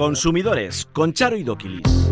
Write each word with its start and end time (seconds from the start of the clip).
Consumidores 0.00 0.88
con 0.94 1.12
Charo 1.12 1.36
y 1.36 1.42
Doquilis. 1.42 2.10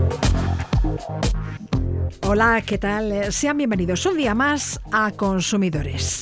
Hola, 2.21 2.63
¿qué 2.67 2.77
tal? 2.77 3.33
Sean 3.33 3.57
bienvenidos 3.57 4.05
un 4.05 4.19
día 4.19 4.35
más 4.35 4.79
a 4.93 5.11
Consumidores. 5.13 6.21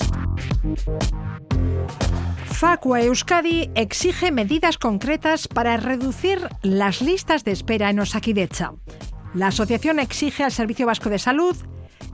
Facua 2.44 3.02
Euskadi 3.02 3.68
exige 3.74 4.30
medidas 4.30 4.78
concretas 4.78 5.48
para 5.48 5.76
reducir 5.76 6.38
las 6.62 7.02
listas 7.02 7.42
de 7.42 7.50
espera 7.50 7.90
en 7.90 7.98
Osakidecha. 7.98 8.72
La 9.34 9.48
asociación 9.48 9.98
exige 9.98 10.44
al 10.44 10.52
Servicio 10.52 10.86
Vasco 10.86 11.10
de 11.10 11.18
Salud 11.18 11.56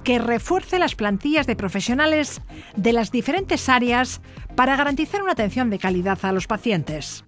que 0.03 0.19
refuerce 0.19 0.79
las 0.79 0.95
plantillas 0.95 1.47
de 1.47 1.57
profesionales 1.57 2.41
de 2.75 2.95
las 2.95 3.11
diferentes 3.11 3.69
áreas 3.69 4.23
para 4.57 4.77
garantizar 4.77 5.23
una 5.23 5.33
atención 5.33 5.69
de 5.69 5.79
calidad 5.79 6.19
a 6.23 6.33
los 6.33 6.47
pacientes. 6.47 7.27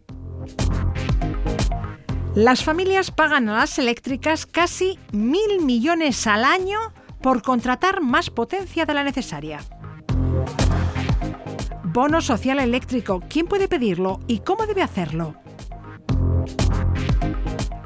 Las 2.35 2.65
familias 2.65 3.13
pagan 3.13 3.49
a 3.49 3.59
las 3.59 3.79
eléctricas 3.79 4.45
casi 4.45 4.99
mil 5.13 5.61
millones 5.63 6.27
al 6.27 6.45
año 6.45 6.81
por 7.23 7.43
contratar 7.43 8.01
más 8.01 8.29
potencia 8.29 8.85
de 8.85 8.93
la 8.93 9.05
necesaria. 9.05 9.61
Bono 11.85 12.21
social 12.21 12.59
eléctrico, 12.59 13.23
¿quién 13.29 13.47
puede 13.47 13.69
pedirlo 13.69 14.19
y 14.27 14.41
cómo 14.41 14.67
debe 14.67 14.83
hacerlo? 14.83 15.37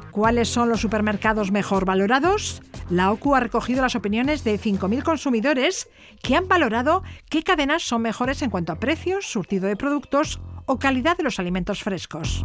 ¿Cuáles 0.09 0.49
son 0.49 0.67
los 0.67 0.81
supermercados 0.81 1.51
mejor 1.51 1.85
valorados? 1.85 2.63
La 2.89 3.11
OCU 3.11 3.35
ha 3.35 3.39
recogido 3.39 3.83
las 3.83 3.95
opiniones 3.95 4.43
de 4.43 4.59
5.000 4.59 5.03
consumidores 5.03 5.87
que 6.23 6.35
han 6.35 6.47
valorado 6.47 7.03
qué 7.29 7.43
cadenas 7.43 7.83
son 7.83 8.01
mejores 8.01 8.41
en 8.41 8.49
cuanto 8.49 8.71
a 8.71 8.79
precios, 8.79 9.27
surtido 9.27 9.67
de 9.67 9.75
productos 9.75 10.41
o 10.65 10.79
calidad 10.79 11.17
de 11.17 11.23
los 11.23 11.39
alimentos 11.39 11.83
frescos. 11.83 12.43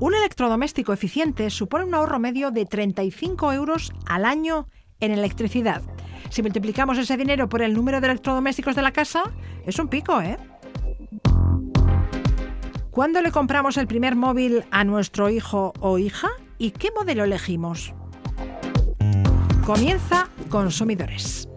Un 0.00 0.14
electrodoméstico 0.14 0.94
eficiente 0.94 1.50
supone 1.50 1.84
un 1.84 1.94
ahorro 1.94 2.18
medio 2.18 2.50
de 2.50 2.64
35 2.64 3.52
euros 3.52 3.92
al 4.06 4.24
año 4.24 4.66
en 4.98 5.12
electricidad. 5.12 5.82
Si 6.30 6.40
multiplicamos 6.40 6.96
ese 6.96 7.18
dinero 7.18 7.50
por 7.50 7.60
el 7.60 7.74
número 7.74 8.00
de 8.00 8.06
electrodomésticos 8.06 8.74
de 8.74 8.80
la 8.80 8.92
casa, 8.92 9.24
es 9.66 9.78
un 9.78 9.88
pico, 9.88 10.22
¿eh? 10.22 10.38
¿Cuándo 12.90 13.20
le 13.20 13.30
compramos 13.30 13.76
el 13.76 13.86
primer 13.86 14.16
móvil 14.16 14.64
a 14.70 14.84
nuestro 14.84 15.28
hijo 15.28 15.74
o 15.80 15.98
hija? 15.98 16.30
¿Y 16.56 16.70
qué 16.70 16.88
modelo 16.96 17.24
elegimos? 17.24 17.92
Comienza 19.66 20.30
Consumidores. 20.48 21.49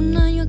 un 0.00 0.16
año 0.16 0.39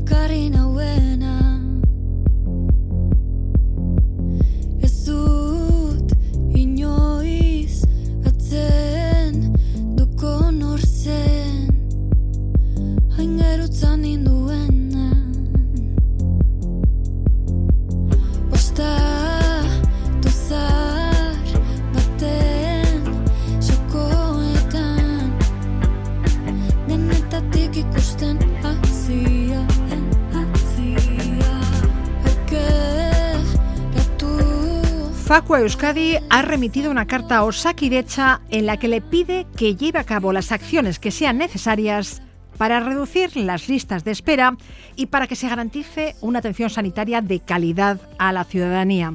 Euskadi 35.62 36.18
ha 36.32 36.42
remitido 36.42 36.90
una 36.90 37.06
carta 37.06 37.38
a 37.38 37.44
Osakidecha 37.44 38.42
en 38.50 38.66
la 38.66 38.78
que 38.78 38.88
le 38.88 39.00
pide 39.00 39.46
que 39.56 39.76
lleve 39.76 40.00
a 40.00 40.04
cabo 40.04 40.34
las 40.34 40.52
acciones 40.52 40.98
que 40.98 41.12
sean 41.12 41.38
necesarias 41.38 42.24
para 42.58 42.80
reducir 42.80 43.38
las 43.38 43.70
listas 43.70 44.04
de 44.04 44.10
espera 44.10 44.58
y 44.96 45.06
para 45.06 45.28
que 45.28 45.36
se 45.36 45.48
garantice 45.48 46.16
una 46.20 46.40
atención 46.40 46.72
sanitaria 46.72 47.22
de 47.22 47.42
calidad 47.42 48.02
a 48.18 48.34
la 48.34 48.44
ciudadanía. 48.44 49.14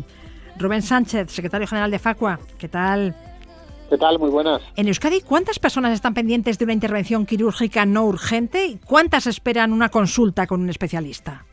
Rubén 0.57 0.83
Sánchez, 0.83 1.33
secretario 1.33 1.67
general 1.67 1.91
de 1.91 1.99
Facua, 1.99 2.39
¿qué 2.59 2.69
tal? 2.69 3.17
¿Qué 3.91 3.99
tal? 3.99 4.21
Muy 4.21 4.31
buenas. 4.31 4.63
En 4.77 4.87
Euskadi, 4.87 5.23
¿cuántas 5.23 5.59
personas 5.59 5.95
están 5.95 6.15
pendientes 6.15 6.59
de 6.59 6.65
una 6.65 6.75
intervención 6.75 7.27
quirúrgica 7.27 7.87
no 7.87 8.05
urgente 8.05 8.67
y 8.67 8.77
cuántas 8.77 9.27
esperan 9.27 9.73
una 9.73 9.89
consulta 9.89 10.47
con 10.47 10.61
un 10.61 10.71
especialista? 10.71 11.45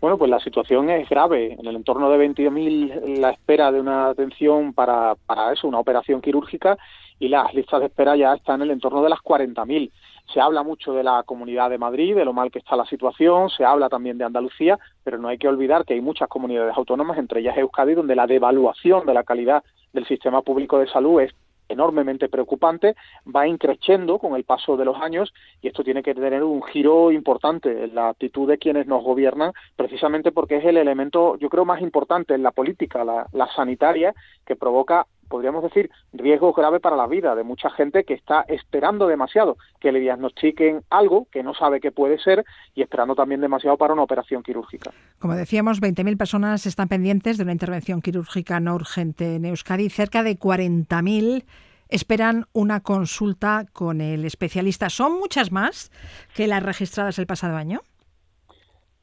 Bueno, 0.00 0.16
pues 0.16 0.30
la 0.30 0.40
situación 0.40 0.88
es 0.88 1.08
grave. 1.10 1.56
En 1.58 1.66
el 1.66 1.76
entorno 1.76 2.10
de 2.10 2.26
20.000 2.26 3.18
la 3.18 3.30
espera 3.30 3.70
de 3.70 3.80
una 3.80 4.08
atención 4.08 4.72
para, 4.72 5.14
para 5.26 5.52
eso, 5.52 5.68
una 5.68 5.78
operación 5.78 6.22
quirúrgica, 6.22 6.78
y 7.18 7.28
las 7.28 7.52
listas 7.52 7.80
de 7.80 7.86
espera 7.86 8.16
ya 8.16 8.32
están 8.32 8.62
en 8.62 8.68
el 8.68 8.70
entorno 8.70 9.02
de 9.02 9.10
las 9.10 9.18
40.000. 9.18 9.90
Se 10.32 10.40
habla 10.40 10.62
mucho 10.62 10.94
de 10.94 11.02
la 11.04 11.22
Comunidad 11.24 11.68
de 11.68 11.76
Madrid, 11.76 12.16
de 12.16 12.24
lo 12.24 12.32
mal 12.32 12.50
que 12.50 12.60
está 12.60 12.76
la 12.76 12.86
situación, 12.86 13.50
se 13.50 13.64
habla 13.64 13.90
también 13.90 14.16
de 14.16 14.24
Andalucía, 14.24 14.78
pero 15.04 15.18
no 15.18 15.28
hay 15.28 15.36
que 15.36 15.48
olvidar 15.48 15.84
que 15.84 15.92
hay 15.92 16.00
muchas 16.00 16.28
comunidades 16.28 16.74
autónomas, 16.76 17.18
entre 17.18 17.40
ellas 17.40 17.58
Euskadi, 17.58 17.94
donde 17.94 18.16
la 18.16 18.26
devaluación 18.26 19.04
de 19.04 19.12
la 19.12 19.24
calidad 19.24 19.62
del 19.92 20.06
sistema 20.06 20.40
público 20.40 20.78
de 20.78 20.88
salud 20.88 21.20
es 21.20 21.34
enormemente 21.70 22.28
preocupante, 22.28 22.94
va 23.24 23.46
increciendo 23.46 24.18
con 24.18 24.34
el 24.34 24.44
paso 24.44 24.76
de 24.76 24.84
los 24.84 25.00
años 25.00 25.32
y 25.62 25.68
esto 25.68 25.84
tiene 25.84 26.02
que 26.02 26.14
tener 26.14 26.42
un 26.42 26.62
giro 26.62 27.12
importante 27.12 27.84
en 27.84 27.94
la 27.94 28.08
actitud 28.10 28.48
de 28.48 28.58
quienes 28.58 28.86
nos 28.86 29.02
gobiernan, 29.02 29.52
precisamente 29.76 30.32
porque 30.32 30.56
es 30.56 30.64
el 30.64 30.76
elemento, 30.76 31.36
yo 31.38 31.48
creo, 31.48 31.64
más 31.64 31.80
importante 31.80 32.34
en 32.34 32.42
la 32.42 32.50
política, 32.50 33.04
la, 33.04 33.26
la 33.32 33.48
sanitaria, 33.54 34.14
que 34.46 34.56
provoca 34.56 35.06
podríamos 35.30 35.62
decir, 35.62 35.90
riesgos 36.12 36.54
graves 36.54 36.82
para 36.82 36.96
la 36.96 37.06
vida 37.06 37.34
de 37.34 37.44
mucha 37.44 37.70
gente 37.70 38.04
que 38.04 38.12
está 38.14 38.44
esperando 38.48 39.06
demasiado 39.06 39.56
que 39.80 39.92
le 39.92 40.00
diagnostiquen 40.00 40.82
algo 40.90 41.28
que 41.30 41.42
no 41.42 41.54
sabe 41.54 41.80
qué 41.80 41.92
puede 41.92 42.18
ser 42.18 42.44
y 42.74 42.82
esperando 42.82 43.14
también 43.14 43.40
demasiado 43.40 43.78
para 43.78 43.94
una 43.94 44.02
operación 44.02 44.42
quirúrgica. 44.42 44.90
Como 45.18 45.34
decíamos, 45.34 45.80
20.000 45.80 46.18
personas 46.18 46.66
están 46.66 46.88
pendientes 46.88 47.38
de 47.38 47.44
una 47.44 47.52
intervención 47.52 48.02
quirúrgica 48.02 48.60
no 48.60 48.74
urgente 48.74 49.36
en 49.36 49.44
Euskadi. 49.44 49.88
Cerca 49.88 50.22
de 50.22 50.36
40.000 50.36 51.44
esperan 51.88 52.46
una 52.52 52.80
consulta 52.80 53.66
con 53.72 54.00
el 54.00 54.24
especialista. 54.24 54.90
¿Son 54.90 55.16
muchas 55.18 55.52
más 55.52 55.90
que 56.34 56.48
las 56.48 56.62
registradas 56.62 57.18
el 57.18 57.26
pasado 57.26 57.56
año? 57.56 57.82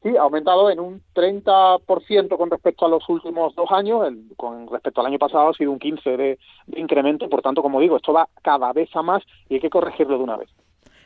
Sí, 0.02 0.16
ha 0.16 0.22
aumentado 0.22 0.70
en 0.70 0.78
un 0.78 1.02
30% 1.14 2.36
con 2.36 2.50
respecto 2.50 2.86
a 2.86 2.88
los 2.88 3.08
últimos 3.08 3.54
dos 3.56 3.70
años, 3.72 4.06
con 4.36 4.68
respecto 4.70 5.00
al 5.00 5.08
año 5.08 5.18
pasado 5.18 5.48
ha 5.48 5.54
sido 5.54 5.72
un 5.72 5.80
15% 5.80 6.16
de, 6.16 6.38
de, 6.66 6.80
incremento, 6.80 7.28
por 7.28 7.42
tanto, 7.42 7.62
como 7.62 7.80
digo, 7.80 7.96
esto 7.96 8.12
va 8.12 8.28
cada 8.42 8.72
vez 8.72 8.88
a 8.94 9.02
más 9.02 9.24
y 9.48 9.54
hay 9.54 9.60
que 9.60 9.70
corregirlo 9.70 10.16
de 10.16 10.24
una 10.24 10.36
vez. 10.36 10.48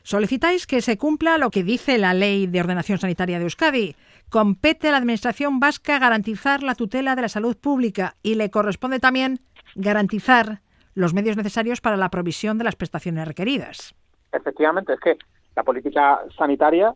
Solicitáis 0.03 0.67
que 0.67 0.81
se 0.83 0.99
cumpla 0.99 1.39
lo 1.39 1.51
que 1.51 1.63
dice 1.63 1.97
la 1.97 2.13
Ley 2.13 2.49
de 2.49 2.61
Ordenación 2.61 2.99
Sanitaria 2.99 3.39
de 3.39 3.45
Euskadi. 3.45 3.95
Compete 4.29 4.89
a 4.89 4.91
la 4.91 4.97
Administración 4.97 5.61
vasca 5.61 5.99
garantizar 5.99 6.63
la 6.63 6.75
tutela 6.75 7.15
de 7.15 7.23
la 7.23 7.29
salud 7.29 7.57
pública 7.57 8.17
y 8.23 8.35
le 8.35 8.51
corresponde 8.51 8.99
también 8.99 9.39
garantizar 9.77 10.61
los 10.95 11.15
medios 11.15 11.37
necesarios 11.37 11.81
para 11.81 11.97
la 11.97 12.11
provisión 12.11 12.59
de 12.59 12.65
las 12.65 12.77
prestaciones 12.77 13.27
requeridas. 13.29 13.95
Efectivamente, 14.33 14.95
es 14.95 15.01
que 15.01 15.17
la 15.55 15.63
política 15.63 16.21
sanitaria 16.37 16.95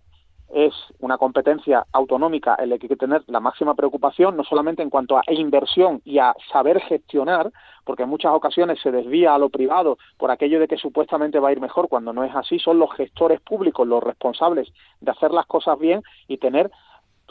es 0.55 0.73
una 1.01 1.19
competencia 1.19 1.87
autonómica 1.93 2.57
en 2.59 2.71
la 2.71 2.79
que 2.79 2.87
hay 2.87 2.91
que 2.91 2.97
tener 2.97 3.23
la 3.27 3.41
máxima 3.41 3.75
preocupación, 3.75 4.37
no 4.37 4.45
solamente 4.45 4.83
en 4.83 4.91
cuanto 4.91 5.19
a 5.19 5.23
inversión 5.29 6.01
y 6.05 6.19
a 6.19 6.35
saber 6.53 6.81
gestionar, 6.81 7.51
porque 7.85 8.05
en 8.05 8.09
muchas 8.09 8.33
ocasiones 8.33 8.81
se 8.81 8.91
desvía 8.91 9.35
a 9.35 9.39
lo 9.39 9.49
privado 9.49 9.99
por 10.17 10.31
aquello 10.31 10.61
de 10.61 10.69
que 10.69 10.77
supuestamente 10.77 11.41
va 11.41 11.49
a 11.49 11.53
ir 11.53 11.61
mejor, 11.61 11.89
cuando 11.89 12.13
no 12.13 12.25
es 12.25 12.35
así, 12.35 12.59
son 12.59 12.79
los 12.79 12.93
gestores 12.95 13.41
públicos 13.41 13.87
los 13.87 14.03
responsables 14.03 14.73
de 15.01 15.11
hacer 15.11 15.33
las 15.33 15.47
cosas 15.47 15.79
bien 15.79 16.03
y 16.29 16.39
tener 16.39 16.71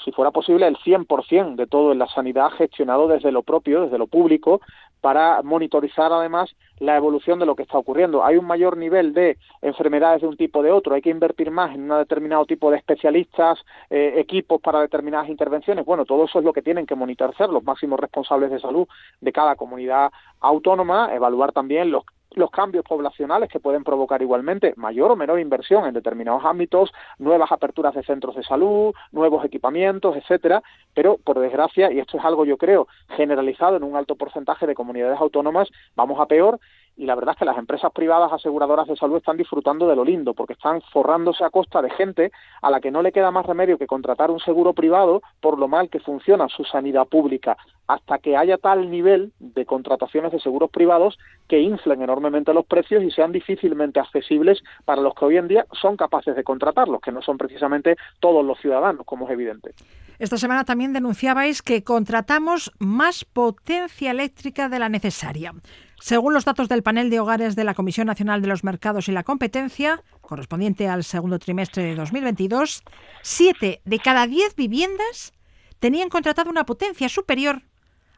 si 0.04 0.12
fuera 0.12 0.32
posible, 0.32 0.68
el 0.68 0.78
100% 0.78 1.56
de 1.56 1.68
todo 1.68 1.92
en 1.92 2.00
la 2.00 2.08
sanidad 2.08 2.52
gestionado 2.52 3.08
desde 3.08 3.32
lo 3.32 3.44
propio, 3.44 3.84
desde 3.84 3.98
lo 3.98 4.08
público, 4.08 4.62
para 5.02 5.42
monitorizar 5.44 6.12
además 6.12 6.56
la 6.80 6.98
evolución 6.98 7.40
de 7.40 7.46
lo 7.46 7.56
que 7.56 7.64
está 7.64 7.78
ocurriendo. 7.78 8.24
Hay 8.24 8.38
un 8.38 8.46
mayor 8.46 8.78
nivel 8.78 9.14
de 9.14 9.38
enfermedades 9.62 10.22
de 10.22 10.28
un 10.28 10.38
tipo 10.38 10.60
o 10.60 10.64
de 10.64 10.72
otro, 10.72 10.96
hay 10.96 11.02
que 11.02 11.10
invertir 11.10 11.52
más 11.52 11.74
en 11.76 11.92
un 11.92 11.98
determinado 11.98 12.46
tipo 12.46 12.70
de 12.72 12.78
especialistas, 12.78 13.60
eh, 13.90 14.14
equipos 14.18 14.62
para 14.62 14.82
determinadas 14.82 15.30
intervenciones. 15.30 15.86
Bueno, 15.86 16.06
todo 16.06 16.26
eso 16.26 16.40
es 16.40 16.46
lo 16.46 16.54
que 16.54 16.62
tienen 16.62 16.86
que 16.86 16.96
monitorizar 16.96 17.50
los 17.50 17.64
máximos 17.64 18.00
responsables 18.00 18.52
de 18.52 18.60
salud 18.60 18.88
de 19.22 19.32
cada 19.32 19.56
comunidad 19.56 20.12
autónoma, 20.40 21.14
evaluar 21.14 21.52
también 21.52 21.92
los 21.92 22.04
los 22.36 22.52
cambios 22.52 22.84
poblacionales 22.84 23.50
que 23.50 23.60
pueden 23.60 23.84
provocar 23.84 24.22
igualmente 24.22 24.74
mayor 24.78 25.12
o 25.12 25.16
menor 25.16 25.40
inversión 25.40 25.86
en 25.86 25.94
determinados 25.94 26.44
ámbitos, 26.46 26.92
nuevas 27.18 27.52
aperturas 27.52 27.96
de 27.96 28.04
centros 28.04 28.36
de 28.36 28.44
salud, 28.44 28.94
nuevos 29.12 29.44
equipamientos, 29.44 30.16
etcétera, 30.16 30.62
pero 30.94 31.18
por 31.18 31.40
desgracia, 31.40 31.92
y 31.92 32.00
esto 32.00 32.18
es 32.18 32.26
algo 32.26 32.46
yo 32.46 32.58
creo 32.58 32.88
generalizado 33.16 33.78
en 33.78 33.84
un 33.84 33.96
alto 33.96 34.16
porcentaje 34.16 34.68
de 34.68 34.76
comunidades 34.76 35.20
autónomas, 35.20 35.70
vamos 35.96 36.20
a 36.20 36.26
peor 36.26 36.60
y 36.98 37.06
la 37.06 37.16
verdad 37.16 37.34
es 37.34 37.40
que 37.40 37.46
las 37.46 37.58
empresas 37.58 37.92
privadas 37.92 38.32
aseguradoras 38.32 38.88
de 38.88 38.96
salud 38.96 39.18
están 39.18 39.38
disfrutando 39.38 39.88
de 39.88 39.96
lo 39.96 40.06
lindo 40.06 40.34
porque 40.34 40.54
están 40.54 40.82
forrándose 40.94 41.44
a 41.44 41.50
costa 41.50 41.82
de 41.82 41.90
gente 41.90 42.32
a 42.62 42.72
la 42.72 42.80
que 42.80 42.92
no 42.92 43.02
le 43.02 43.12
queda 43.12 43.32
más 43.32 43.46
remedio 43.46 43.78
que 43.78 43.88
contratar 43.88 44.32
un 44.32 44.40
seguro 44.40 44.74
privado 44.74 45.22
por 45.42 45.60
lo 45.60 45.68
mal 45.68 45.90
que 45.90 46.00
funciona 46.00 46.48
su 46.48 46.64
sanidad 46.64 47.08
pública 47.08 47.58
hasta 47.88 48.20
que 48.20 48.38
haya 48.38 48.58
tal 48.58 48.90
nivel 48.90 49.34
de 49.40 49.66
contrataciones 49.66 50.32
de 50.32 50.40
seguros 50.40 50.72
privados 50.72 51.18
que 51.48 51.60
inflen 51.60 52.02
enormemente 52.02 52.54
los 52.54 52.66
precios 52.66 53.04
y 53.04 53.12
sean 53.12 53.32
difícilmente 53.32 54.00
accesibles 54.00 54.64
para 54.86 55.02
los 55.02 55.14
que 55.14 55.26
hoy 55.26 55.38
en 55.38 55.48
día 55.48 55.66
son 55.74 55.98
capaces 55.98 56.36
de 56.36 56.44
contratarlos, 56.44 57.02
que 57.02 57.12
no 57.12 57.22
son 57.22 57.38
precisamente 57.38 57.96
todos 58.20 58.44
los 58.44 58.60
ciudadanos, 58.60 59.06
como 59.06 59.26
es 59.26 59.32
evidente. 59.32 59.72
Esta 60.18 60.38
semana 60.38 60.64
también 60.64 60.94
denunciabais 60.94 61.62
que 61.62 61.84
contratamos 61.84 62.72
más 62.80 63.26
potencia 63.26 64.12
eléctrica 64.12 64.70
de 64.70 64.80
la 64.80 64.90
necesaria. 64.90 65.54
Según 66.00 66.34
los 66.34 66.46
datos 66.46 66.70
del 66.70 66.84
panel 66.84 67.10
de 67.10 67.20
hogares 67.20 67.56
de 67.56 67.64
la 67.64 67.74
Comisión 67.74 68.08
Nacional 68.08 68.42
de 68.42 68.48
los 68.48 68.64
Mercados 68.64 69.08
y 69.08 69.12
la 69.12 69.24
Competencia, 69.24 70.04
correspondiente 70.22 70.88
al 70.88 71.04
segundo 71.04 71.40
trimestre 71.40 71.84
de 71.84 71.96
2022, 71.96 72.84
siete 73.22 73.82
de 73.84 74.00
cada 74.00 74.28
diez 74.28 74.56
viviendas 74.56 75.34
tenían 75.80 76.10
contratado 76.10 76.50
una 76.50 76.66
potencia 76.66 77.10
superior 77.10 77.64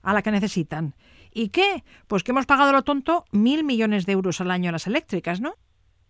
a 0.04 0.14
la 0.14 0.22
que 0.22 0.32
necesitan. 0.32 0.96
¿Y 1.34 1.50
qué? 1.50 1.84
Pues 2.08 2.24
que 2.24 2.32
hemos 2.32 2.46
pagado 2.46 2.72
lo 2.72 2.84
tonto 2.84 3.26
mil 3.32 3.64
millones 3.64 4.06
de 4.06 4.14
euros 4.14 4.42
al 4.42 4.52
año 4.52 4.70
a 4.70 4.72
las 4.74 4.88
eléctricas, 4.88 5.42
¿no? 5.42 5.56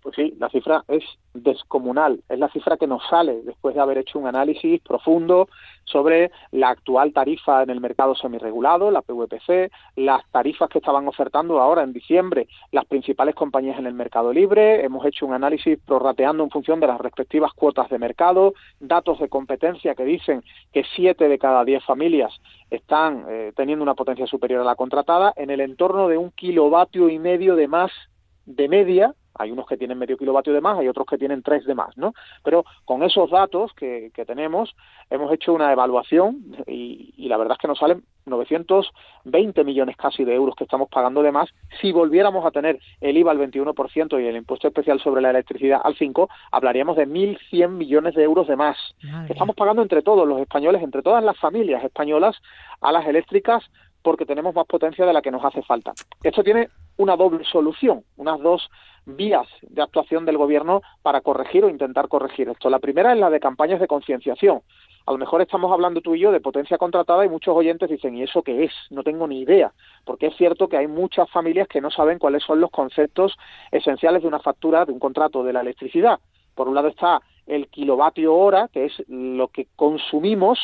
Pues 0.07 0.15
sí, 0.15 0.37
la 0.39 0.47
cifra 0.47 0.85
es 0.87 1.03
descomunal. 1.33 2.21
Es 2.29 2.39
la 2.39 2.47
cifra 2.47 2.77
que 2.77 2.87
nos 2.87 3.05
sale 3.09 3.41
después 3.41 3.75
de 3.75 3.81
haber 3.81 3.97
hecho 3.97 4.17
un 4.17 4.25
análisis 4.25 4.79
profundo 4.79 5.49
sobre 5.83 6.31
la 6.51 6.69
actual 6.69 7.11
tarifa 7.11 7.61
en 7.61 7.71
el 7.71 7.81
mercado 7.81 8.15
semirregulado, 8.15 8.89
la 8.89 9.01
PVPC, 9.01 9.69
las 9.97 10.25
tarifas 10.31 10.69
que 10.69 10.77
estaban 10.77 11.09
ofertando 11.09 11.59
ahora 11.59 11.83
en 11.83 11.91
diciembre 11.91 12.47
las 12.71 12.85
principales 12.85 13.35
compañías 13.35 13.79
en 13.79 13.85
el 13.85 13.95
mercado 13.95 14.31
libre. 14.31 14.85
Hemos 14.85 15.05
hecho 15.05 15.25
un 15.25 15.33
análisis 15.33 15.77
prorrateando 15.85 16.41
en 16.41 16.51
función 16.51 16.79
de 16.79 16.87
las 16.87 17.01
respectivas 17.01 17.51
cuotas 17.51 17.89
de 17.89 17.99
mercado, 17.99 18.53
datos 18.79 19.19
de 19.19 19.27
competencia 19.27 19.93
que 19.93 20.05
dicen 20.05 20.41
que 20.71 20.85
siete 20.95 21.27
de 21.27 21.37
cada 21.37 21.65
diez 21.65 21.83
familias 21.83 22.31
están 22.69 23.25
eh, 23.27 23.51
teniendo 23.57 23.83
una 23.83 23.95
potencia 23.95 24.25
superior 24.25 24.61
a 24.61 24.63
la 24.63 24.75
contratada 24.75 25.33
en 25.35 25.49
el 25.49 25.59
entorno 25.59 26.07
de 26.07 26.17
un 26.17 26.31
kilovatio 26.31 27.09
y 27.09 27.19
medio 27.19 27.57
de 27.57 27.67
más 27.67 27.91
de 28.45 28.69
media 28.69 29.13
hay 29.37 29.51
unos 29.51 29.67
que 29.67 29.77
tienen 29.77 29.97
medio 29.97 30.17
kilovatio 30.17 30.53
de 30.53 30.61
más, 30.61 30.77
hay 30.79 30.87
otros 30.87 31.05
que 31.07 31.17
tienen 31.17 31.41
tres 31.41 31.65
de 31.65 31.75
más, 31.75 31.97
¿no? 31.97 32.13
Pero 32.43 32.65
con 32.85 33.03
esos 33.03 33.29
datos 33.29 33.73
que, 33.73 34.11
tenemos, 34.27 34.75
hemos 35.09 35.31
hecho 35.31 35.53
una 35.53 35.71
evaluación 35.71 36.43
y, 36.65 37.13
y, 37.15 37.29
la 37.29 37.37
verdad 37.37 37.53
es 37.53 37.61
que 37.61 37.67
nos 37.67 37.79
salen 37.79 38.03
920 38.25 39.63
millones 39.63 39.95
casi 39.95 40.23
de 40.23 40.35
euros 40.35 40.55
que 40.55 40.65
estamos 40.65 40.89
pagando 40.89 41.21
de 41.21 41.31
más. 41.31 41.49
Si 41.81 41.91
volviéramos 41.91 42.45
a 42.45 42.51
tener 42.51 42.79
el 42.99 43.17
IVA 43.17 43.31
al 43.31 43.39
21% 43.39 44.21
y 44.21 44.25
el 44.25 44.35
impuesto 44.35 44.67
especial 44.67 44.99
sobre 44.99 45.21
la 45.21 45.29
electricidad 45.29 45.81
al 45.83 45.95
5%, 45.95 46.27
hablaríamos 46.51 46.97
de 46.97 47.07
1.100 47.07 47.69
millones 47.69 48.15
de 48.15 48.23
euros 48.23 48.47
de 48.47 48.55
más. 48.55 48.77
Estamos 49.29 49.55
pagando 49.55 49.81
entre 49.81 50.01
todos 50.01 50.27
los 50.27 50.39
españoles, 50.39 50.81
entre 50.81 51.01
todas 51.01 51.23
las 51.23 51.37
familias 51.37 51.83
españolas, 51.83 52.35
a 52.81 52.91
las 52.91 53.07
eléctricas 53.07 53.63
porque 54.01 54.25
tenemos 54.25 54.55
más 54.55 54.65
potencia 54.65 55.05
de 55.05 55.13
la 55.13 55.21
que 55.21 55.31
nos 55.31 55.43
hace 55.43 55.61
falta. 55.63 55.91
Esto 56.23 56.43
tiene 56.43 56.69
una 56.97 57.15
doble 57.15 57.43
solución, 57.45 58.03
unas 58.17 58.39
dos 58.39 58.69
vías 59.05 59.47
de 59.61 59.81
actuación 59.81 60.25
del 60.25 60.37
gobierno 60.37 60.81
para 61.01 61.21
corregir 61.21 61.63
o 61.63 61.69
intentar 61.69 62.07
corregir 62.09 62.49
esto. 62.49 62.69
La 62.69 62.79
primera 62.79 63.13
es 63.13 63.19
la 63.19 63.29
de 63.29 63.39
campañas 63.39 63.79
de 63.79 63.87
concienciación. 63.87 64.61
A 65.05 65.11
lo 65.13 65.17
mejor 65.17 65.41
estamos 65.41 65.71
hablando 65.71 66.01
tú 66.01 66.15
y 66.15 66.19
yo 66.19 66.33
de 66.33 66.41
potencia 66.41 66.77
contratada 66.77 67.25
y 67.25 67.29
muchos 67.29 67.55
oyentes 67.55 67.89
dicen, 67.89 68.17
¿y 68.17 68.23
eso 68.23 68.41
qué 68.41 68.65
es? 68.65 68.73
No 68.89 69.03
tengo 69.03 69.25
ni 69.25 69.39
idea. 69.39 69.71
Porque 70.03 70.27
es 70.27 70.35
cierto 70.35 70.67
que 70.67 70.75
hay 70.75 70.87
muchas 70.87 71.29
familias 71.31 71.69
que 71.69 71.79
no 71.79 71.89
saben 71.89 72.19
cuáles 72.19 72.43
son 72.43 72.59
los 72.59 72.69
conceptos 72.69 73.37
esenciales 73.71 74.23
de 74.23 74.27
una 74.27 74.39
factura, 74.39 74.83
de 74.83 74.91
un 74.91 74.99
contrato 74.99 75.43
de 75.43 75.53
la 75.53 75.61
electricidad. 75.61 76.19
Por 76.53 76.67
un 76.67 76.75
lado 76.75 76.89
está 76.89 77.21
el 77.45 77.69
kilovatio 77.69 78.35
hora, 78.35 78.67
que 78.67 78.85
es 78.85 79.03
lo 79.07 79.47
que 79.47 79.67
consumimos 79.77 80.59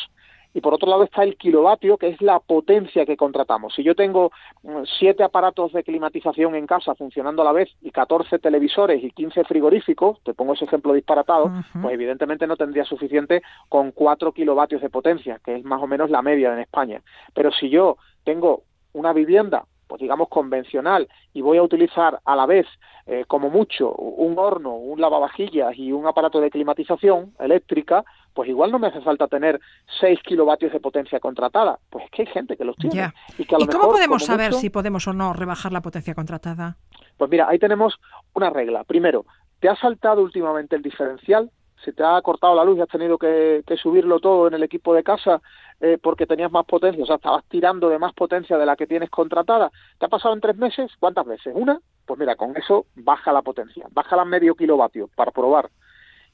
y 0.53 0.61
por 0.61 0.73
otro 0.73 0.89
lado 0.89 1.03
está 1.03 1.23
el 1.23 1.35
kilovatio, 1.35 1.97
que 1.97 2.09
es 2.09 2.21
la 2.21 2.39
potencia 2.39 3.05
que 3.05 3.17
contratamos. 3.17 3.73
Si 3.73 3.83
yo 3.83 3.95
tengo 3.95 4.31
mm, 4.61 4.83
siete 4.99 5.23
aparatos 5.23 5.73
de 5.73 5.83
climatización 5.83 6.55
en 6.55 6.67
casa 6.67 6.95
funcionando 6.95 7.41
a 7.41 7.45
la 7.45 7.51
vez 7.51 7.69
y 7.81 7.91
14 7.91 8.39
televisores 8.39 9.03
y 9.03 9.11
15 9.11 9.43
frigoríficos, 9.45 10.21
te 10.23 10.33
pongo 10.33 10.53
ese 10.53 10.65
ejemplo 10.65 10.93
disparatado, 10.93 11.51
pues 11.81 11.93
evidentemente 11.93 12.47
no 12.47 12.55
tendría 12.55 12.85
suficiente 12.85 13.41
con 13.69 13.91
4 13.91 14.31
kilovatios 14.31 14.81
de 14.81 14.89
potencia, 14.89 15.39
que 15.43 15.55
es 15.55 15.63
más 15.63 15.81
o 15.81 15.87
menos 15.87 16.09
la 16.09 16.21
media 16.21 16.53
en 16.53 16.59
España. 16.59 17.01
Pero 17.33 17.51
si 17.51 17.69
yo 17.69 17.97
tengo 18.23 18.63
una 18.93 19.13
vivienda 19.13 19.65
pues 19.93 20.01
digamos 20.01 20.29
convencional 20.29 21.07
y 21.33 21.41
voy 21.41 21.59
a 21.59 21.61
utilizar 21.61 22.19
a 22.25 22.35
la 22.35 22.47
vez 22.47 22.65
eh, 23.05 23.25
como 23.27 23.51
mucho 23.51 23.93
un 23.93 24.39
horno, 24.39 24.75
un 24.75 24.99
lavavajillas 24.99 25.77
y 25.77 25.91
un 25.91 26.07
aparato 26.07 26.39
de 26.39 26.49
climatización 26.49 27.33
eléctrica, 27.39 28.03
pues 28.33 28.49
igual 28.49 28.71
no 28.71 28.79
me 28.79 28.87
hace 28.87 29.01
falta 29.01 29.27
tener 29.27 29.59
6 29.99 30.19
kilovatios 30.23 30.71
de 30.73 30.79
potencia 30.79 31.19
contratada. 31.19 31.79
Pues 31.89 32.05
es 32.05 32.11
que 32.11 32.21
hay 32.23 32.27
gente 32.27 32.57
que 32.57 32.65
los 32.65 32.75
tiene. 32.75 33.13
¿Y, 33.37 33.45
cómo 33.45 33.91
podemos 33.91 34.23
saber 34.25 34.53
si 34.53 34.69
podemos 34.69 35.07
o 35.07 35.13
no 35.13 35.33
rebajar 35.33 35.71
la 35.71 35.81
potencia 35.81 36.15
contratada? 36.15 36.77
Pues 37.17 37.29
mira, 37.29 37.47
ahí 37.47 37.59
tenemos 37.59 37.99
una 38.33 38.49
regla. 38.49 38.83
Primero, 38.83 39.25
¿te 39.59 39.69
ha 39.69 39.75
saltado 39.75 40.21
últimamente 40.21 40.75
el 40.75 40.81
diferencial? 40.81 41.51
¿Se 41.83 41.91
te 41.91 42.03
ha 42.03 42.21
cortado 42.21 42.55
la 42.55 42.63
luz 42.63 42.77
y 42.77 42.81
has 42.81 42.87
tenido 42.87 43.17
que, 43.17 43.63
subirlo 43.81 44.19
todo 44.19 44.47
en 44.47 44.53
el 44.53 44.63
equipo 44.63 44.93
de 44.93 45.03
casa 45.03 45.41
eh, 45.81 45.97
porque 46.01 46.25
tenías 46.25 46.51
más 46.51 46.65
potencia? 46.65 47.03
O 47.03 47.05
sea, 47.05 47.17
estabas 47.17 47.43
tirando 47.49 47.89
de 47.89 47.99
más 47.99 48.13
potencia 48.13 48.57
de 48.57 48.65
la 48.65 48.75
que 48.75 48.87
tienes 48.87 49.09
contratada. 49.09 49.69
¿Te 49.99 50.05
ha 50.05 50.09
pasado 50.09 50.33
en 50.33 50.41
tres 50.41 50.55
meses? 50.55 50.91
¿Cuántas 50.97 51.25
veces? 51.25 51.53
¿Una? 51.55 51.79
Pues 52.05 52.19
mira, 52.19 52.35
con 52.35 52.55
eso 52.55 52.85
baja 52.95 53.33
la 53.33 53.41
potencia. 53.41 53.85
Baja 53.91 54.15
la 54.15 54.25
medio 54.25 54.55
kilovatio 54.55 55.09
para 55.15 55.31
probar 55.31 55.69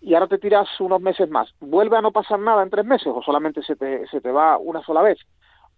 y 0.01 0.13
ahora 0.13 0.28
te 0.28 0.38
tiras 0.38 0.68
unos 0.80 1.01
meses 1.01 1.30
más. 1.30 1.54
¿Vuelve 1.60 1.98
a 1.98 2.01
no 2.01 2.12
pasar 2.12 2.40
nada 2.40 2.63
en 2.63 2.69
tres 2.69 2.86
meses 2.86 3.07
o 3.07 3.22
solamente 3.22 3.62
se 3.63 3.75
te, 3.75 4.07
se 4.07 4.22
te 4.22 4.31
va 4.31 4.57
una 4.57 4.81
sola 4.84 5.01
vez? 5.01 5.19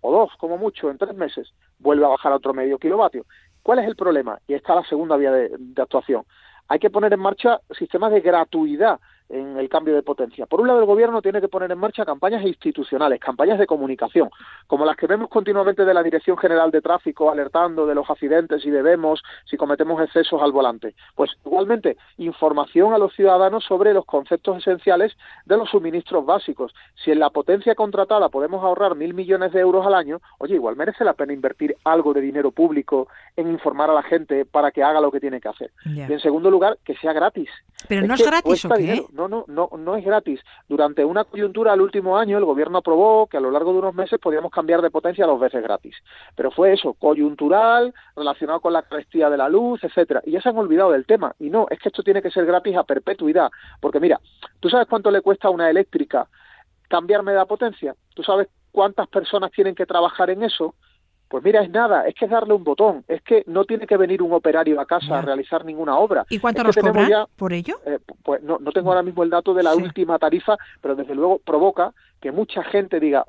O 0.01 0.11
dos, 0.11 0.31
como 0.37 0.57
mucho, 0.57 0.89
en 0.89 0.97
tres 0.97 1.15
meses. 1.15 1.53
Vuelve 1.79 2.05
a 2.05 2.09
bajar 2.09 2.31
a 2.31 2.37
otro 2.37 2.53
medio 2.53 2.77
kilovatio. 2.77 3.25
¿Cuál 3.63 3.79
es 3.79 3.87
el 3.87 3.95
problema? 3.95 4.39
Y 4.47 4.53
esta 4.53 4.73
es 4.73 4.83
la 4.83 4.89
segunda 4.89 5.17
vía 5.17 5.31
de 5.31 5.81
actuación. 5.81 6.23
Hay 6.67 6.79
que 6.79 6.89
poner 6.89 7.13
en 7.13 7.19
marcha 7.19 7.59
sistemas 7.77 8.11
de 8.11 8.21
gratuidad 8.21 8.99
en 9.31 9.57
el 9.57 9.69
cambio 9.69 9.95
de 9.95 10.03
potencia. 10.03 10.45
Por 10.45 10.61
un 10.61 10.67
lado, 10.67 10.79
el 10.79 10.85
gobierno 10.85 11.21
tiene 11.21 11.41
que 11.41 11.47
poner 11.47 11.71
en 11.71 11.77
marcha 11.77 12.05
campañas 12.05 12.43
institucionales, 12.43 13.19
campañas 13.19 13.57
de 13.57 13.65
comunicación, 13.65 14.29
como 14.67 14.85
las 14.85 14.97
que 14.97 15.07
vemos 15.07 15.29
continuamente 15.29 15.85
de 15.85 15.93
la 15.93 16.03
Dirección 16.03 16.37
General 16.37 16.69
de 16.69 16.81
Tráfico 16.81 17.31
alertando 17.31 17.85
de 17.85 17.95
los 17.95 18.09
accidentes 18.09 18.65
y 18.65 18.69
debemos 18.69 19.23
si 19.45 19.57
cometemos 19.57 20.01
excesos 20.01 20.41
al 20.41 20.51
volante. 20.51 20.95
Pues 21.15 21.31
igualmente, 21.45 21.97
información 22.17 22.93
a 22.93 22.97
los 22.97 23.13
ciudadanos 23.13 23.63
sobre 23.63 23.93
los 23.93 24.05
conceptos 24.05 24.57
esenciales 24.57 25.15
de 25.45 25.57
los 25.57 25.69
suministros 25.69 26.25
básicos. 26.25 26.73
Si 27.03 27.11
en 27.11 27.19
la 27.19 27.29
potencia 27.29 27.75
contratada 27.75 28.29
podemos 28.29 28.63
ahorrar 28.63 28.95
mil 28.95 29.13
millones 29.13 29.53
de 29.53 29.61
euros 29.61 29.85
al 29.85 29.93
año, 29.93 30.19
oye, 30.39 30.55
igual 30.55 30.75
merece 30.75 31.05
la 31.05 31.13
pena 31.13 31.33
invertir 31.33 31.75
algo 31.85 32.13
de 32.13 32.21
dinero 32.21 32.51
público 32.51 33.07
en 33.35 33.49
informar 33.49 33.89
a 33.89 33.93
la 33.93 34.03
gente 34.03 34.45
para 34.45 34.71
que 34.71 34.83
haga 34.83 34.99
lo 34.99 35.11
que 35.11 35.19
tiene 35.19 35.39
que 35.39 35.49
hacer. 35.49 35.71
Y 35.85 36.01
en 36.01 36.19
segundo 36.19 36.51
lugar, 36.51 36.77
que 36.83 36.95
sea 36.95 37.13
gratis. 37.13 37.49
Pero 37.87 38.05
no 38.05 38.13
es 38.13 38.25
gratis, 38.25 38.65
¿o 38.65 38.69
qué? 38.69 39.05
no, 39.11 39.20
no, 39.27 39.45
no, 39.47 39.69
no 39.77 39.95
es 39.95 40.05
gratis. 40.05 40.39
Durante 40.67 41.03
una 41.05 41.23
coyuntura 41.23 41.73
al 41.73 41.81
último 41.81 42.17
año, 42.17 42.37
el 42.37 42.45
gobierno 42.45 42.79
aprobó 42.79 43.27
que 43.27 43.37
a 43.37 43.39
lo 43.39 43.51
largo 43.51 43.73
de 43.73 43.79
unos 43.79 43.95
meses 43.95 44.19
podíamos 44.19 44.51
cambiar 44.51 44.81
de 44.81 44.89
potencia 44.89 45.25
dos 45.25 45.39
veces 45.39 45.63
gratis. 45.63 45.95
Pero 46.35 46.51
fue 46.51 46.73
eso, 46.73 46.93
coyuntural, 46.93 47.93
relacionado 48.15 48.59
con 48.59 48.73
la 48.73 48.83
carestía 48.83 49.29
de 49.29 49.37
la 49.37 49.49
luz, 49.49 49.83
etcétera. 49.83 50.21
Y 50.25 50.31
ya 50.31 50.41
se 50.41 50.49
han 50.49 50.57
olvidado 50.57 50.91
del 50.91 51.05
tema. 51.05 51.35
Y 51.39 51.49
no, 51.49 51.67
es 51.69 51.79
que 51.79 51.89
esto 51.89 52.03
tiene 52.03 52.21
que 52.21 52.31
ser 52.31 52.45
gratis 52.45 52.75
a 52.75 52.83
perpetuidad. 52.83 53.49
Porque 53.79 53.99
mira, 53.99 54.19
¿tú 54.59 54.69
sabes 54.69 54.87
cuánto 54.87 55.11
le 55.11 55.21
cuesta 55.21 55.47
a 55.47 55.51
una 55.51 55.69
eléctrica 55.69 56.27
cambiarme 56.87 57.33
de 57.33 57.45
potencia? 57.45 57.95
¿Tú 58.13 58.23
sabes 58.23 58.47
cuántas 58.71 59.07
personas 59.07 59.51
tienen 59.51 59.75
que 59.75 59.85
trabajar 59.85 60.29
en 60.29 60.43
eso? 60.43 60.75
Pues 61.31 61.45
mira, 61.45 61.61
es 61.61 61.69
nada, 61.69 62.05
es 62.09 62.13
que 62.13 62.25
es 62.25 62.31
darle 62.31 62.53
un 62.53 62.65
botón, 62.65 63.05
es 63.07 63.21
que 63.21 63.45
no 63.47 63.63
tiene 63.63 63.87
que 63.87 63.95
venir 63.95 64.21
un 64.21 64.33
operario 64.33 64.81
a 64.81 64.85
casa 64.85 65.19
a 65.19 65.21
realizar 65.21 65.63
ninguna 65.63 65.97
obra. 65.97 66.25
¿Y 66.29 66.39
cuánto 66.39 66.61
nos 66.61 66.75
cobran 66.75 67.25
por 67.37 67.53
ello? 67.53 67.79
Eh, 67.85 67.99
pues 68.21 68.43
no, 68.43 68.57
no 68.59 68.73
tengo 68.73 68.89
ahora 68.89 69.01
mismo 69.01 69.23
el 69.23 69.29
dato 69.29 69.53
de 69.53 69.63
la 69.63 69.73
última 69.73 70.19
tarifa, 70.19 70.57
pero 70.81 70.93
desde 70.93 71.15
luego 71.15 71.39
provoca 71.39 71.93
que 72.19 72.33
mucha 72.33 72.65
gente 72.65 72.99
diga, 72.99 73.23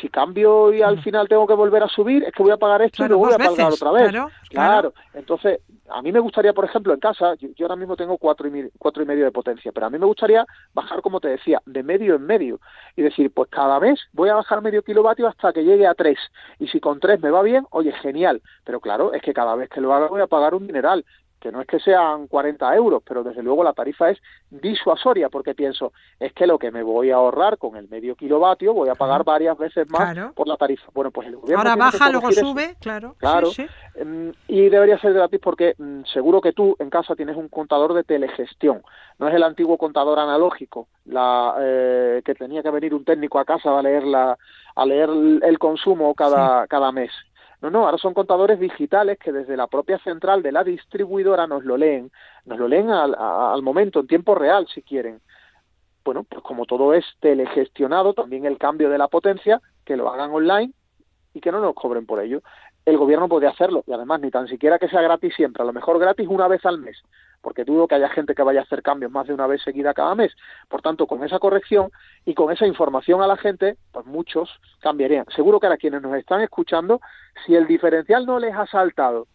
si 0.00 0.08
cambio 0.08 0.72
y 0.72 0.80
al 0.80 1.02
final 1.02 1.28
tengo 1.28 1.46
que 1.46 1.52
volver 1.52 1.82
a 1.82 1.88
subir, 1.88 2.24
es 2.24 2.32
que 2.32 2.42
voy 2.42 2.52
a 2.52 2.56
pagar 2.56 2.80
esto 2.80 3.04
y 3.04 3.08
lo 3.08 3.18
voy 3.18 3.34
a 3.34 3.36
pagar 3.36 3.70
otra 3.70 3.92
vez. 3.92 4.14
Claro, 4.48 4.94
Entonces, 5.12 5.60
a 5.90 6.02
mí 6.02 6.12
me 6.12 6.20
gustaría, 6.20 6.52
por 6.52 6.64
ejemplo, 6.64 6.92
en 6.92 7.00
casa, 7.00 7.34
yo, 7.34 7.50
ahora 7.60 7.76
mismo 7.76 7.96
tengo 7.96 8.18
cuatro 8.18 8.48
y, 8.48 8.70
cuatro 8.78 9.02
y 9.02 9.06
medio 9.06 9.24
de 9.24 9.32
potencia, 9.32 9.72
pero 9.72 9.86
a 9.86 9.90
mí 9.90 9.98
me 9.98 10.06
gustaría 10.06 10.46
bajar, 10.74 11.00
como 11.02 11.20
te 11.20 11.28
decía, 11.28 11.60
de 11.66 11.82
medio 11.82 12.14
en 12.16 12.26
medio 12.26 12.60
y 12.96 13.02
decir, 13.02 13.32
pues 13.32 13.48
cada 13.50 13.80
mes 13.80 14.00
voy 14.12 14.28
a 14.28 14.34
bajar 14.34 14.62
medio 14.62 14.82
kilovatio 14.82 15.26
hasta 15.26 15.52
que 15.52 15.64
llegue 15.64 15.86
a 15.86 15.94
tres. 15.94 16.18
Y 16.58 16.68
si 16.68 16.80
con 16.80 17.00
tres 17.00 17.20
me 17.20 17.30
va 17.30 17.42
bien, 17.42 17.66
oye, 17.70 17.92
genial. 17.92 18.42
Pero 18.64 18.80
claro, 18.80 19.12
es 19.12 19.22
que 19.22 19.32
cada 19.32 19.54
vez 19.54 19.68
que 19.70 19.80
lo 19.80 19.94
haga 19.94 20.08
voy 20.08 20.20
a 20.20 20.26
pagar 20.26 20.54
un 20.54 20.66
dineral 20.66 21.04
que 21.40 21.52
no 21.52 21.60
es 21.60 21.66
que 21.66 21.78
sean 21.80 22.26
40 22.26 22.74
euros, 22.74 23.02
pero 23.06 23.22
desde 23.22 23.42
luego 23.42 23.62
la 23.62 23.72
tarifa 23.72 24.10
es 24.10 24.18
disuasoria, 24.50 25.28
porque 25.28 25.54
pienso, 25.54 25.92
es 26.18 26.32
que 26.32 26.46
lo 26.46 26.58
que 26.58 26.70
me 26.70 26.82
voy 26.82 27.10
a 27.10 27.16
ahorrar 27.16 27.58
con 27.58 27.76
el 27.76 27.88
medio 27.88 28.16
kilovatio 28.16 28.74
voy 28.74 28.88
a 28.88 28.94
pagar 28.94 29.24
varias 29.24 29.56
veces 29.56 29.88
más 29.90 30.32
por 30.34 30.48
la 30.48 30.56
tarifa. 30.56 30.90
Bueno, 30.92 31.10
pues 31.10 31.28
el 31.28 31.36
gobierno. 31.36 31.58
Ahora 31.58 31.76
baja, 31.76 32.10
luego 32.10 32.32
sube, 32.32 32.76
claro. 32.80 33.14
Claro. 33.18 33.50
Em, 33.94 34.32
y 34.46 34.68
debería 34.68 34.98
ser 34.98 35.12
gratis 35.12 35.40
porque 35.42 35.74
mm, 35.78 36.04
seguro 36.12 36.40
que 36.40 36.52
tú 36.52 36.76
en 36.78 36.90
casa 36.90 37.14
tienes 37.14 37.36
un 37.36 37.48
contador 37.48 37.94
de 37.94 38.04
telegestión. 38.04 38.82
No 39.18 39.28
es 39.28 39.34
el 39.34 39.42
antiguo 39.42 39.78
contador 39.78 40.18
analógico, 40.18 40.88
la 41.04 41.54
eh, 41.60 42.22
que 42.24 42.34
tenía 42.34 42.62
que 42.62 42.70
venir 42.70 42.94
un 42.94 43.04
técnico 43.04 43.38
a 43.38 43.44
casa 43.44 43.76
a 43.78 43.82
leer, 43.82 44.04
la, 44.04 44.38
a 44.74 44.86
leer 44.86 45.10
el 45.42 45.58
consumo 45.58 46.14
cada, 46.14 46.66
cada 46.66 46.92
mes. 46.92 47.10
No, 47.60 47.70
no, 47.70 47.86
ahora 47.86 47.98
son 47.98 48.14
contadores 48.14 48.60
digitales 48.60 49.18
que 49.18 49.32
desde 49.32 49.56
la 49.56 49.66
propia 49.66 49.98
central 49.98 50.42
de 50.42 50.52
la 50.52 50.62
distribuidora 50.62 51.46
nos 51.46 51.64
lo 51.64 51.76
leen, 51.76 52.10
nos 52.44 52.58
lo 52.58 52.68
leen 52.68 52.90
al, 52.90 53.14
al 53.14 53.62
momento, 53.62 54.00
en 54.00 54.06
tiempo 54.06 54.34
real, 54.34 54.68
si 54.72 54.82
quieren. 54.82 55.20
Bueno, 56.04 56.24
pues 56.24 56.40
como 56.42 56.66
todo 56.66 56.94
es 56.94 57.04
telegestionado, 57.20 58.14
también 58.14 58.46
el 58.46 58.58
cambio 58.58 58.88
de 58.90 58.98
la 58.98 59.08
potencia, 59.08 59.60
que 59.84 59.96
lo 59.96 60.08
hagan 60.08 60.30
online 60.30 60.72
y 61.34 61.40
que 61.40 61.50
no 61.50 61.60
nos 61.60 61.74
cobren 61.74 62.06
por 62.06 62.20
ello. 62.20 62.42
El 62.84 62.96
gobierno 62.96 63.28
puede 63.28 63.46
hacerlo 63.46 63.82
y 63.86 63.92
además 63.92 64.20
ni 64.20 64.30
tan 64.30 64.46
siquiera 64.48 64.78
que 64.78 64.88
sea 64.88 65.02
gratis 65.02 65.34
siempre, 65.34 65.62
a 65.62 65.66
lo 65.66 65.72
mejor 65.72 65.98
gratis 65.98 66.28
una 66.28 66.48
vez 66.48 66.64
al 66.64 66.78
mes, 66.78 67.02
porque 67.40 67.64
dudo 67.64 67.88
que 67.88 67.94
haya 67.94 68.08
gente 68.08 68.34
que 68.34 68.42
vaya 68.42 68.60
a 68.60 68.62
hacer 68.64 68.82
cambios 68.82 69.12
más 69.12 69.26
de 69.26 69.34
una 69.34 69.46
vez 69.46 69.62
seguida 69.62 69.94
cada 69.94 70.14
mes. 70.14 70.34
Por 70.68 70.82
tanto, 70.82 71.06
con 71.06 71.24
esa 71.24 71.38
corrección 71.38 71.90
y 72.24 72.34
con 72.34 72.52
esa 72.52 72.66
información 72.66 73.22
a 73.22 73.26
la 73.26 73.36
gente, 73.36 73.76
pues 73.92 74.06
muchos 74.06 74.50
cambiarían. 74.80 75.26
Seguro 75.34 75.60
que 75.60 75.66
ahora 75.66 75.78
quienes 75.78 76.02
nos 76.02 76.14
están 76.16 76.40
escuchando, 76.40 77.00
si 77.46 77.54
el 77.54 77.66
diferencial 77.66 78.26
no 78.26 78.38
les 78.38 78.54
ha 78.54 78.66
saltado 78.66 79.26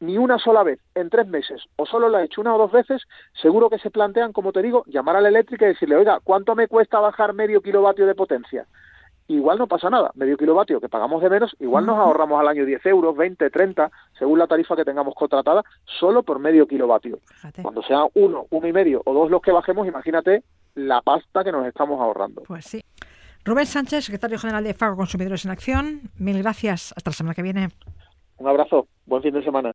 ni 0.00 0.18
una 0.18 0.38
sola 0.38 0.62
vez 0.62 0.78
en 0.94 1.08
tres 1.08 1.26
meses 1.26 1.62
o 1.76 1.86
solo 1.86 2.08
lo 2.08 2.18
ha 2.18 2.24
hecho 2.24 2.40
una 2.40 2.54
o 2.54 2.58
dos 2.58 2.72
veces, 2.72 3.02
seguro 3.40 3.70
que 3.70 3.78
se 3.78 3.90
plantean, 3.90 4.32
como 4.32 4.52
te 4.52 4.62
digo, 4.62 4.84
llamar 4.86 5.16
a 5.16 5.20
la 5.20 5.28
eléctrica 5.28 5.64
y 5.64 5.68
decirle, 5.68 5.96
oiga, 5.96 6.20
¿cuánto 6.22 6.54
me 6.54 6.68
cuesta 6.68 7.00
bajar 7.00 7.32
medio 7.32 7.62
kilovatio 7.62 8.06
de 8.06 8.14
potencia? 8.14 8.66
Igual 9.28 9.58
no 9.58 9.66
pasa 9.66 9.90
nada. 9.90 10.10
Medio 10.14 10.36
kilovatio 10.36 10.80
que 10.80 10.88
pagamos 10.88 11.22
de 11.22 11.30
menos, 11.30 11.54
igual 11.60 11.86
nos 11.86 11.98
ahorramos 11.98 12.40
al 12.40 12.48
año 12.48 12.64
10 12.64 12.86
euros, 12.86 13.16
20, 13.16 13.50
30, 13.50 13.90
según 14.18 14.38
la 14.38 14.46
tarifa 14.46 14.76
que 14.76 14.84
tengamos 14.84 15.14
contratada, 15.14 15.62
solo 15.84 16.22
por 16.22 16.38
medio 16.38 16.66
kilovatio. 16.66 17.18
Cuando 17.62 17.82
sea 17.82 18.04
uno, 18.14 18.46
uno 18.50 18.66
y 18.66 18.72
medio 18.72 19.02
o 19.04 19.14
dos 19.14 19.30
los 19.30 19.42
que 19.42 19.52
bajemos, 19.52 19.86
imagínate 19.86 20.42
la 20.74 21.00
pasta 21.02 21.42
que 21.42 21.52
nos 21.52 21.66
estamos 21.66 22.00
ahorrando. 22.00 22.42
Pues 22.46 22.64
sí. 22.64 22.82
Rubén 23.44 23.66
Sánchez, 23.66 24.04
secretario 24.04 24.38
general 24.38 24.64
de 24.64 24.74
Fago 24.74 24.96
Consumidores 24.96 25.44
en 25.44 25.52
Acción, 25.52 26.00
mil 26.18 26.42
gracias. 26.42 26.92
Hasta 26.96 27.10
la 27.10 27.14
semana 27.14 27.34
que 27.34 27.42
viene. 27.42 27.68
Un 28.38 28.48
abrazo. 28.48 28.88
Buen 29.06 29.22
fin 29.22 29.32
de 29.32 29.42
semana. 29.42 29.72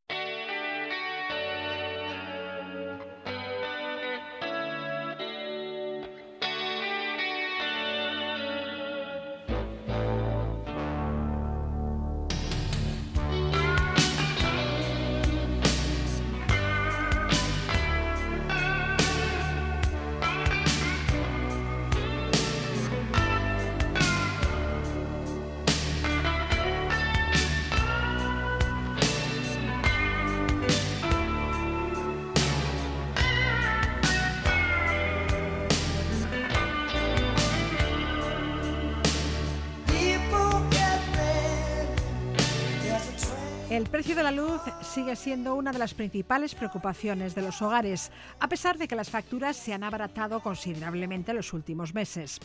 El 43.72 43.88
precio 43.88 44.18
de 44.18 44.24
la 44.24 44.32
luz 44.32 44.60
sigue 44.82 45.16
siendo 45.16 45.56
una 45.56 45.72
de 45.72 45.80
las 45.80 45.94
principales 45.94 46.56
preocupaciones 46.56 47.36
de 47.36 47.42
los 47.42 47.62
hogares, 47.62 48.12
a 48.42 48.50
pesar 48.50 48.78
de 48.78 48.86
que 48.86 48.98
las 48.98 49.10
facturas 49.10 49.56
se 49.56 49.72
han 49.72 49.86
abaratado 49.86 50.42
considerablemente 50.42 51.32
en 51.32 51.38
los 51.38 51.54
últimos 51.54 51.94
meses. 51.94 52.42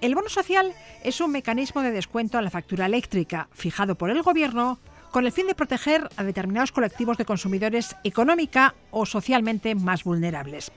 El 0.00 0.14
bono 0.14 0.30
social 0.30 0.72
es 1.04 1.20
un 1.20 1.30
mecanismo 1.30 1.82
de 1.82 1.90
descuento 1.90 2.38
a 2.38 2.42
la 2.42 2.48
factura 2.48 2.86
eléctrica, 2.86 3.50
fijado 3.52 3.96
por 3.96 4.08
el 4.08 4.22
Gobierno 4.22 4.78
con 5.10 5.26
el 5.26 5.32
fin 5.32 5.46
de 5.46 5.54
proteger 5.54 6.08
a 6.16 6.24
determinados 6.24 6.72
colectivos 6.72 7.18
de 7.18 7.26
consumidores 7.26 7.94
económica 8.02 8.74
o 8.90 9.04
socialmente 9.04 9.74
más 9.74 10.04
vulnerables. 10.04 10.72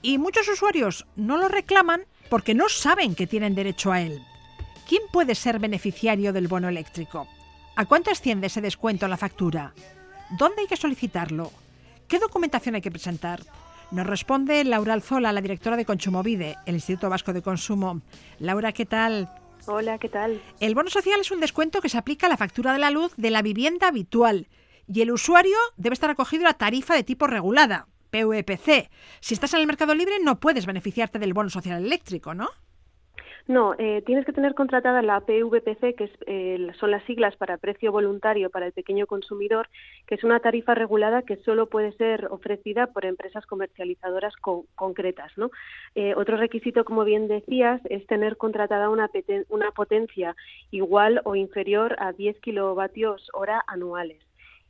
Y 0.00 0.18
muchos 0.18 0.46
usuarios 0.46 1.06
no 1.16 1.38
lo 1.38 1.48
reclaman 1.48 2.04
porque 2.30 2.54
no 2.54 2.68
saben 2.68 3.16
que 3.16 3.26
tienen 3.26 3.56
derecho 3.56 3.90
a 3.90 4.00
él. 4.00 4.22
¿Quién 4.88 5.02
puede 5.12 5.34
ser 5.34 5.58
beneficiario 5.58 6.32
del 6.32 6.46
bono 6.46 6.68
eléctrico? 6.68 7.26
¿A 7.76 7.86
cuánto 7.86 8.12
asciende 8.12 8.46
ese 8.46 8.60
descuento 8.60 9.06
en 9.06 9.10
la 9.10 9.16
factura? 9.16 9.74
¿Dónde 10.38 10.62
hay 10.62 10.68
que 10.68 10.76
solicitarlo? 10.76 11.50
¿Qué 12.06 12.20
documentación 12.20 12.76
hay 12.76 12.80
que 12.80 12.92
presentar? 12.92 13.40
Nos 13.90 14.06
responde 14.06 14.62
Laura 14.62 14.94
Alzola, 14.94 15.32
la 15.32 15.40
directora 15.40 15.76
de 15.76 15.84
Consumovide, 15.84 16.56
el 16.66 16.76
Instituto 16.76 17.10
Vasco 17.10 17.32
de 17.32 17.42
Consumo. 17.42 18.00
Laura, 18.38 18.70
¿qué 18.70 18.86
tal? 18.86 19.28
Hola, 19.66 19.98
¿qué 19.98 20.08
tal? 20.08 20.40
El 20.60 20.76
bono 20.76 20.88
social 20.88 21.20
es 21.20 21.32
un 21.32 21.40
descuento 21.40 21.80
que 21.80 21.88
se 21.88 21.98
aplica 21.98 22.26
a 22.26 22.30
la 22.30 22.36
factura 22.36 22.72
de 22.72 22.78
la 22.78 22.92
luz 22.92 23.12
de 23.16 23.30
la 23.30 23.42
vivienda 23.42 23.88
habitual 23.88 24.46
y 24.86 25.00
el 25.00 25.10
usuario 25.10 25.56
debe 25.76 25.94
estar 25.94 26.10
acogido 26.10 26.44
a 26.44 26.50
la 26.50 26.58
tarifa 26.58 26.94
de 26.94 27.02
tipo 27.02 27.26
regulada, 27.26 27.88
PUEPC. 28.10 28.88
Si 29.18 29.34
estás 29.34 29.52
en 29.54 29.60
el 29.60 29.66
mercado 29.66 29.96
libre 29.96 30.20
no 30.22 30.38
puedes 30.38 30.66
beneficiarte 30.66 31.18
del 31.18 31.34
bono 31.34 31.50
social 31.50 31.84
eléctrico, 31.84 32.34
¿no? 32.34 32.50
No, 33.46 33.74
eh, 33.76 34.02
tienes 34.06 34.24
que 34.24 34.32
tener 34.32 34.54
contratada 34.54 35.02
la 35.02 35.20
PVPC, 35.20 35.94
que 35.94 36.10
eh, 36.26 36.72
son 36.80 36.90
las 36.90 37.04
siglas 37.04 37.36
para 37.36 37.58
precio 37.58 37.92
voluntario 37.92 38.48
para 38.48 38.66
el 38.66 38.72
pequeño 38.72 39.06
consumidor, 39.06 39.68
que 40.06 40.14
es 40.14 40.24
una 40.24 40.40
tarifa 40.40 40.74
regulada 40.74 41.22
que 41.22 41.36
solo 41.36 41.66
puede 41.66 41.92
ser 41.92 42.26
ofrecida 42.30 42.86
por 42.86 43.04
empresas 43.04 43.44
comercializadoras 43.44 44.32
concretas. 44.74 45.30
¿no? 45.36 45.50
Eh, 45.94 46.14
otro 46.16 46.38
requisito, 46.38 46.86
como 46.86 47.04
bien 47.04 47.28
decías, 47.28 47.82
es 47.90 48.06
tener 48.06 48.38
contratada 48.38 48.88
una, 48.88 49.10
una 49.50 49.70
potencia 49.72 50.34
igual 50.70 51.20
o 51.24 51.34
inferior 51.36 51.96
a 51.98 52.12
10 52.12 52.40
kilovatios 52.40 53.28
hora 53.34 53.62
anuales 53.66 54.22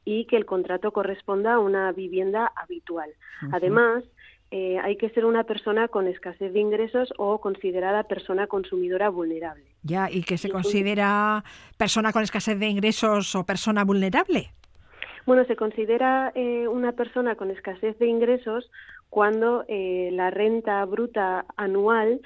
y 0.04 0.26
que 0.26 0.36
el 0.36 0.46
contrato 0.46 0.92
corresponda 0.92 1.54
a 1.54 1.58
una 1.60 1.90
vivienda 1.92 2.52
habitual. 2.56 3.10
Además, 3.52 4.04
eh, 4.50 4.78
hay 4.78 4.96
que 4.96 5.10
ser 5.10 5.24
una 5.24 5.44
persona 5.44 5.88
con 5.88 6.06
escasez 6.06 6.52
de 6.52 6.60
ingresos 6.60 7.12
o 7.18 7.40
considerada 7.40 8.04
persona 8.04 8.46
consumidora 8.46 9.08
vulnerable. 9.08 9.64
Ya, 9.82 10.10
¿y 10.10 10.22
qué 10.22 10.38
se 10.38 10.50
considera 10.50 11.44
persona 11.76 12.12
con 12.12 12.22
escasez 12.22 12.58
de 12.58 12.68
ingresos 12.68 13.34
o 13.34 13.44
persona 13.44 13.84
vulnerable? 13.84 14.52
Bueno, 15.26 15.44
se 15.46 15.56
considera 15.56 16.30
eh, 16.34 16.68
una 16.68 16.92
persona 16.92 17.34
con 17.34 17.50
escasez 17.50 17.98
de 17.98 18.06
ingresos 18.06 18.70
cuando 19.08 19.64
eh, 19.68 20.10
la 20.12 20.30
renta 20.30 20.84
bruta 20.84 21.46
anual 21.56 22.20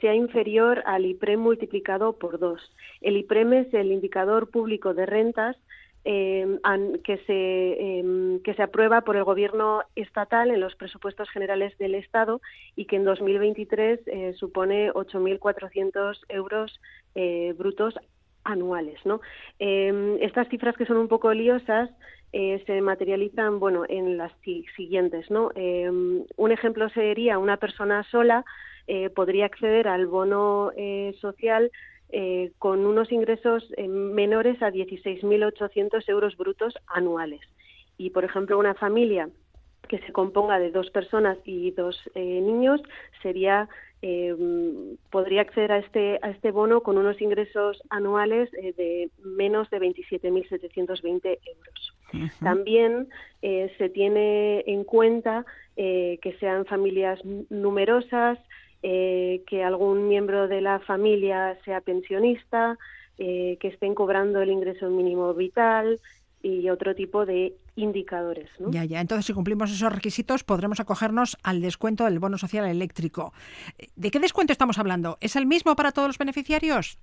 sea 0.00 0.14
inferior 0.14 0.82
al 0.86 1.04
IPREM 1.06 1.40
multiplicado 1.40 2.12
por 2.12 2.38
dos. 2.38 2.60
El 3.00 3.16
IPREM 3.16 3.54
es 3.54 3.74
el 3.74 3.90
indicador 3.90 4.50
público 4.50 4.94
de 4.94 5.06
rentas 5.06 5.56
Em, 6.10 6.58
que, 7.04 7.18
se, 7.26 7.98
em, 7.98 8.40
que 8.40 8.54
se 8.54 8.62
aprueba 8.62 9.02
por 9.02 9.16
el 9.16 9.24
Gobierno 9.24 9.82
estatal 9.94 10.50
en 10.50 10.58
los 10.58 10.74
presupuestos 10.74 11.28
generales 11.28 11.76
del 11.76 11.94
Estado 11.94 12.40
y 12.74 12.86
que 12.86 12.96
en 12.96 13.04
2023 13.04 14.00
eh, 14.06 14.32
supone 14.32 14.90
8.400 14.92 16.18
euros 16.30 16.80
eh, 17.14 17.54
brutos 17.58 17.94
anuales. 18.42 18.98
¿no? 19.04 19.20
Em, 19.58 20.16
estas 20.22 20.48
cifras 20.48 20.78
que 20.78 20.86
son 20.86 20.96
un 20.96 21.08
poco 21.08 21.30
liosas 21.34 21.90
eh, 22.32 22.62
se 22.64 22.80
materializan 22.80 23.60
bueno, 23.60 23.84
en 23.86 24.16
las 24.16 24.32
siguientes. 24.76 25.30
¿no? 25.30 25.50
un 25.54 26.52
ejemplo 26.52 26.88
sería 26.88 27.38
una 27.38 27.58
persona 27.58 28.02
sola 28.04 28.46
podría 29.14 29.44
acceder 29.44 29.86
al 29.86 30.06
bono 30.06 30.70
social 31.20 31.70
eh, 32.10 32.52
con 32.58 32.86
unos 32.86 33.12
ingresos 33.12 33.62
eh, 33.76 33.86
menores 33.86 34.62
a 34.62 34.70
16.800 34.70 36.08
euros 36.08 36.36
brutos 36.38 36.74
anuales. 36.86 37.40
Y, 37.98 38.10
por 38.10 38.24
ejemplo, 38.24 38.58
una 38.58 38.74
familia 38.74 39.28
que 39.88 39.98
se 39.98 40.12
componga 40.12 40.58
de 40.58 40.70
dos 40.70 40.90
personas 40.90 41.36
y 41.44 41.70
dos 41.72 42.00
eh, 42.14 42.40
niños 42.40 42.80
sería 43.22 43.68
podría 45.10 45.40
acceder 45.40 45.72
a 45.72 45.78
este 45.78 46.20
a 46.22 46.30
este 46.30 46.52
bono 46.52 46.82
con 46.82 46.98
unos 46.98 47.20
ingresos 47.20 47.82
anuales 47.90 48.48
de 48.52 49.10
menos 49.24 49.68
de 49.70 49.80
27.720 49.80 51.38
euros. 51.44 52.30
También 52.38 53.08
se 53.40 53.88
tiene 53.88 54.62
en 54.68 54.84
cuenta 54.84 55.44
que 55.74 56.36
sean 56.38 56.64
familias 56.66 57.18
numerosas, 57.50 58.38
eh, 58.82 59.42
que 59.46 59.64
algún 59.64 60.08
miembro 60.08 60.48
de 60.48 60.60
la 60.60 60.78
familia 60.80 61.58
sea 61.64 61.80
pensionista, 61.80 62.78
eh, 63.18 63.56
que 63.60 63.68
estén 63.68 63.94
cobrando 63.94 64.40
el 64.40 64.50
ingreso 64.50 64.88
mínimo 64.88 65.34
vital 65.34 65.98
y 66.42 66.70
otro 66.70 66.94
tipo 66.94 67.26
de 67.26 67.54
indicadores. 67.74 68.48
Ya, 68.70 68.84
ya. 68.84 69.00
Entonces, 69.00 69.26
si 69.26 69.32
cumplimos 69.32 69.72
esos 69.72 69.92
requisitos, 69.92 70.44
podremos 70.44 70.78
acogernos 70.78 71.36
al 71.42 71.60
descuento 71.60 72.04
del 72.04 72.20
bono 72.20 72.38
social 72.38 72.66
eléctrico. 72.66 73.32
¿De 73.96 74.10
qué 74.10 74.20
descuento 74.20 74.52
estamos 74.52 74.78
hablando? 74.78 75.18
¿Es 75.20 75.34
el 75.34 75.46
mismo 75.46 75.74
para 75.74 75.90
todos 75.90 76.08
los 76.08 76.18
beneficiarios? 76.18 76.98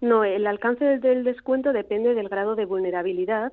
No, 0.00 0.24
el 0.24 0.46
alcance 0.46 0.98
del 0.98 1.24
descuento 1.24 1.72
depende 1.72 2.14
del 2.14 2.28
grado 2.28 2.56
de 2.56 2.64
vulnerabilidad 2.64 3.52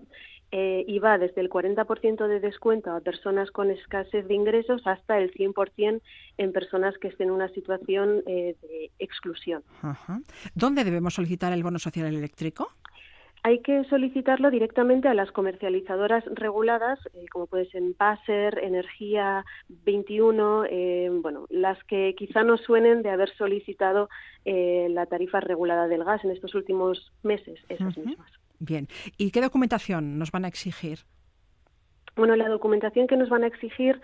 eh, 0.51 0.84
y 0.88 1.00
va 1.00 1.17
desde 1.17 1.41
el 1.41 1.50
40% 1.50 2.27
de 2.27 2.39
descuento 2.39 2.91
a 2.91 3.00
personas 3.00 3.51
con 3.51 3.70
escasez 3.70 4.27
de 4.27 4.34
ingresos 4.34 4.81
hasta 4.86 5.17
el 5.17 5.34
100% 5.34 6.01
en 6.38 6.51
personas 6.51 6.98
que 6.98 7.08
estén 7.08 7.29
en 7.29 7.34
una 7.34 7.50
situación 7.50 8.24
eh, 8.25 8.55
de 8.62 8.91
exclusión. 9.00 9.63
¿Dónde 10.55 10.84
debemos 10.84 11.13
solicitar 11.13 11.53
el 11.53 11.63
bono 11.63 11.79
social 11.79 12.08
eléctrico? 12.08 12.70
Hay 13.43 13.62
que 13.62 13.84
solicitarlo 13.86 14.51
directamente 14.51 15.08
a 15.08 15.15
las 15.15 15.31
comercializadoras 15.31 16.24
reguladas, 16.36 17.00
eh, 17.13 17.25
como 17.31 17.48
puede 17.48 17.65
ser 17.72 17.81
Passer, 17.98 18.60
Energía 18.60 19.43
21, 19.67 20.65
eh, 20.70 21.10
bueno, 21.12 21.48
las 21.50 21.84
que 21.86 22.13
quizá 22.15 22.43
no 22.43 22.58
suenen 22.58 23.01
de 23.01 23.10
haber 23.10 23.36
solicitado 23.36 24.10
eh, 24.46 24.88
la 24.91 25.08
tarifa 25.08 25.39
regulada 25.39 25.88
del 25.88 26.03
gas 26.03 26.24
en 26.24 26.31
estos 26.31 26.53
últimos 26.53 27.12
meses, 27.24 27.60
esas 27.67 27.98
mismas. 27.98 28.31
Bien. 28.62 28.88
¿Y 29.18 29.32
qué 29.32 29.41
documentación 29.41 30.20
nos 30.20 30.32
van 30.32 30.46
a 30.46 30.48
exigir? 30.48 31.00
Bueno, 32.15 32.36
la 32.36 32.48
documentación 32.48 33.08
que 33.08 33.18
nos 33.18 33.30
van 33.30 33.44
a 33.44 33.48
exigir 33.48 34.00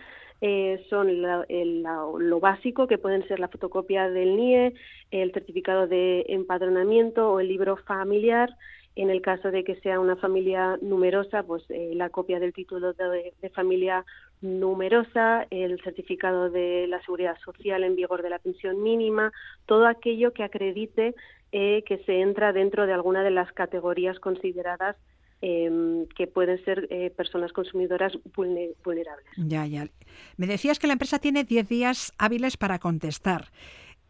son 0.90 1.22
lo 1.22 2.40
básico, 2.40 2.88
que 2.88 2.98
pueden 2.98 3.28
ser 3.28 3.40
la 3.40 3.50
fotocopia 3.50 4.10
del 4.10 4.36
NIE, 4.36 4.74
el 5.12 5.32
certificado 5.32 5.88
de 5.88 6.26
empadronamiento 6.30 7.32
o 7.32 7.40
el 7.40 7.48
libro 7.48 7.78
familiar, 7.78 8.50
en 8.96 9.12
el 9.12 9.22
caso 9.22 9.52
de 9.52 9.64
que 9.64 9.80
sea 9.82 10.00
una 10.00 10.16
familia 10.16 10.78
numerosa, 10.82 11.44
pues 11.44 11.64
eh, 11.70 11.92
la 11.94 12.10
copia 12.10 12.40
del 12.40 12.54
título 12.54 12.94
de, 12.94 13.34
familia 13.54 14.04
numerosa, 14.42 15.48
el 15.50 15.82
certificado 15.82 16.50
de 16.50 16.88
la 16.88 17.02
seguridad 17.02 17.38
social 17.44 17.84
en 17.84 17.96
vigor 17.96 18.22
de 18.22 18.30
la 18.30 18.40
pensión 18.40 18.82
mínima, 18.84 19.32
todo 19.66 19.88
aquello 19.88 20.34
que 20.34 20.44
acredite 20.44 21.16
eh, 21.52 21.84
que 21.88 22.00
se 22.00 22.22
entra 22.22 22.54
dentro 22.54 22.86
de 22.86 22.94
alguna 22.94 23.24
de 23.24 23.32
las 23.32 23.52
categorías 23.54 24.20
consideradas 24.20 24.96
em, 25.42 26.06
que 26.08 26.28
pueden 26.28 26.64
ser 26.66 26.88
eh, 26.90 27.10
personas 27.10 27.54
consumidoras 27.54 28.14
vulnerables. 28.36 29.28
Ya, 29.38 29.66
ya. 29.66 29.88
Me 30.36 30.48
decías 30.48 30.78
que 30.78 30.88
la 30.88 30.94
empresa 30.94 31.20
tiene 31.20 31.44
10 31.44 31.70
días 31.70 32.14
hábiles 32.18 32.58
para 32.58 32.80
contestar. 32.80 33.46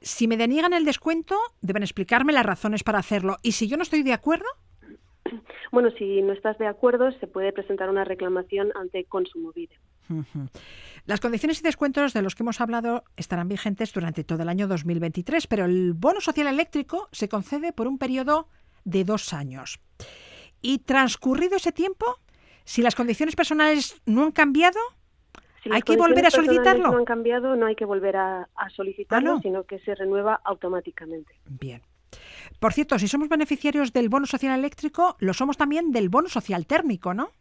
Si 0.02 0.28
me 0.28 0.38
deniegan 0.38 0.74
el 0.74 0.86
descuento, 0.86 1.38
deben 1.62 1.84
explicarme 1.84 2.34
las 2.34 2.46
razones 2.46 2.84
para 2.84 3.00
hacerlo. 3.00 3.38
¿Y 3.44 3.54
si 3.54 3.68
yo 3.68 3.78
no 3.78 3.84
estoy 3.84 4.04
de 4.04 4.14
acuerdo? 4.14 4.46
Bueno, 5.72 5.92
si 5.98 6.22
no 6.22 6.34
estás 6.34 6.58
de 6.58 6.68
acuerdo, 6.68 7.12
se 7.20 7.28
puede 7.28 7.52
presentar 7.52 7.90
una 7.90 8.04
reclamación 8.04 8.72
ante 8.76 9.04
Consumovide. 9.06 9.76
Las 11.06 11.20
condiciones 11.20 11.60
y 11.60 11.64
descuentos 11.64 12.14
de 12.14 12.22
los 12.22 12.36
que 12.36 12.44
hemos 12.44 12.62
hablado 12.62 13.04
estarán 13.16 13.48
vigentes 13.48 13.94
durante 13.94 14.24
todo 14.24 14.44
el 14.44 14.50
año 14.50 14.68
2023, 14.68 15.48
pero 15.48 15.66
el 15.66 15.94
bono 15.94 16.22
social 16.22 16.48
eléctrico 16.48 17.08
se 17.12 17.30
concede 17.30 17.74
por 17.74 17.88
un 17.88 17.98
periodo 17.98 18.48
de 18.84 19.04
dos 19.04 19.34
años. 19.34 19.80
Y 20.62 20.80
transcurrido 20.80 21.58
ese 21.58 21.72
tiempo, 21.72 22.06
si 22.64 22.82
las 22.82 22.96
condiciones 22.96 23.36
personales 23.36 24.02
no 24.06 24.24
han 24.24 24.32
cambiado, 24.32 24.80
¿hay 25.72 25.82
que 25.82 25.98
volver 25.98 26.26
a 26.26 26.32
solicitarlo? 26.32 26.92
no 26.92 26.98
han 26.98 27.06
cambiado, 27.06 27.56
no 27.56 27.66
hay 27.66 27.76
que 27.76 27.86
volver 27.86 28.18
a, 28.18 28.50
solicitarlo, 28.76 29.36
ah, 29.36 29.40
sino 29.42 29.64
que 29.64 29.80
se 29.80 29.96
renueva 29.96 30.42
automáticamente. 30.44 31.34
Bien. 31.46 31.82
Por 32.60 32.74
cierto, 32.74 32.98
si 32.98 33.08
somos 33.08 33.30
beneficiarios 33.30 33.94
del 33.94 34.10
bono 34.10 34.26
social 34.26 34.58
eléctrico, 34.58 35.16
lo 35.20 35.34
somos 35.34 35.58
también 35.58 35.92
del 35.92 36.10
bono 36.10 36.30
social 36.30 36.66
térmico, 36.66 37.14
¿no? 37.14 37.32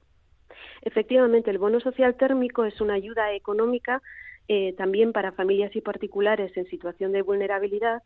Efectivamente, 0.86 1.50
el 1.50 1.58
bono 1.58 1.80
social 1.80 2.14
térmico 2.14 2.64
es 2.64 2.80
una 2.80 2.94
ayuda 2.94 3.32
económica 3.34 4.02
eh, 4.46 4.72
también 4.78 5.12
para 5.12 5.32
familias 5.32 5.74
y 5.74 5.80
particulares 5.80 6.56
en 6.56 6.64
situación 6.66 7.10
de 7.10 7.22
vulnerabilidad 7.22 8.04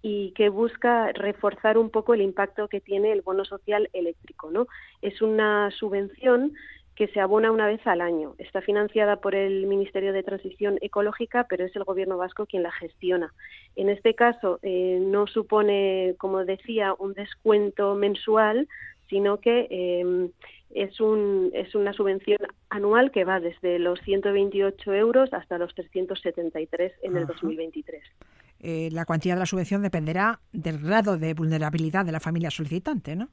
y 0.00 0.30
que 0.36 0.48
busca 0.48 1.10
reforzar 1.10 1.76
un 1.76 1.90
poco 1.90 2.14
el 2.14 2.22
impacto 2.22 2.68
que 2.68 2.80
tiene 2.80 3.10
el 3.10 3.22
bono 3.22 3.44
social 3.44 3.90
eléctrico. 3.92 4.48
¿no? 4.52 4.68
Es 5.02 5.20
una 5.22 5.72
subvención 5.72 6.52
que 6.94 7.08
se 7.08 7.18
abona 7.18 7.50
una 7.50 7.66
vez 7.66 7.84
al 7.84 8.00
año. 8.00 8.36
Está 8.38 8.60
financiada 8.60 9.16
por 9.16 9.34
el 9.34 9.66
Ministerio 9.66 10.12
de 10.12 10.22
Transición 10.22 10.78
Ecológica, 10.82 11.48
pero 11.48 11.64
es 11.64 11.74
el 11.74 11.82
Gobierno 11.82 12.16
vasco 12.16 12.46
quien 12.46 12.62
la 12.62 12.70
gestiona. 12.70 13.34
En 13.74 13.88
este 13.88 14.14
caso, 14.14 14.60
eh, 14.62 15.00
no 15.00 15.26
supone, 15.26 16.14
como 16.16 16.44
decía, 16.44 16.94
un 16.96 17.12
descuento 17.14 17.96
mensual, 17.96 18.68
sino 19.10 19.38
que 19.40 19.66
eh, 19.70 20.30
es, 20.70 21.00
un, 21.00 21.50
es 21.52 21.74
una 21.74 21.92
subvención 21.92 22.38
anual 22.70 23.10
que 23.10 23.24
va 23.24 23.40
desde 23.40 23.78
los 23.78 24.00
128 24.00 24.94
euros 24.94 25.32
hasta 25.34 25.58
los 25.58 25.74
373 25.74 26.92
en 27.02 27.16
el 27.16 27.26
2023. 27.26 28.02
Eh, 28.60 28.88
la 28.92 29.04
cuantía 29.04 29.34
de 29.34 29.40
la 29.40 29.46
subvención 29.46 29.82
dependerá 29.82 30.40
del 30.52 30.78
grado 30.78 31.18
de 31.18 31.34
vulnerabilidad 31.34 32.04
de 32.04 32.12
la 32.12 32.20
familia 32.20 32.50
solicitante, 32.50 33.16
¿no? 33.16 33.28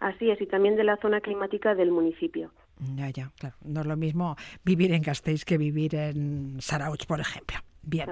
Así 0.00 0.30
es, 0.30 0.40
y 0.40 0.46
también 0.46 0.76
de 0.76 0.84
la 0.84 0.96
zona 0.98 1.20
climática 1.20 1.74
del 1.74 1.90
municipio. 1.90 2.52
Ya, 2.94 3.10
ya, 3.10 3.32
claro. 3.36 3.56
No 3.64 3.80
es 3.80 3.86
lo 3.86 3.96
mismo 3.96 4.36
vivir 4.64 4.92
en 4.92 5.02
Gasteiz 5.02 5.44
que 5.44 5.58
vivir 5.58 5.96
en 5.96 6.60
Sarauch, 6.60 7.06
por 7.06 7.18
ejemplo. 7.18 7.58
Bien. 7.88 8.08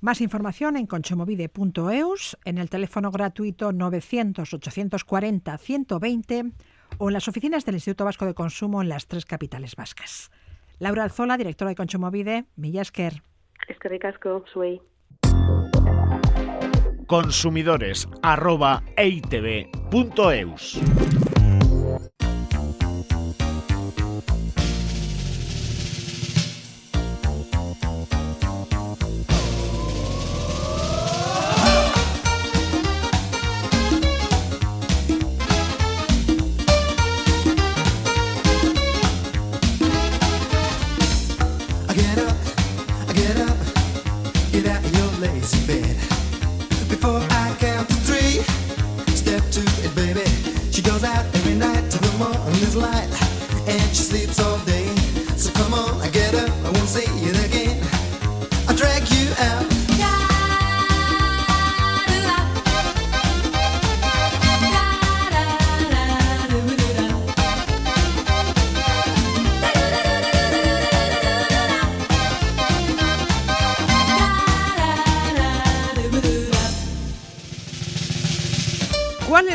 Más 0.00 0.20
información 0.20 0.76
en 0.76 0.86
conchomovide.eus, 0.86 2.36
en 2.44 2.58
el 2.58 2.68
teléfono 2.68 3.10
gratuito 3.10 3.72
900-840-120 3.72 6.52
o 6.98 7.08
en 7.08 7.14
las 7.14 7.26
oficinas 7.26 7.64
del 7.64 7.76
Instituto 7.76 8.04
Vasco 8.04 8.26
de 8.26 8.34
Consumo 8.34 8.82
en 8.82 8.90
las 8.90 9.06
tres 9.06 9.24
capitales 9.24 9.76
vascas. 9.76 10.30
Laura 10.78 11.04
Alzola, 11.04 11.38
directora 11.38 11.70
de 11.70 11.76
Conchomovide, 11.76 12.44
Millasker. 12.56 13.22
Es 13.66 13.78
que 13.78 13.88
ricasco. 13.88 14.44
Consumidores 17.06 18.06
arroba 18.22 18.82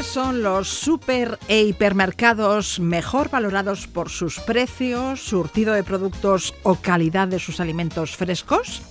¿Cuáles 0.04 0.16
son 0.16 0.44
los 0.44 0.68
super 0.68 1.40
e 1.48 1.62
hipermercados 1.62 2.82
mejor 2.82 3.30
valorados 3.30 3.88
por 3.88 4.10
sus 4.10 4.42
precios, 4.42 5.22
surtido 5.22 5.74
de 5.74 5.86
productos 5.86 6.54
o 6.64 6.76
calidad 6.76 7.30
de 7.30 7.40
sus 7.40 7.62
alimentos 7.62 8.18
frescos? 8.18 8.82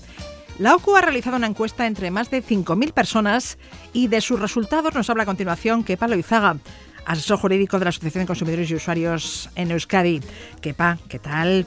La 0.58 0.74
OCU 0.74 0.96
ha 0.96 1.02
realizado 1.02 1.36
una 1.36 1.48
encuesta 1.48 1.86
entre 1.86 2.10
más 2.10 2.30
de 2.30 2.42
5.000 2.42 2.94
personas 2.94 3.58
y 3.92 4.08
de 4.08 4.22
sus 4.22 4.40
resultados 4.40 4.94
nos 4.94 5.10
habla 5.10 5.24
a 5.24 5.26
continuación 5.26 5.84
Kepa 5.84 6.08
Loizaga, 6.08 6.56
asesor 7.04 7.36
jurídico 7.36 7.78
de 7.78 7.84
la 7.84 7.90
Asociación 7.90 8.22
de 8.22 8.28
Consumidores 8.28 8.70
y 8.70 8.76
Usuarios 8.76 9.50
en 9.54 9.70
Euskadi. 9.70 10.22
Kepa, 10.62 10.96
¿qué 11.10 11.18
tal? 11.18 11.66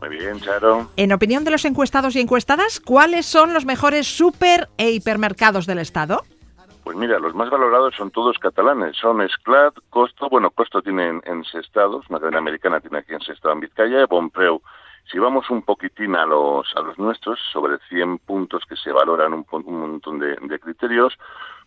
Muy 0.00 0.08
bien, 0.08 0.40
Charo. 0.40 0.90
En 0.96 1.12
opinión 1.12 1.44
de 1.44 1.52
los 1.52 1.64
encuestados 1.64 2.16
y 2.16 2.20
encuestadas, 2.20 2.80
¿cuáles 2.80 3.24
son 3.24 3.54
los 3.54 3.66
mejores 3.66 4.08
super 4.08 4.68
e 4.78 4.90
hipermercados 4.90 5.66
del 5.66 5.78
Estado? 5.78 6.24
Pues 6.84 6.98
mira, 6.98 7.18
los 7.18 7.34
más 7.34 7.48
valorados 7.48 7.94
son 7.96 8.10
todos 8.10 8.38
catalanes. 8.38 8.94
Son 8.98 9.22
Esclat, 9.22 9.74
Costo, 9.88 10.28
bueno, 10.28 10.50
Costo 10.50 10.82
tiene 10.82 11.08
en, 11.08 11.22
en 11.24 11.42
Sestados, 11.44 12.04
una 12.10 12.20
cadena 12.20 12.38
americana 12.38 12.78
tiene 12.78 12.98
aquí 12.98 13.14
en 13.14 13.20
Sestado, 13.20 13.54
en 13.54 13.60
Vizcaya, 13.60 14.04
Bonpreu 14.04 14.60
Si 15.10 15.18
vamos 15.18 15.48
un 15.48 15.62
poquitín 15.62 16.14
a 16.14 16.26
los, 16.26 16.70
a 16.76 16.82
los 16.82 16.98
nuestros, 16.98 17.40
sobre 17.52 17.78
100 17.88 18.18
puntos 18.18 18.64
que 18.68 18.76
se 18.76 18.92
valoran 18.92 19.32
un, 19.32 19.46
montón 19.50 20.18
de, 20.18 20.36
de 20.36 20.58
criterios, 20.58 21.16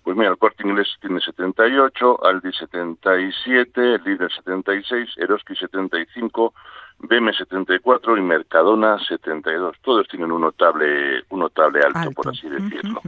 pues 0.03 0.15
mira, 0.15 0.29
el 0.29 0.37
Corte 0.37 0.63
Inglés 0.63 0.87
tiene 1.01 1.19
78, 1.19 2.23
Aldi 2.23 2.53
77, 2.53 3.99
Líder 4.05 4.31
76, 4.31 5.17
Eroski 5.17 5.55
75, 5.55 6.53
BM 6.99 7.31
74 7.31 8.17
y 8.17 8.21
Mercadona 8.21 8.97
72. 9.07 9.77
Todos 9.81 10.07
tienen 10.07 10.31
un 10.31 10.41
notable, 10.41 11.23
un 11.29 11.39
notable 11.41 11.81
alto, 11.81 12.11
por 12.11 12.29
así 12.29 12.49
decirlo. 12.49 13.01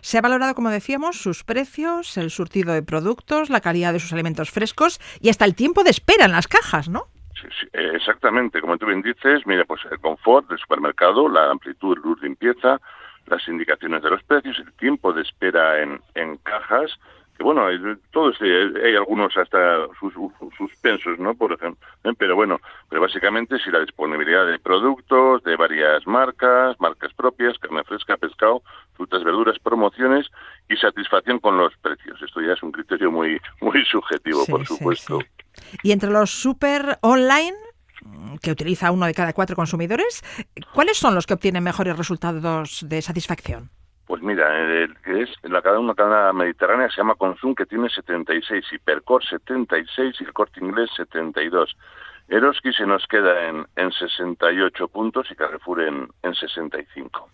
Se 0.00 0.18
ha 0.18 0.20
valorado, 0.20 0.54
como 0.54 0.70
decíamos, 0.70 1.16
sus 1.16 1.42
precios, 1.42 2.16
el 2.18 2.30
surtido 2.30 2.72
de 2.74 2.82
productos, 2.82 3.48
la 3.48 3.60
calidad 3.60 3.92
de 3.92 4.00
sus 4.00 4.12
alimentos 4.12 4.50
frescos 4.50 5.00
y 5.20 5.30
hasta 5.30 5.44
el 5.44 5.54
tiempo 5.54 5.82
de 5.82 5.90
espera 5.90 6.26
en 6.26 6.32
las 6.32 6.46
cajas, 6.46 6.88
¿no? 6.88 7.04
Sí, 7.40 7.48
sí, 7.60 7.68
exactamente, 7.72 8.60
como 8.60 8.78
tú 8.78 8.86
bien 8.86 9.02
dices, 9.02 9.46
mira, 9.46 9.64
pues 9.64 9.82
el 9.90 9.98
confort 9.98 10.48
del 10.48 10.58
supermercado, 10.58 11.28
la 11.28 11.50
amplitud, 11.50 11.98
luz, 11.98 12.20
limpieza, 12.22 12.80
las 13.26 13.46
indicaciones 13.48 14.02
de 14.02 14.10
los 14.10 14.22
precios, 14.22 14.58
el 14.58 14.72
tiempo 14.74 15.12
de 15.12 15.22
espera 15.22 15.82
en, 15.82 16.00
en 16.14 16.36
cajas, 16.38 16.98
que 17.36 17.44
bueno, 17.44 17.66
hay, 17.66 17.78
todos 18.12 18.36
hay 18.40 18.96
algunos 18.96 19.36
hasta 19.36 19.86
sus, 20.00 20.14
suspensos, 20.56 21.18
¿no? 21.18 21.34
Por 21.34 21.52
ejemplo, 21.52 21.86
¿eh? 22.04 22.12
pero 22.16 22.34
bueno, 22.34 22.60
pero 22.88 23.02
básicamente 23.02 23.58
si 23.58 23.70
la 23.70 23.80
disponibilidad 23.80 24.46
de 24.46 24.58
productos 24.58 25.42
de 25.44 25.56
varias 25.56 26.06
marcas, 26.06 26.76
marcas 26.80 27.12
propias, 27.14 27.58
carne 27.58 27.84
fresca, 27.84 28.16
pescado, 28.16 28.62
frutas, 28.94 29.22
verduras, 29.22 29.58
promociones 29.58 30.26
y 30.68 30.76
satisfacción 30.76 31.38
con 31.38 31.58
los 31.58 31.76
precios. 31.78 32.20
Esto 32.22 32.40
ya 32.40 32.54
es 32.54 32.62
un 32.62 32.72
criterio 32.72 33.10
muy 33.10 33.38
muy 33.60 33.84
subjetivo, 33.84 34.46
por 34.46 34.66
supuesto. 34.66 35.18
y 35.82 35.92
entre 35.92 36.10
los 36.10 36.30
super 36.30 36.98
online 37.02 37.56
que 38.40 38.50
utiliza 38.50 38.90
uno 38.90 39.06
de 39.06 39.14
cada 39.14 39.32
cuatro 39.32 39.56
consumidores, 39.56 40.22
¿cuáles 40.72 40.96
son 40.96 41.14
los 41.14 41.26
que 41.26 41.34
obtienen 41.34 41.64
mejores 41.64 41.96
resultados 41.96 42.86
de 42.88 43.02
satisfacción? 43.02 43.70
Pues 44.06 44.22
mira, 44.22 44.56
el 44.56 44.96
que 44.98 45.22
es 45.22 45.30
la 45.42 45.60
cadena, 45.62 45.80
una 45.80 45.94
cadena 45.94 46.32
mediterránea 46.32 46.88
se 46.88 46.98
llama 46.98 47.16
Consum, 47.16 47.54
que 47.54 47.66
tiene 47.66 47.88
76, 47.88 48.64
Hipercor 48.72 49.24
76 49.24 50.16
y 50.20 50.24
el 50.24 50.32
Corte 50.32 50.60
Inglés 50.60 50.90
72. 50.96 51.76
Eroski 52.28 52.72
se 52.72 52.86
nos 52.86 53.06
queda 53.06 53.48
en, 53.48 53.66
en 53.76 53.92
68 53.92 54.88
puntos 54.88 55.26
y 55.30 55.34
Carrefour 55.34 55.80
en, 55.80 56.08
en 56.22 56.34
65. 56.34 57.30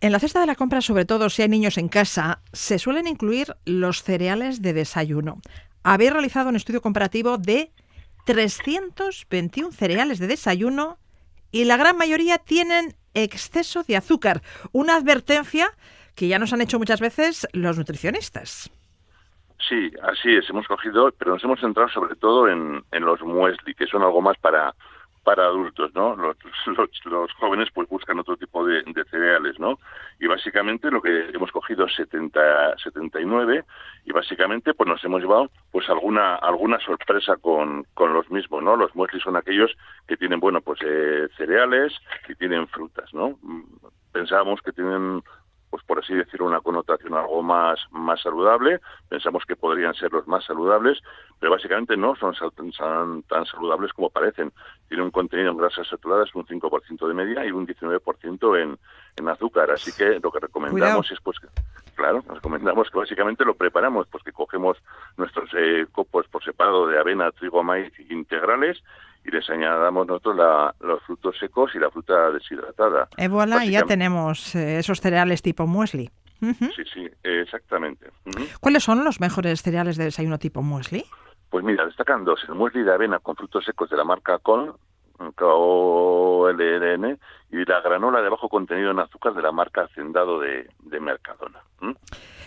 En 0.00 0.12
la 0.12 0.18
cesta 0.18 0.40
de 0.40 0.46
la 0.46 0.54
compra, 0.54 0.80
sobre 0.80 1.04
todo 1.04 1.28
si 1.28 1.42
hay 1.42 1.48
niños 1.48 1.76
en 1.76 1.88
casa, 1.88 2.40
se 2.52 2.78
suelen 2.78 3.06
incluir 3.06 3.54
los 3.66 4.02
cereales 4.02 4.62
de 4.62 4.72
desayuno. 4.72 5.40
Habéis 5.82 6.12
realizado 6.12 6.48
un 6.48 6.56
estudio 6.56 6.80
comparativo 6.80 7.36
de 7.38 7.70
321 8.24 9.72
cereales 9.72 10.18
de 10.18 10.26
desayuno 10.26 10.98
y 11.50 11.64
la 11.64 11.76
gran 11.76 11.96
mayoría 11.96 12.38
tienen 12.38 12.96
exceso 13.16 13.82
de 13.82 13.96
azúcar. 13.96 14.42
Una 14.72 14.96
advertencia 14.96 15.68
que 16.14 16.28
ya 16.28 16.38
nos 16.38 16.52
han 16.52 16.60
hecho 16.60 16.78
muchas 16.78 17.00
veces 17.00 17.46
los 17.52 17.78
nutricionistas. 17.78 18.70
Sí, 19.68 19.90
así 20.02 20.34
es. 20.34 20.48
Hemos 20.48 20.66
cogido, 20.66 21.10
pero 21.18 21.32
nos 21.32 21.44
hemos 21.44 21.60
centrado 21.60 21.88
sobre 21.88 22.14
todo 22.16 22.48
en, 22.48 22.84
en 22.92 23.04
los 23.04 23.20
muesli, 23.22 23.74
que 23.74 23.86
son 23.86 24.02
algo 24.02 24.20
más 24.20 24.36
para 24.38 24.74
para 25.26 25.46
adultos, 25.46 25.92
¿no? 25.92 26.14
Los, 26.14 26.36
los, 27.04 27.32
jóvenes 27.32 27.68
pues 27.74 27.88
buscan 27.88 28.20
otro 28.20 28.36
tipo 28.36 28.64
de, 28.64 28.84
cereales, 29.10 29.58
¿no? 29.58 29.76
Y 30.20 30.28
básicamente 30.28 30.88
lo 30.88 31.02
que 31.02 31.30
hemos 31.34 31.50
cogido 31.50 31.88
70, 31.88 32.78
79 32.78 33.64
y 34.04 34.12
básicamente 34.12 34.72
pues 34.72 34.88
nos 34.88 35.02
hemos 35.04 35.20
llevado 35.20 35.50
pues 35.72 35.90
alguna 35.90 36.36
alguna 36.36 36.78
sorpresa 36.78 37.36
con, 37.38 37.82
con 37.94 38.12
los 38.12 38.30
mismos, 38.30 38.62
¿no? 38.62 38.76
Los 38.76 38.94
muesli 38.94 39.18
son 39.18 39.34
aquellos 39.34 39.72
que 40.06 40.16
tienen, 40.16 40.38
bueno, 40.38 40.60
pues 40.60 40.78
eh, 40.84 41.26
cereales 41.36 41.92
y 42.28 42.36
tienen 42.36 42.68
frutas, 42.68 43.12
¿no? 43.12 43.36
Pensábamos 44.12 44.62
que 44.62 44.70
tienen 44.70 45.24
pues 45.70 45.82
por 45.84 45.98
así 45.98 46.14
decirlo, 46.14 46.46
una 46.46 46.60
connotación 46.60 47.14
algo 47.14 47.42
más, 47.42 47.78
más 47.90 48.20
saludable. 48.22 48.80
Pensamos 49.08 49.44
que 49.46 49.56
podrían 49.56 49.94
ser 49.94 50.12
los 50.12 50.26
más 50.26 50.44
saludables, 50.44 50.98
pero 51.38 51.52
básicamente 51.52 51.96
no 51.96 52.14
son, 52.16 52.34
tan 53.28 53.46
saludables 53.46 53.92
como 53.92 54.10
parecen. 54.10 54.52
Tienen 54.88 55.06
un 55.06 55.10
contenido 55.10 55.50
en 55.50 55.56
grasas 55.56 55.88
saturadas 55.88 56.34
un 56.34 56.46
5% 56.46 57.08
de 57.08 57.14
media 57.14 57.44
y 57.44 57.50
un 57.50 57.66
19% 57.66 58.62
en, 58.62 58.78
en 59.16 59.28
azúcar. 59.28 59.70
Así 59.70 59.92
que 59.92 60.20
lo 60.20 60.30
que 60.30 60.40
recomendamos 60.40 61.10
es 61.10 61.20
pues 61.20 61.38
claro, 61.94 62.22
recomendamos 62.28 62.90
que 62.90 62.98
básicamente 62.98 63.44
lo 63.44 63.54
preparamos, 63.54 64.06
pues 64.08 64.22
que 64.22 64.32
cogemos 64.32 64.76
nuestros 65.16 65.50
eh, 65.54 65.86
copos 65.90 66.28
por 66.28 66.44
separado 66.44 66.86
de 66.86 66.98
avena, 66.98 67.32
trigo, 67.32 67.62
maíz 67.64 67.92
integrales 68.10 68.82
y 69.26 69.30
les 69.30 69.48
añadamos 69.50 70.06
nosotros 70.06 70.36
los 70.80 71.02
frutos 71.02 71.36
secos 71.38 71.72
y 71.74 71.78
la 71.78 71.90
fruta 71.90 72.30
deshidratada. 72.30 73.08
Y 73.16 73.26
voilà, 73.28 73.64
ya 73.64 73.82
tenemos 73.82 74.54
eh, 74.54 74.78
esos 74.78 75.00
cereales 75.00 75.42
tipo 75.42 75.66
muesli. 75.66 76.10
Sí, 76.40 76.84
sí, 76.92 77.08
exactamente. 77.22 78.10
¿Cuáles 78.60 78.84
son 78.84 79.02
los 79.04 79.20
mejores 79.20 79.62
cereales 79.62 79.96
de 79.96 80.04
desayuno 80.04 80.38
tipo 80.38 80.62
muesli? 80.62 81.04
Pues 81.50 81.64
mira, 81.64 81.86
destacan 81.86 82.24
dos, 82.24 82.40
el 82.48 82.54
muesli 82.54 82.82
de 82.82 82.92
avena 82.92 83.18
con 83.18 83.36
frutos 83.36 83.64
secos 83.64 83.88
de 83.90 83.96
la 83.96 84.04
marca 84.04 84.38
Con, 84.38 84.74
KOLRN, 85.34 87.18
y 87.50 87.64
la 87.64 87.80
granola 87.80 88.20
de 88.20 88.28
bajo 88.28 88.48
contenido 88.48 88.90
en 88.90 88.98
azúcar 88.98 89.34
de 89.34 89.42
la 89.42 89.52
marca 89.52 89.82
Hacendado 89.82 90.40
de, 90.40 90.68
Mercadona. 91.00 91.62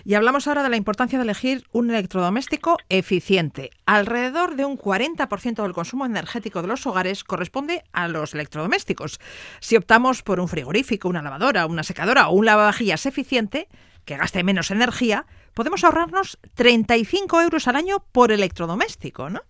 Y 0.04 0.16
hablamos 0.16 0.48
ahora 0.48 0.64
de 0.64 0.70
la 0.70 0.78
importancia 0.78 1.20
de 1.20 1.24
elegir 1.24 1.66
un 1.72 1.90
electrodoméstico 1.90 2.78
eficiente. 2.90 3.70
Alrededor 3.86 4.56
de 4.56 4.66
un 4.66 4.78
40% 4.78 5.62
del 5.62 5.74
consumo 5.74 6.06
energético 6.06 6.62
de 6.62 6.68
los 6.68 6.86
hogares 6.88 7.24
corresponde 7.24 7.84
a 7.94 8.08
los 8.08 8.34
electrodomésticos. 8.34 9.20
Si 9.60 9.76
optamos 9.78 10.24
por 10.24 10.40
un 10.40 10.48
frigorífico, 10.48 11.10
una 11.10 11.22
lavadora, 11.22 11.66
una 11.66 11.84
secadora 11.84 12.30
o 12.30 12.34
un 12.34 12.46
lavavajillas 12.46 13.06
eficiente, 13.06 13.68
que 14.06 14.18
gaste 14.18 14.44
menos 14.44 14.72
energía, 14.72 15.26
podemos 15.54 15.84
ahorrarnos 15.84 16.40
35 16.56 17.42
euros 17.42 17.68
al 17.68 17.76
año 17.76 18.04
por 18.12 18.32
electrodoméstico, 18.32 19.30
¿no? 19.30 19.42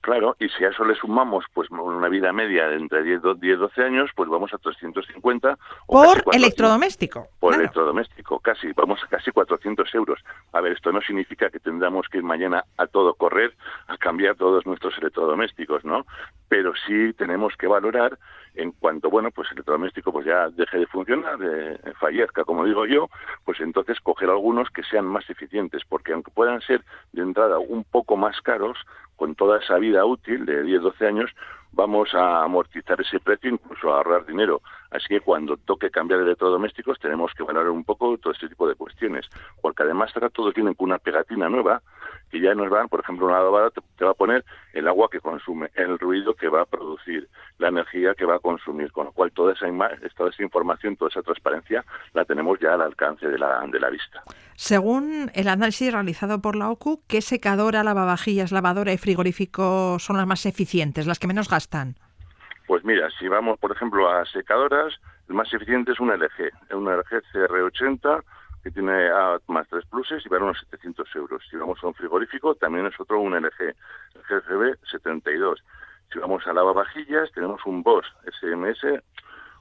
Claro, 0.00 0.34
y 0.38 0.48
si 0.48 0.64
a 0.64 0.68
eso 0.68 0.82
le 0.84 0.94
sumamos 0.94 1.44
pues 1.52 1.68
una 1.70 2.08
vida 2.08 2.32
media 2.32 2.68
de 2.68 2.76
entre 2.76 3.02
10 3.02 3.20
y 3.42 3.50
12 3.50 3.82
años, 3.82 4.10
pues 4.16 4.30
vamos 4.30 4.52
a 4.54 4.58
350. 4.58 5.58
por 5.86 6.24
electrodoméstico. 6.32 7.28
Por 7.38 7.54
electrodoméstico, 7.54 8.38
casi, 8.40 8.72
vamos 8.72 9.02
a 9.04 9.08
casi 9.08 9.30
400 9.30 9.94
euros. 9.94 10.20
A 10.52 10.62
ver, 10.62 10.72
esto 10.72 10.90
no 10.90 11.02
significa 11.02 11.50
que 11.50 11.60
tendamos 11.60 12.08
que 12.08 12.18
ir 12.18 12.24
mañana 12.24 12.64
a 12.78 12.86
todo 12.86 13.12
correr 13.12 13.54
a 13.88 13.98
cambiar 13.98 14.36
todos 14.36 14.64
nuestros 14.64 14.96
electrodomésticos, 14.96 15.84
¿no? 15.84 16.06
Pero 16.48 16.72
sí 16.86 17.12
tenemos 17.12 17.54
que 17.58 17.66
valorar 17.66 18.18
en 18.54 18.72
cuanto, 18.72 19.10
bueno, 19.10 19.30
pues 19.30 19.48
el 19.50 19.58
electrodoméstico 19.58 20.12
pues 20.12 20.26
ya 20.26 20.48
deje 20.50 20.78
de 20.78 20.86
funcionar, 20.86 21.38
de, 21.38 21.78
fallezca, 21.98 22.44
como 22.44 22.64
digo 22.64 22.86
yo, 22.86 23.08
pues 23.44 23.60
entonces 23.60 24.00
coger 24.00 24.30
algunos 24.30 24.70
que 24.70 24.82
sean 24.82 25.06
más 25.06 25.28
eficientes, 25.30 25.82
porque 25.88 26.12
aunque 26.12 26.30
puedan 26.30 26.60
ser 26.60 26.84
de 27.12 27.22
entrada 27.22 27.58
un 27.58 27.84
poco 27.84 28.16
más 28.16 28.40
caros, 28.40 28.78
con 29.16 29.34
toda 29.34 29.58
esa 29.58 29.76
vida 29.76 30.04
útil 30.06 30.46
de 30.46 30.64
10-12 30.64 31.06
años, 31.06 31.30
vamos 31.72 32.14
a 32.14 32.42
amortizar 32.42 33.00
ese 33.00 33.20
precio, 33.20 33.50
incluso 33.50 33.92
a 33.92 33.98
ahorrar 33.98 34.24
dinero. 34.24 34.62
Así 34.90 35.08
que 35.08 35.20
cuando 35.20 35.56
toque 35.58 35.90
cambiar 35.90 36.20
electrodomésticos 36.20 36.98
tenemos 36.98 37.32
que 37.34 37.42
valorar 37.42 37.70
un 37.70 37.84
poco 37.84 38.16
todo 38.18 38.32
este 38.32 38.48
tipo 38.48 38.66
de 38.66 38.74
cuestiones, 38.74 39.26
porque 39.60 39.82
además 39.82 40.10
ahora 40.14 40.30
todos 40.30 40.54
tienen 40.54 40.74
una 40.78 40.98
pegatina 40.98 41.48
nueva 41.48 41.82
que 42.30 42.40
ya 42.40 42.54
nos 42.54 42.70
van, 42.70 42.88
por 42.88 43.00
ejemplo, 43.00 43.26
una 43.26 43.38
lavadora 43.38 43.70
te, 43.70 44.04
va 44.04 44.12
a 44.12 44.14
poner 44.14 44.44
el 44.72 44.88
agua 44.88 45.08
que 45.10 45.20
consume, 45.20 45.70
el 45.74 45.98
ruido 45.98 46.34
que 46.34 46.48
va 46.48 46.62
a 46.62 46.66
producir, 46.66 47.28
la 47.58 47.68
energía 47.68 48.14
que 48.14 48.24
va 48.24 48.36
a 48.36 48.38
consumir, 48.38 48.92
con 48.92 49.06
lo 49.06 49.12
cual 49.12 49.32
toda 49.32 49.52
esa, 49.52 49.66
toda 50.16 50.30
esa 50.30 50.42
información, 50.42 50.96
toda 50.96 51.08
esa 51.08 51.22
transparencia 51.22 51.84
la 52.14 52.24
tenemos 52.24 52.58
ya 52.60 52.74
al 52.74 52.82
alcance 52.82 53.26
de 53.26 53.38
la, 53.38 53.60
de 53.66 53.80
la 53.80 53.90
vista. 53.90 54.22
Según 54.54 55.30
el 55.34 55.48
análisis 55.48 55.92
realizado 55.92 56.40
por 56.40 56.56
la 56.56 56.70
OCU, 56.70 57.02
¿qué 57.08 57.20
secadora, 57.20 57.82
lavavajillas, 57.82 58.52
lavadora 58.52 58.92
y 58.92 58.98
frigorífico 58.98 59.98
son 59.98 60.16
las 60.16 60.26
más 60.26 60.46
eficientes, 60.46 61.06
las 61.06 61.18
que 61.18 61.26
menos 61.26 61.48
gastan? 61.48 61.96
Pues 62.66 62.84
mira, 62.84 63.08
si 63.18 63.26
vamos, 63.26 63.58
por 63.58 63.72
ejemplo, 63.72 64.08
a 64.08 64.24
secadoras, 64.26 64.94
el 65.28 65.34
más 65.34 65.52
eficiente 65.52 65.92
es 65.92 65.98
un 65.98 66.08
LG, 66.10 66.74
un 66.76 66.84
LG 66.84 67.22
CR80 67.32 68.22
que 68.62 68.70
tiene 68.70 69.08
A 69.08 69.38
más 69.46 69.66
tres 69.68 69.84
pluses 69.86 70.24
y 70.24 70.28
vale 70.28 70.44
unos 70.44 70.60
700 70.60 71.08
euros. 71.16 71.42
Si 71.50 71.56
vamos 71.56 71.78
a 71.82 71.86
un 71.86 71.94
frigorífico, 71.94 72.54
también 72.54 72.86
es 72.86 72.98
otro 73.00 73.20
un 73.20 73.34
LG, 73.34 73.60
el 73.60 74.22
GCB 74.28 74.78
72. 74.90 75.62
Si 76.12 76.18
vamos 76.18 76.46
a 76.46 76.52
lavavajillas, 76.52 77.30
tenemos 77.32 77.64
un 77.66 77.82
Bosch 77.82 78.06
SMS 78.24 79.02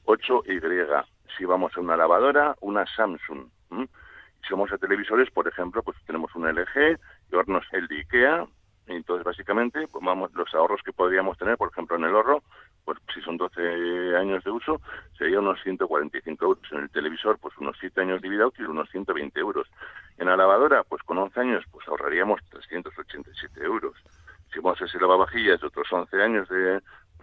8Y. 0.05 1.05
Si 1.38 1.45
vamos 1.45 1.75
a 1.77 1.79
una 1.79 1.95
lavadora, 1.95 2.55
una 2.62 2.85
Samsung. 2.88 3.47
Si 3.69 4.53
vamos 4.53 4.71
a 4.71 4.77
televisores, 4.77 5.29
por 5.31 5.47
ejemplo, 5.47 5.83
pues 5.83 5.97
tenemos 6.05 6.33
un 6.35 6.47
LG 6.47 6.97
y 7.31 7.35
hornos 7.35 7.65
el 7.71 7.88
de 7.88 7.99
IKEA. 7.99 8.47
Entonces, 8.89 9.23
básicamente, 9.23 9.88
pues 9.88 10.04
vamos, 10.04 10.34
los 10.34 10.52
ahorros 10.56 10.82
que 10.84 10.91
podríamos 10.91 11.38
tener, 11.38 11.58
por 11.58 11.69
ejemplo, 11.69 11.95
en 11.95 12.06
el 12.06 12.15
ahorro, 12.15 12.41
pues 12.84 12.97
si 13.13 13.21
son 13.21 13.38
12 13.38 14.15
años 14.17 14.43
de 14.43 14.49
uso, 14.49 14.82
sería 15.15 15.39
unos 15.39 15.62
145 15.62 16.43
euros. 16.43 16.71
En 16.71 16.80
el 16.80 16.89
televisor, 16.89 17.38
pues 17.38 17.56
unos 17.60 17.78
7 17.80 18.02
años 18.02 18.19
de 18.19 18.30
vida 18.30 18.47
útil, 18.47 18.67
unos 18.67 18.89
120 18.89 19.39
euros. 19.39 19.67
En 20.17 20.25
la 20.25 20.36
lavadora, 20.36 20.84
pues 20.84 21.04
con 21.04 21.19
11 21.19 21.39
años, 21.39 21.63
pues 21.71 21.88
ahorraríamos 21.88 22.41
387 22.49 23.63
euros. 23.63 23.93
Si 24.52 24.60
vamos 24.60 24.82
a 24.82 24.86
ese 24.86 24.99
lavavajillas 24.99 25.62
de 25.62 25.67
otros 25.67 25.88
11 25.91 26.23
años 26.23 26.49
de 26.49 26.82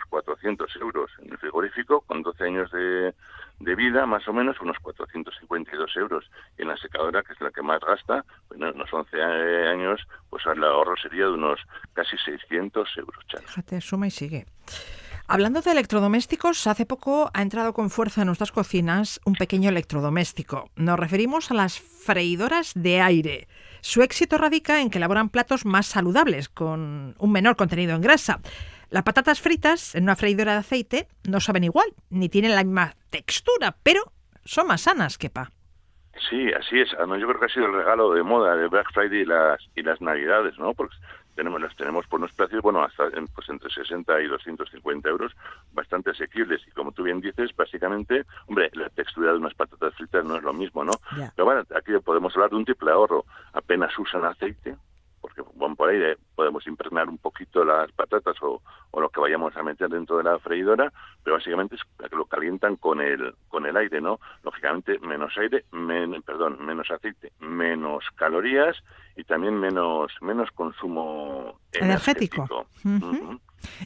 400 0.09 0.77
euros. 0.77 1.11
En 1.23 1.33
el 1.33 1.39
frigorífico, 1.39 2.01
con 2.03 2.23
12 2.23 2.45
años 2.45 2.71
de, 2.71 3.15
de 3.61 3.75
vida, 3.75 4.07
más 4.07 4.27
o 4.29 4.33
menos, 4.33 4.61
unos 4.61 4.77
452 4.79 5.97
euros. 5.97 6.31
Y 6.59 6.63
en 6.63 6.69
la 6.69 6.77
secadora, 6.77 7.23
que 7.23 7.33
es 7.33 7.41
la 7.41 7.51
que 7.51 7.63
más 7.63 7.81
gasta, 7.81 8.25
bueno, 8.49 8.71
unos 8.75 8.93
11 8.93 9.23
años, 9.23 10.01
pues 10.31 10.45
el 10.47 10.63
ahorro 10.63 10.97
sería 10.97 11.25
de 11.25 11.33
unos 11.33 11.61
casi 11.93 12.17
600 12.19 12.89
euros. 12.99 13.25
Fíjate, 13.45 13.81
suma 13.81 14.07
y 14.07 14.11
sigue. 14.11 14.47
Hablando 15.29 15.61
de 15.61 15.73
electrodomésticos, 15.73 16.69
hace 16.69 16.87
poco 16.87 17.33
ha 17.35 17.43
entrado 17.43 17.73
con 17.73 17.91
fuerza 17.91 18.21
en 18.21 18.29
nuestras 18.29 18.53
cocinas 18.53 19.21
un 19.25 19.35
pequeño 19.35 19.71
electrodoméstico. 19.71 20.71
Nos 20.77 21.01
referimos 21.01 21.51
a 21.51 21.55
las 21.55 21.81
freidoras 21.81 22.73
de 22.77 23.01
aire. 23.01 23.49
Su 23.81 24.03
éxito 24.03 24.39
radica 24.39 24.81
en 24.81 24.89
que 24.89 24.99
elaboran 24.99 25.29
platos 25.29 25.65
más 25.65 25.87
saludables, 25.87 26.49
con 26.49 27.17
un 27.19 27.33
menor 27.33 27.57
contenido 27.57 27.97
en 27.97 28.03
grasa. 28.03 28.39
Las 28.89 29.03
patatas 29.03 29.41
fritas 29.41 29.95
en 29.95 30.05
una 30.05 30.17
freidora 30.17 30.53
de 30.53 30.59
aceite 30.59 31.09
no 31.29 31.41
saben 31.41 31.65
igual, 31.65 31.89
ni 32.11 32.29
tienen 32.29 32.55
la 32.55 32.63
misma 32.63 32.95
textura, 33.11 33.77
pero 33.83 34.13
son 34.45 34.69
más 34.69 34.83
sanas 34.83 35.19
que 35.19 35.29
pa. 35.29 35.51
Sí, 36.31 36.53
así 36.53 36.81
es. 36.81 36.95
Además, 36.95 37.21
yo 37.21 37.27
creo 37.27 37.41
que 37.41 37.47
ha 37.47 37.55
sido 37.55 37.67
el 37.67 37.75
regalo 37.75 38.13
de 38.13 38.23
moda 38.23 38.57
de 38.57 38.69
Black 38.69 38.91
Friday 38.93 39.21
y 39.21 39.25
las, 39.25 39.61
y 39.75 39.83
las 39.83 40.01
Navidades, 40.01 40.59
¿no? 40.59 40.73
Porque 40.73 40.95
tenemos 41.37 41.61
las 41.61 41.77
tenemos 41.77 42.07
por 42.07 42.19
unos 42.19 42.33
precios 42.33 42.63
bueno 42.63 42.83
hasta 42.83 43.11
pues 43.35 43.49
entre 43.49 43.71
60 43.71 44.23
y 44.23 44.27
250 44.27 45.09
euros 45.09 45.33
bastante 45.73 46.11
asequibles 46.11 46.63
y 46.67 46.71
como 46.73 46.91
tú 46.93 47.05
bien 47.05 47.21
dices 47.21 47.55
básicamente 47.55 48.25
hombre 48.47 48.71
la 48.73 48.89
textura 48.89 49.33
de 49.33 49.39
unas 49.39 49.55
patatas 49.55 49.95
fritas 49.95 50.25
no 50.25 50.37
es 50.37 50.43
lo 50.43 50.55
mismo 50.55 50.83
no 50.83 50.93
pero 51.37 51.45
bueno 51.45 51.63
aquí 51.77 51.93
podemos 52.03 52.35
hablar 52.35 52.51
de 52.51 52.57
un 52.57 52.65
triple 52.65 52.91
ahorro 52.91 53.27
apenas 53.53 53.97
usan 53.99 54.25
aceite 54.25 54.77
porque 55.37 55.59
bueno, 55.59 55.77
por 55.77 55.91
ahí 55.91 56.01
podemos 56.35 56.67
impregnar 56.67 57.09
un 57.09 57.19
poquito 57.19 57.65
las 57.65 57.91
patatas 57.93 58.37
o, 58.43 58.63
o, 58.91 59.01
lo 59.01 59.11
que 59.11 59.21
vayamos 59.21 59.57
a 59.57 59.63
meter 59.63 59.89
dentro 59.89 60.19
de 60.19 60.25
la 60.25 60.39
freidora, 60.39 60.93
pero 61.23 61.37
básicamente 61.37 61.77
es 61.77 61.83
que 61.83 62.17
lo 62.17 62.25
calientan 62.25 62.77
con 62.77 63.01
el 63.01 63.35
con 63.49 63.67
el 63.67 63.77
aire, 63.77 64.01
¿no? 64.01 64.19
Lógicamente 64.43 64.99
menos 65.01 65.37
aire, 65.37 65.65
perdón, 66.25 66.65
menos 66.65 66.91
aceite, 66.91 67.33
menos 67.41 68.05
calorías 68.15 68.77
y 69.17 69.25
también 69.25 69.59
menos 69.59 70.13
menos 70.21 70.51
consumo 70.53 71.59
energético. 71.73 72.67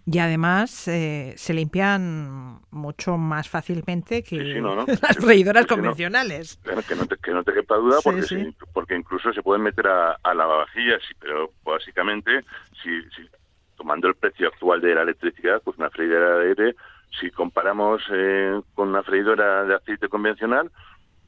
Y 0.07 0.19
además 0.19 0.89
eh, 0.89 1.35
se 1.37 1.55
limpian 1.55 2.61
mucho 2.71 3.17
más 3.17 3.49
fácilmente 3.49 4.23
que 4.23 4.61
las 4.61 5.17
freidoras 5.17 5.67
convencionales. 5.67 6.59
que, 6.87 6.95
no 6.95 7.07
te, 7.07 7.17
que 7.17 7.33
no 7.33 7.43
te 7.43 7.53
quepa 7.53 7.77
duda, 7.77 7.99
porque, 8.03 8.53
porque 8.73 8.97
incluso 8.97 9.33
se 9.33 9.43
pueden 9.43 9.63
meter 9.63 9.87
a, 9.87 10.19
a 10.23 10.35
lavavajillas, 10.35 11.03
pero 11.19 11.53
básicamente, 11.65 12.45
si, 12.83 13.03
si, 13.17 13.29
tomando 13.77 14.09
el 14.09 14.15
precio 14.15 14.49
actual 14.49 14.81
de 14.81 14.95
la 14.95 15.03
electricidad, 15.03 15.63
pues 15.65 15.79
una 15.79 15.91
freidora 15.91 16.39
de 16.39 16.49
aire, 16.49 16.77
si 17.19 17.31
comparamos 17.31 18.03
eh, 18.13 18.61
con 18.75 18.89
una 18.89 19.03
freidora 19.03 19.65
de 19.65 19.75
aceite 19.75 20.09
convencional, 20.09 20.71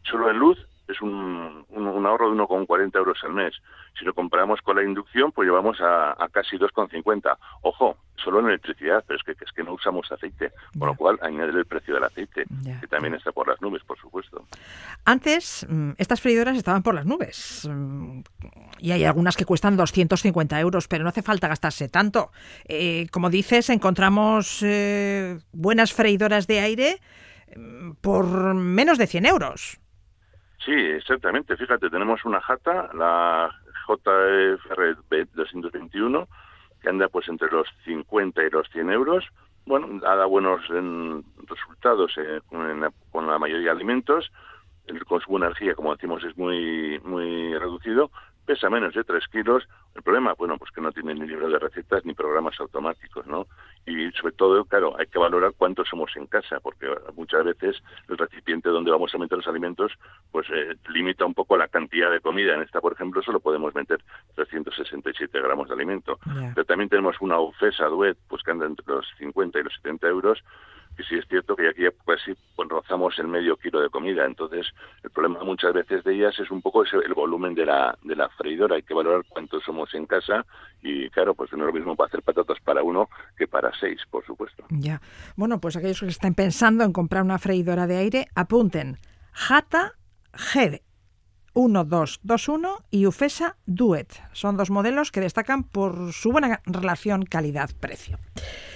solo 0.03 0.31
en 0.31 0.39
luz 0.39 0.59
es 0.89 1.01
un, 1.01 1.65
un, 1.71 2.07
ahorro 2.07 2.31
de 2.31 2.41
1,40 2.41 2.97
euros 2.97 3.19
al 3.25 3.33
mes. 3.33 3.55
Si 3.99 4.05
lo 4.05 4.15
comparamos 4.15 4.61
con 4.63 4.77
la 4.77 4.83
inducción, 4.83 5.33
pues 5.33 5.47
llevamos 5.47 5.81
a, 5.81 6.13
a 6.13 6.29
casi 6.29 6.57
2,50. 6.57 7.37
Ojo, 7.63 7.97
solo 8.23 8.41
en 8.41 8.47
electricidad, 8.47 9.05
pero 9.07 9.19
es 9.19 9.25
que, 9.25 9.33
es 9.45 9.53
que 9.53 9.63
no 9.63 9.75
usamos 9.75 10.11
aceite, 10.11 10.53
con 10.79 10.89
lo 10.89 10.95
cual 10.95 11.19
añadir 11.23 11.57
el 11.57 11.67
precio 11.67 11.95
del 11.95 12.05
aceite, 12.05 12.45
que 12.81 12.87
también 12.87 13.15
está 13.15 13.33
por 13.33 13.49
las 13.49 13.61
nubes, 13.61 13.83
por 13.85 13.99
supuesto. 13.99 14.45
Antes, 15.05 15.67
mm, 15.69 15.93
estas 15.99 16.21
freidoras 16.21 16.57
estaban 16.57 16.83
por 16.83 16.95
las 16.95 17.07
nubes. 17.07 17.69
Mm, 17.71 18.21
y 18.79 18.93
hay 18.93 19.05
algunas 19.05 19.37
que 19.37 19.45
cuestan 19.45 19.77
250 19.77 20.59
euros, 20.61 20.89
pero 20.89 21.03
no 21.03 21.11
hace 21.11 21.23
falta 21.23 21.49
gastarse 21.49 21.89
tanto. 21.89 22.31
Eh, 22.67 23.07
como 23.11 23.31
dices, 23.31 23.71
encontramos 23.71 24.63
eh, 24.63 25.39
buenas 25.53 25.93
freidoras 25.93 26.47
de 26.47 26.61
aire 26.61 27.01
mm, 27.57 27.93
por 28.01 28.55
menos 28.55 28.99
de 28.99 29.07
100 29.07 29.27
euros. 29.27 29.79
Sí, 30.65 30.73
exactamente. 30.73 31.57
Fíjate, 31.57 31.91
tenemos 31.91 32.25
una 32.25 32.41
jata, 32.41 32.91
la 32.95 33.51
JFR 33.89 34.97
221, 35.35 36.29
que 36.81 36.89
anda 36.89 37.09
pues 37.09 37.29
entre 37.29 37.51
los 37.51 37.67
50 37.85 38.43
y 38.45 38.51
los 38.51 38.69
100 38.71 38.91
euros. 38.91 39.25
Bueno, 39.67 40.01
dado 40.01 40.29
buenos 40.29 40.61
resultados 40.69 42.13
eh, 42.19 42.41
con, 42.49 43.27
la 43.27 43.39
mayoría 43.39 43.67
de 43.67 43.71
alimentos. 43.71 44.31
El 44.87 45.05
consumo 45.05 45.39
de 45.39 45.47
energía, 45.47 45.75
como 45.75 45.95
decimos, 45.95 46.25
es 46.25 46.37
muy 46.37 47.01
muy 47.05 47.57
reducido 47.57 48.11
pesa 48.47 48.69
menos 48.71 48.95
de 48.95 49.05
3 49.05 49.27
kilos. 49.29 49.69
El 49.95 50.03
problema, 50.03 50.35
bueno, 50.35 50.57
pues 50.59 50.71
que 50.71 50.81
no 50.81 50.93
tiene 50.93 51.15
ni 51.15 51.27
libro 51.27 51.49
de 51.49 51.59
recetas 51.59 52.05
ni 52.05 52.15
programas 52.15 52.59
automáticos, 52.61 53.27
¿no? 53.27 53.47
Y 53.87 54.11
sobre 54.13 54.33
todo, 54.35 54.65
claro, 54.65 54.95
hay 54.99 55.07
que 55.07 55.19
valorar 55.19 55.53
cuántos 55.57 55.89
somos 55.89 56.11
en 56.17 56.27
casa, 56.27 56.61
porque 56.61 56.87
muchas 57.15 57.45
veces 57.45 57.83
el 58.09 58.17
recipiente 58.17 58.69
donde 58.71 58.91
vamos 58.91 59.15
a 59.15 59.19
meter 59.19 59.39
los 59.39 59.47
alimentos, 59.47 59.93
pues 60.31 60.47
eh, 60.51 60.77
limita 60.89 61.25
un 61.25 61.35
poco 61.35 61.57
la 61.57 61.69
cantidad 61.69 62.11
de 62.11 62.21
comida. 62.21 62.55
En 62.55 62.63
esta, 62.63 62.81
por 62.81 62.93
ejemplo, 62.93 63.23
solo 63.23 63.41
podemos 63.41 63.75
meter 63.75 64.03
367 64.35 65.41
gramos 65.41 65.69
de 65.69 65.75
alimento. 65.75 66.19
Pero 66.55 66.65
también 66.65 66.89
tenemos 66.89 67.17
una 67.21 67.39
ofesa 67.39 67.87
duet, 67.87 68.17
pues 68.29 68.43
que 68.43 68.51
anda 68.51 68.67
entre 68.67 68.87
los 68.87 69.07
50 69.19 69.59
y 69.59 69.63
los 69.63 69.75
70 69.75 70.09
euros, 70.09 70.43
que 70.97 71.03
sí 71.05 71.17
es 71.17 71.27
cierto 71.29 71.57
que 71.57 71.69
aquí 71.69 71.83
casi 72.07 72.35
pues, 72.55 72.69
rozamos 72.69 73.19
el 73.19 73.29
medio 73.29 73.57
kilo 73.57 73.81
de 73.81 73.91
comida. 73.91 74.25
Entonces, 74.25 74.67
el 75.03 75.11
problema 75.11 75.43
muchas 75.45 75.73
veces 75.73 76.05
de 76.05 76.15
ellas 76.15 76.39
es 76.39 76.51
un 76.51 76.63
poco 76.63 76.85
ese, 76.85 76.97
el 76.97 77.15
volumen 77.15 77.55
de 77.55 77.67
la, 77.67 77.97
de 78.03 78.17
la 78.17 78.29
freidora. 78.31 78.77
Hay 78.77 78.83
que 78.83 78.95
valorar 78.95 79.25
cuántos 79.29 79.63
somos 79.65 79.93
en 79.95 80.07
casa 80.07 80.45
y, 80.83 81.09
claro, 81.11 81.35
pues 81.35 81.53
no 81.53 81.59
es 81.59 81.67
lo 81.67 81.73
mismo 81.73 81.97
para 81.97 82.09
hacer 82.09 82.23
patatas 82.23 82.59
para 82.65 82.83
uno 82.83 83.09
que 83.37 83.47
para 83.47 83.71
seis, 83.79 84.01
por 84.11 84.25
supuesto. 84.25 84.65
Ya. 84.71 85.01
Bueno, 85.37 85.61
pues 85.61 85.77
aquellos 85.77 86.01
que 86.01 86.07
están 86.07 86.35
pensando 86.35 86.85
en 86.85 86.93
comprar 86.93 87.23
una 87.23 87.39
freidora 87.39 87.87
de 87.87 87.97
aire, 87.97 88.27
apunten. 88.35 88.99
Jata 89.33 89.95
G 90.33 90.83
1221 91.55 92.85
y 92.91 93.07
UFESA 93.07 93.57
Duet. 93.67 94.13
Son 94.33 94.57
dos 94.57 94.71
modelos 94.71 95.11
que 95.11 95.21
destacan 95.21 95.65
por 95.65 96.13
su 96.13 96.33
buena 96.33 96.61
relación 96.65 97.25
calidad-precio. 97.25 98.19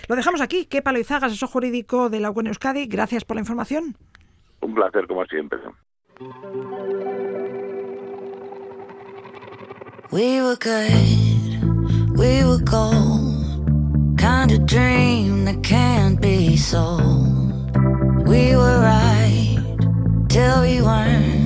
Lo 0.09 0.17
dejamos 0.17 0.41
aquí. 0.41 0.67
¿Qué 0.67 0.83
Palo 0.83 0.99
Izaga, 0.99 1.27
asesor 1.27 1.49
jurídico 1.49 2.11
de 2.11 2.21
la 2.21 2.31
UNE 2.31 2.51
Euskadi. 2.51 2.87
Gracias 2.87 3.25
por 3.25 3.37
la 3.37 3.41
información. 3.41 3.97
Un 4.61 4.75
placer, 4.75 5.07
como 5.07 5.25
siempre. 5.27 5.59
We 10.13 10.41
were 10.41 10.57
good, 10.57 12.17
we 12.17 12.45
were 12.45 12.63
gold, 12.63 14.17
kind 14.17 14.53
of 14.53 14.65
dream 14.65 15.45
that 15.47 15.63
can't 15.63 16.21
be 16.21 16.57
sold. 16.57 17.77
We 18.27 18.57
were 18.57 18.81
right 18.81 19.59
till 20.29 20.63
we 20.63 20.81
weren't, 20.81 21.46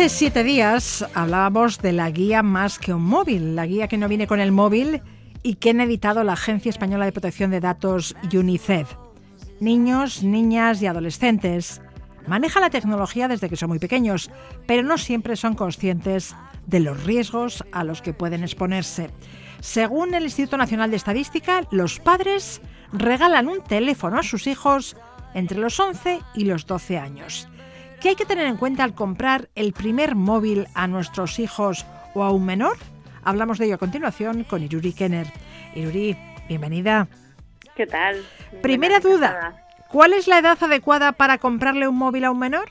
Hace 0.00 0.08
siete 0.08 0.44
días 0.44 1.04
hablábamos 1.12 1.82
de 1.82 1.92
la 1.92 2.10
guía 2.10 2.42
más 2.42 2.78
que 2.78 2.94
un 2.94 3.02
móvil, 3.02 3.54
la 3.54 3.66
guía 3.66 3.86
que 3.86 3.98
no 3.98 4.08
viene 4.08 4.26
con 4.26 4.40
el 4.40 4.50
móvil 4.50 5.02
y 5.42 5.56
que 5.56 5.70
han 5.70 5.80
editado 5.82 6.24
la 6.24 6.32
Agencia 6.32 6.70
Española 6.70 7.04
de 7.04 7.12
Protección 7.12 7.50
de 7.50 7.60
Datos 7.60 8.16
UNICEF. 8.32 8.94
Niños, 9.60 10.22
niñas 10.22 10.80
y 10.80 10.86
adolescentes 10.86 11.82
manejan 12.26 12.62
la 12.62 12.70
tecnología 12.70 13.28
desde 13.28 13.50
que 13.50 13.56
son 13.56 13.68
muy 13.68 13.78
pequeños, 13.78 14.30
pero 14.66 14.82
no 14.82 14.96
siempre 14.96 15.36
son 15.36 15.54
conscientes 15.54 16.34
de 16.66 16.80
los 16.80 17.04
riesgos 17.04 17.62
a 17.70 17.84
los 17.84 18.00
que 18.00 18.14
pueden 18.14 18.42
exponerse. 18.42 19.10
Según 19.60 20.14
el 20.14 20.22
Instituto 20.22 20.56
Nacional 20.56 20.90
de 20.90 20.96
Estadística, 20.96 21.68
los 21.70 22.00
padres 22.00 22.62
regalan 22.90 23.48
un 23.48 23.62
teléfono 23.62 24.16
a 24.16 24.22
sus 24.22 24.46
hijos 24.46 24.96
entre 25.34 25.58
los 25.58 25.78
11 25.78 26.20
y 26.36 26.44
los 26.44 26.64
12 26.64 26.96
años. 26.96 27.49
¿Qué 28.00 28.08
hay 28.08 28.16
que 28.16 28.24
tener 28.24 28.46
en 28.46 28.56
cuenta 28.56 28.82
al 28.82 28.94
comprar 28.94 29.50
el 29.54 29.74
primer 29.74 30.14
móvil 30.14 30.66
a 30.74 30.86
nuestros 30.86 31.38
hijos 31.38 31.84
o 32.14 32.22
a 32.22 32.30
un 32.32 32.46
menor? 32.46 32.78
Hablamos 33.24 33.58
de 33.58 33.66
ello 33.66 33.74
a 33.74 33.78
continuación 33.78 34.44
con 34.44 34.62
Iruri 34.62 34.94
Kenner. 34.94 35.26
Iruri, 35.74 36.16
bienvenida. 36.48 37.08
¿Qué 37.76 37.86
tal? 37.86 38.24
Primera 38.62 39.00
duda, 39.00 39.66
¿cuál 39.90 40.14
es 40.14 40.28
la 40.28 40.38
edad 40.38 40.56
adecuada 40.62 41.12
para 41.12 41.36
comprarle 41.36 41.88
un 41.88 41.98
móvil 41.98 42.24
a 42.24 42.30
un 42.30 42.38
menor? 42.38 42.70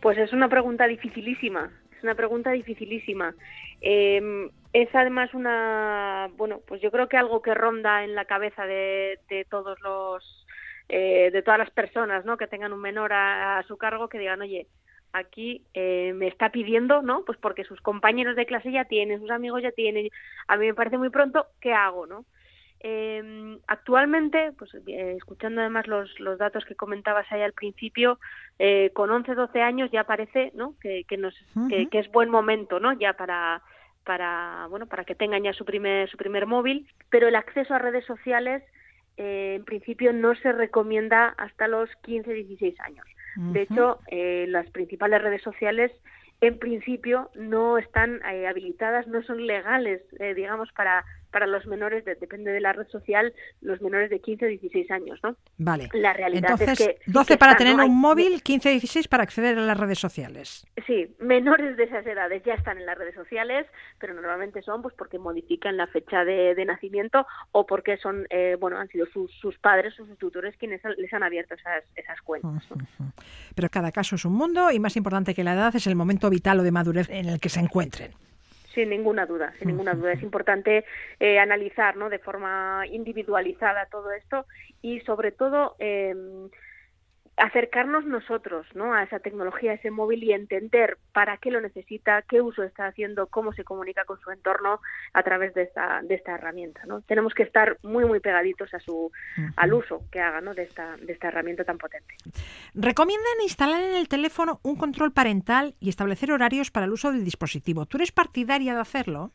Pues 0.00 0.16
es 0.16 0.32
una 0.32 0.48
pregunta 0.48 0.86
dificilísima, 0.86 1.70
es 1.94 2.02
una 2.02 2.14
pregunta 2.14 2.52
dificilísima. 2.52 3.34
Em, 3.82 4.48
es 4.72 4.88
además 4.94 5.34
una, 5.34 6.30
bueno, 6.38 6.60
pues 6.66 6.80
yo 6.80 6.90
creo 6.90 7.08
que 7.08 7.18
algo 7.18 7.42
que 7.42 7.52
ronda 7.52 8.04
en 8.04 8.14
la 8.14 8.24
cabeza 8.24 8.64
de, 8.64 9.18
todos 9.50 9.78
los, 9.80 10.46
eh, 10.88 11.30
de 11.32 11.42
todas 11.42 11.58
las 11.58 11.70
personas, 11.70 12.24
¿no? 12.24 12.36
Que 12.36 12.46
tengan 12.46 12.72
un 12.72 12.80
menor 12.80 13.12
a, 13.12 13.62
su 13.66 13.76
cargo, 13.76 14.08
que 14.08 14.18
digan, 14.18 14.40
oye, 14.40 14.66
aquí 15.12 15.64
eh, 15.74 16.12
me 16.14 16.28
está 16.28 16.50
pidiendo, 16.50 17.02
¿no? 17.02 17.24
Pues 17.24 17.38
porque 17.38 17.64
sus 17.64 17.80
compañeros 17.80 18.36
de 18.36 18.46
clase 18.46 18.72
ya 18.72 18.84
tienen, 18.84 19.20
sus 19.20 19.30
amigos 19.30 19.62
ya 19.62 19.72
tienen, 19.72 20.08
a 20.46 20.56
mí 20.56 20.66
me 20.66 20.74
parece 20.74 20.98
muy 20.98 21.10
pronto, 21.10 21.46
¿qué 21.60 21.72
hago, 21.72 22.06
no? 22.06 22.24
Eh, 22.80 23.58
actualmente, 23.66 24.52
pues 24.56 24.72
eh, 24.86 25.14
escuchando 25.16 25.60
además 25.60 25.88
los, 25.88 26.20
los 26.20 26.38
datos 26.38 26.64
que 26.64 26.76
comentabas 26.76 27.26
ahí 27.32 27.42
al 27.42 27.52
principio, 27.52 28.20
eh, 28.58 28.90
con 28.94 29.10
11, 29.10 29.34
12 29.34 29.62
años 29.62 29.90
ya 29.90 30.04
parece 30.04 30.52
¿no? 30.54 30.74
que, 30.80 31.04
que, 31.04 31.16
nos, 31.16 31.34
que, 31.68 31.88
es 31.90 32.10
buen 32.12 32.30
momento 32.30 32.78
¿no? 32.78 32.92
ya 32.92 33.14
para, 33.14 33.62
para, 34.04 34.66
bueno, 34.70 34.86
para 34.86 35.04
que 35.04 35.16
tengan 35.16 35.42
ya 35.42 35.52
su 35.52 35.64
primer, 35.64 36.08
su 36.08 36.16
primer 36.16 36.46
móvil, 36.46 36.88
pero 37.10 37.26
el 37.26 37.34
acceso 37.34 37.74
a 37.74 37.78
redes 37.78 38.04
sociales 38.04 38.62
eh, 39.18 39.56
en 39.56 39.64
principio 39.64 40.12
no 40.12 40.34
se 40.36 40.52
recomienda 40.52 41.34
hasta 41.36 41.68
los 41.68 41.90
15, 42.02 42.32
16 42.32 42.80
años. 42.80 43.06
De 43.36 43.62
hecho, 43.62 44.00
eh, 44.08 44.46
las 44.48 44.68
principales 44.70 45.22
redes 45.22 45.42
sociales 45.42 45.92
en 46.40 46.58
principio 46.58 47.30
no 47.36 47.78
están 47.78 48.20
habilitadas, 48.24 49.06
no 49.06 49.22
son 49.22 49.46
legales, 49.46 50.02
digamos, 50.34 50.72
para 50.72 51.04
para 51.30 51.46
los 51.46 51.66
menores, 51.66 52.04
depende 52.04 52.50
de 52.50 52.60
la 52.60 52.72
red 52.72 52.88
social, 52.88 53.32
los 53.60 53.80
menores 53.80 54.10
de 54.10 54.20
15 54.20 54.44
o 54.44 54.48
16 54.48 54.90
años, 54.90 55.18
¿no? 55.22 55.36
Vale. 55.58 55.88
La 55.92 56.12
realidad 56.12 56.52
Entonces, 56.52 56.80
es 56.80 56.86
que... 56.86 56.98
12 57.06 57.36
para 57.36 57.56
tener 57.56 57.74
un 57.76 57.98
móvil, 57.98 58.42
15 58.42 58.70
16 58.70 59.08
para 59.08 59.22
acceder 59.22 59.58
a 59.58 59.62
las 59.62 59.78
redes 59.78 59.98
sociales. 59.98 60.66
Sí, 60.86 61.14
menores 61.18 61.76
de 61.76 61.84
esas 61.84 62.06
edades 62.06 62.42
ya 62.44 62.54
están 62.54 62.78
en 62.78 62.86
las 62.86 62.96
redes 62.96 63.14
sociales, 63.14 63.66
pero 63.98 64.14
normalmente 64.14 64.62
son 64.62 64.82
pues 64.82 64.94
porque 64.94 65.18
modifican 65.18 65.76
la 65.76 65.86
fecha 65.86 66.24
de, 66.24 66.64
nacimiento 66.64 67.26
o 67.52 67.66
porque 67.66 67.96
son, 67.96 68.26
eh, 68.30 68.56
bueno, 68.60 68.78
han 68.78 68.88
sido 68.88 69.06
sus, 69.06 69.32
sus 69.40 69.58
padres 69.58 69.98
o 70.00 70.06
sus 70.06 70.18
tutores 70.18 70.54
quienes 70.58 70.82
les 70.98 71.12
han 71.12 71.22
abierto 71.22 71.54
esas, 71.54 71.84
esas 71.96 72.20
cuentas. 72.20 72.62
Pero 73.54 73.68
cada 73.70 73.90
caso 73.90 74.16
es 74.16 74.24
un 74.24 74.34
mundo 74.34 74.70
y 74.70 74.78
más 74.78 74.96
importante 74.96 75.34
que 75.34 75.44
la 75.44 75.54
edad 75.54 75.74
es 75.74 75.86
el 75.86 75.96
momento 75.96 76.28
vital 76.30 76.60
o 76.60 76.62
de 76.62 76.72
madurez 76.72 77.08
en 77.10 77.28
el 77.28 77.40
que 77.40 77.48
se 77.48 77.60
encuentren. 77.60 78.12
Sin 78.78 78.90
ninguna 78.90 79.26
duda, 79.26 79.52
sin 79.58 79.66
ninguna 79.66 79.94
duda. 79.94 80.12
Es 80.12 80.22
importante 80.22 80.84
eh, 81.18 81.40
analizar 81.40 81.96
¿no? 81.96 82.08
de 82.08 82.20
forma 82.20 82.84
individualizada 82.88 83.86
todo 83.86 84.12
esto 84.12 84.46
y 84.82 85.00
sobre 85.00 85.32
todo 85.32 85.74
eh, 85.80 86.14
acercarnos 87.38 88.04
nosotros 88.04 88.66
¿no? 88.74 88.94
a 88.94 89.04
esa 89.04 89.20
tecnología, 89.20 89.72
a 89.72 89.74
ese 89.74 89.90
móvil 89.90 90.24
y 90.24 90.32
entender 90.32 90.98
para 91.12 91.36
qué 91.38 91.50
lo 91.50 91.60
necesita, 91.60 92.22
qué 92.22 92.40
uso 92.40 92.64
está 92.64 92.86
haciendo, 92.86 93.28
cómo 93.28 93.52
se 93.52 93.64
comunica 93.64 94.04
con 94.04 94.18
su 94.20 94.30
entorno 94.30 94.80
a 95.12 95.22
través 95.22 95.54
de 95.54 95.62
esta, 95.62 96.00
de 96.02 96.14
esta 96.16 96.34
herramienta. 96.34 96.82
¿no? 96.86 97.00
Tenemos 97.02 97.34
que 97.34 97.44
estar 97.44 97.78
muy, 97.82 98.04
muy 98.04 98.20
pegaditos 98.20 98.74
a 98.74 98.80
su, 98.80 99.10
al 99.56 99.72
uso 99.72 100.02
que 100.10 100.20
haga 100.20 100.40
¿no? 100.40 100.54
de, 100.54 100.64
esta, 100.64 100.96
de 100.96 101.12
esta 101.12 101.28
herramienta 101.28 101.64
tan 101.64 101.78
potente. 101.78 102.14
Recomiendan 102.74 103.42
instalar 103.42 103.82
en 103.82 103.96
el 103.96 104.08
teléfono 104.08 104.60
un 104.62 104.76
control 104.76 105.12
parental 105.12 105.74
y 105.80 105.88
establecer 105.88 106.32
horarios 106.32 106.70
para 106.70 106.86
el 106.86 106.92
uso 106.92 107.12
del 107.12 107.24
dispositivo. 107.24 107.86
¿Tú 107.86 107.98
eres 107.98 108.12
partidaria 108.12 108.74
de 108.74 108.80
hacerlo? 108.80 109.32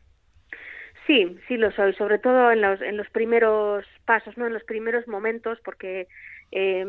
Sí, 1.06 1.38
sí 1.48 1.56
lo 1.56 1.70
soy, 1.72 1.94
sobre 1.94 2.18
todo 2.18 2.50
en 2.50 2.60
los, 2.62 2.80
en 2.80 2.96
los 2.96 3.08
primeros 3.10 3.84
pasos, 4.06 4.36
¿no? 4.38 4.46
en 4.46 4.54
los 4.54 4.64
primeros 4.64 5.06
momentos, 5.06 5.58
porque 5.62 6.08
eh, 6.50 6.84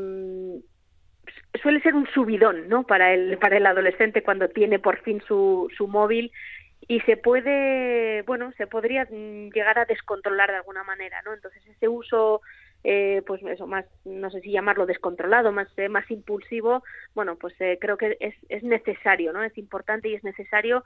suele 1.61 1.81
ser 1.81 1.95
un 1.95 2.07
subidón, 2.07 2.67
¿no? 2.69 2.83
Para 2.83 3.13
el 3.13 3.37
para 3.37 3.57
el 3.57 3.65
adolescente 3.65 4.23
cuando 4.23 4.49
tiene 4.49 4.79
por 4.79 5.01
fin 5.01 5.21
su 5.27 5.69
su 5.75 5.87
móvil 5.87 6.31
y 6.87 6.99
se 7.01 7.17
puede, 7.17 8.21
bueno, 8.23 8.51
se 8.57 8.67
podría 8.67 9.05
llegar 9.05 9.79
a 9.79 9.85
descontrolar 9.85 10.51
de 10.51 10.57
alguna 10.57 10.83
manera, 10.83 11.21
¿no? 11.23 11.33
Entonces 11.33 11.65
ese 11.65 11.87
uso 11.87 12.41
eh, 12.87 13.23
pues 13.25 13.41
eso 13.41 13.65
más 13.65 13.85
no 14.03 14.29
sé 14.29 14.41
si 14.41 14.51
llamarlo 14.51 14.85
descontrolado 14.85 15.51
más 15.51 15.67
eh, 15.77 15.89
más 15.89 16.09
impulsivo 16.11 16.83
bueno 17.15 17.35
pues 17.35 17.59
eh, 17.59 17.79
creo 17.81 17.97
que 17.97 18.15
es, 18.19 18.35
es 18.47 18.61
necesario 18.61 19.33
no 19.33 19.41
es 19.41 19.57
importante 19.57 20.07
y 20.07 20.13
es 20.13 20.23
necesario 20.23 20.83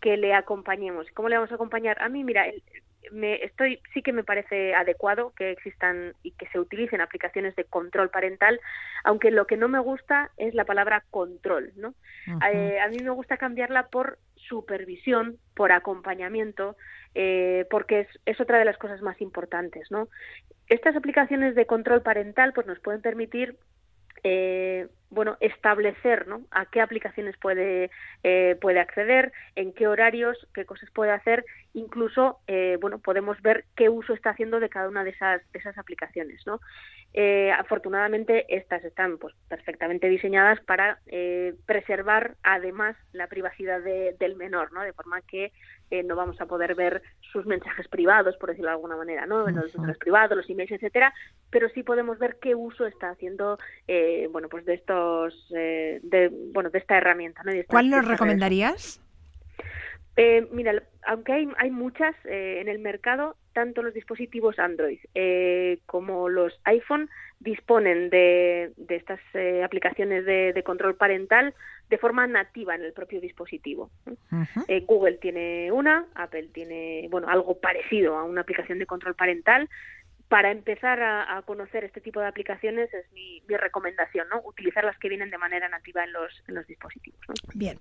que 0.00 0.16
le 0.16 0.32
acompañemos 0.32 1.06
cómo 1.12 1.28
le 1.28 1.36
vamos 1.36 1.52
a 1.52 1.56
acompañar 1.56 2.00
a 2.00 2.08
mí 2.08 2.24
mira 2.24 2.48
el, 2.48 2.62
me 3.10 3.44
estoy 3.44 3.80
sí 3.92 4.02
que 4.02 4.12
me 4.12 4.24
parece 4.24 4.74
adecuado 4.74 5.32
que 5.36 5.50
existan 5.50 6.14
y 6.22 6.32
que 6.32 6.46
se 6.48 6.58
utilicen 6.58 7.00
aplicaciones 7.00 7.56
de 7.56 7.64
control 7.64 8.10
parental, 8.10 8.60
aunque 9.04 9.30
lo 9.30 9.46
que 9.46 9.56
no 9.56 9.68
me 9.68 9.78
gusta 9.80 10.30
es 10.36 10.54
la 10.54 10.64
palabra 10.64 11.04
control, 11.10 11.72
¿no? 11.76 11.94
Eh, 12.52 12.78
a 12.80 12.88
mí 12.88 12.98
me 13.02 13.10
gusta 13.10 13.36
cambiarla 13.36 13.88
por 13.88 14.18
supervisión, 14.36 15.38
por 15.54 15.72
acompañamiento, 15.72 16.76
eh, 17.14 17.66
porque 17.70 18.00
es, 18.00 18.08
es, 18.26 18.40
otra 18.40 18.58
de 18.58 18.64
las 18.64 18.78
cosas 18.78 19.02
más 19.02 19.20
importantes, 19.20 19.90
¿no? 19.90 20.08
Estas 20.68 20.96
aplicaciones 20.96 21.54
de 21.54 21.66
control 21.66 22.02
parental 22.02 22.52
pues 22.52 22.66
nos 22.66 22.78
pueden 22.80 23.02
permitir 23.02 23.56
eh, 24.24 24.88
bueno, 25.12 25.36
establecer 25.40 26.26
¿no? 26.26 26.42
a 26.50 26.64
qué 26.66 26.80
aplicaciones 26.80 27.36
puede, 27.36 27.90
eh, 28.22 28.56
puede 28.60 28.80
acceder, 28.80 29.30
en 29.56 29.74
qué 29.74 29.86
horarios, 29.86 30.48
qué 30.54 30.64
cosas 30.64 30.90
puede 30.90 31.10
hacer, 31.10 31.44
incluso 31.74 32.38
eh, 32.46 32.78
bueno, 32.80 32.98
podemos 32.98 33.40
ver 33.42 33.66
qué 33.76 33.90
uso 33.90 34.14
está 34.14 34.30
haciendo 34.30 34.58
de 34.58 34.70
cada 34.70 34.88
una 34.88 35.04
de 35.04 35.10
esas, 35.10 35.42
de 35.52 35.58
esas 35.58 35.76
aplicaciones. 35.76 36.40
¿no? 36.46 36.60
Eh, 37.12 37.52
afortunadamente, 37.52 38.46
estas 38.56 38.82
están 38.84 39.18
pues, 39.18 39.34
perfectamente 39.48 40.08
diseñadas 40.08 40.60
para 40.60 40.98
preservar 41.66 42.36
además 42.42 42.96
la 43.12 43.26
privacidad 43.26 43.82
del 43.82 44.36
menor, 44.36 44.72
¿no? 44.72 44.80
de 44.80 44.94
forma 44.94 45.20
que 45.20 45.52
no 46.04 46.16
vamos 46.16 46.40
a 46.40 46.46
poder 46.46 46.74
ver 46.74 47.02
sus 47.20 47.44
mensajes 47.44 47.86
privados, 47.88 48.34
por 48.38 48.48
decirlo 48.48 48.70
de 48.70 48.76
alguna 48.76 48.96
manera, 48.96 49.26
¿no? 49.26 49.40
los 49.40 49.52
mensajes 49.52 49.98
privados, 49.98 50.38
los 50.38 50.48
emails, 50.48 50.72
etcétera, 50.72 51.12
pero 51.50 51.68
sí 51.68 51.82
podemos 51.82 52.18
ver 52.18 52.38
qué 52.40 52.54
uso 52.54 52.86
está 52.86 53.10
haciendo 53.10 53.58
bueno, 54.30 54.48
pues 54.48 54.64
de 54.64 54.74
estos 54.74 55.01
eh, 55.54 56.00
de, 56.02 56.30
bueno, 56.52 56.70
de 56.70 56.78
esta 56.78 56.96
herramienta. 56.96 57.42
¿no? 57.44 57.52
¿Cuál 57.66 57.90
nos 57.90 58.06
recomendarías? 58.06 59.00
Eh, 60.16 60.46
mira, 60.52 60.82
aunque 61.06 61.32
hay, 61.32 61.48
hay 61.56 61.70
muchas 61.70 62.14
eh, 62.24 62.58
en 62.60 62.68
el 62.68 62.78
mercado, 62.78 63.36
tanto 63.54 63.82
los 63.82 63.94
dispositivos 63.94 64.58
Android 64.58 64.98
como 65.86 66.28
los 66.28 66.58
iPhone 66.64 67.08
disponen 67.40 68.10
de, 68.10 68.72
de 68.76 68.96
estas 68.96 69.20
aplicaciones 69.64 70.24
de, 70.24 70.62
control 70.64 70.94
parental 70.94 71.54
de 71.90 71.98
forma 71.98 72.26
nativa 72.26 72.74
en 72.74 72.82
el 72.82 72.92
propio 72.92 73.20
dispositivo. 73.20 73.90
Google 74.86 75.18
tiene 75.18 75.72
una, 75.72 76.06
Apple 76.14 76.48
tiene 76.52 77.08
bueno 77.10 77.28
algo 77.28 77.58
parecido 77.58 78.16
a 78.16 78.24
una 78.24 78.42
aplicación 78.42 78.78
de 78.78 78.86
control 78.86 79.14
parental 79.14 79.68
para 80.32 80.50
empezar 80.50 80.98
a, 81.02 81.42
conocer 81.44 81.84
este 81.84 82.00
tipo 82.00 82.18
de 82.18 82.26
aplicaciones 82.26 82.88
es 82.94 83.04
mi, 83.12 83.42
recomendación, 83.48 84.26
¿no? 84.30 84.40
Utilizar 84.46 84.82
las 84.82 84.98
que 84.98 85.10
vienen 85.10 85.28
de 85.28 85.36
manera 85.36 85.68
nativa 85.68 86.04
en 86.04 86.12
los, 86.14 86.32
en 86.48 86.54
los 86.54 86.66
dispositivos. 86.66 87.20
Bien. 87.52 87.76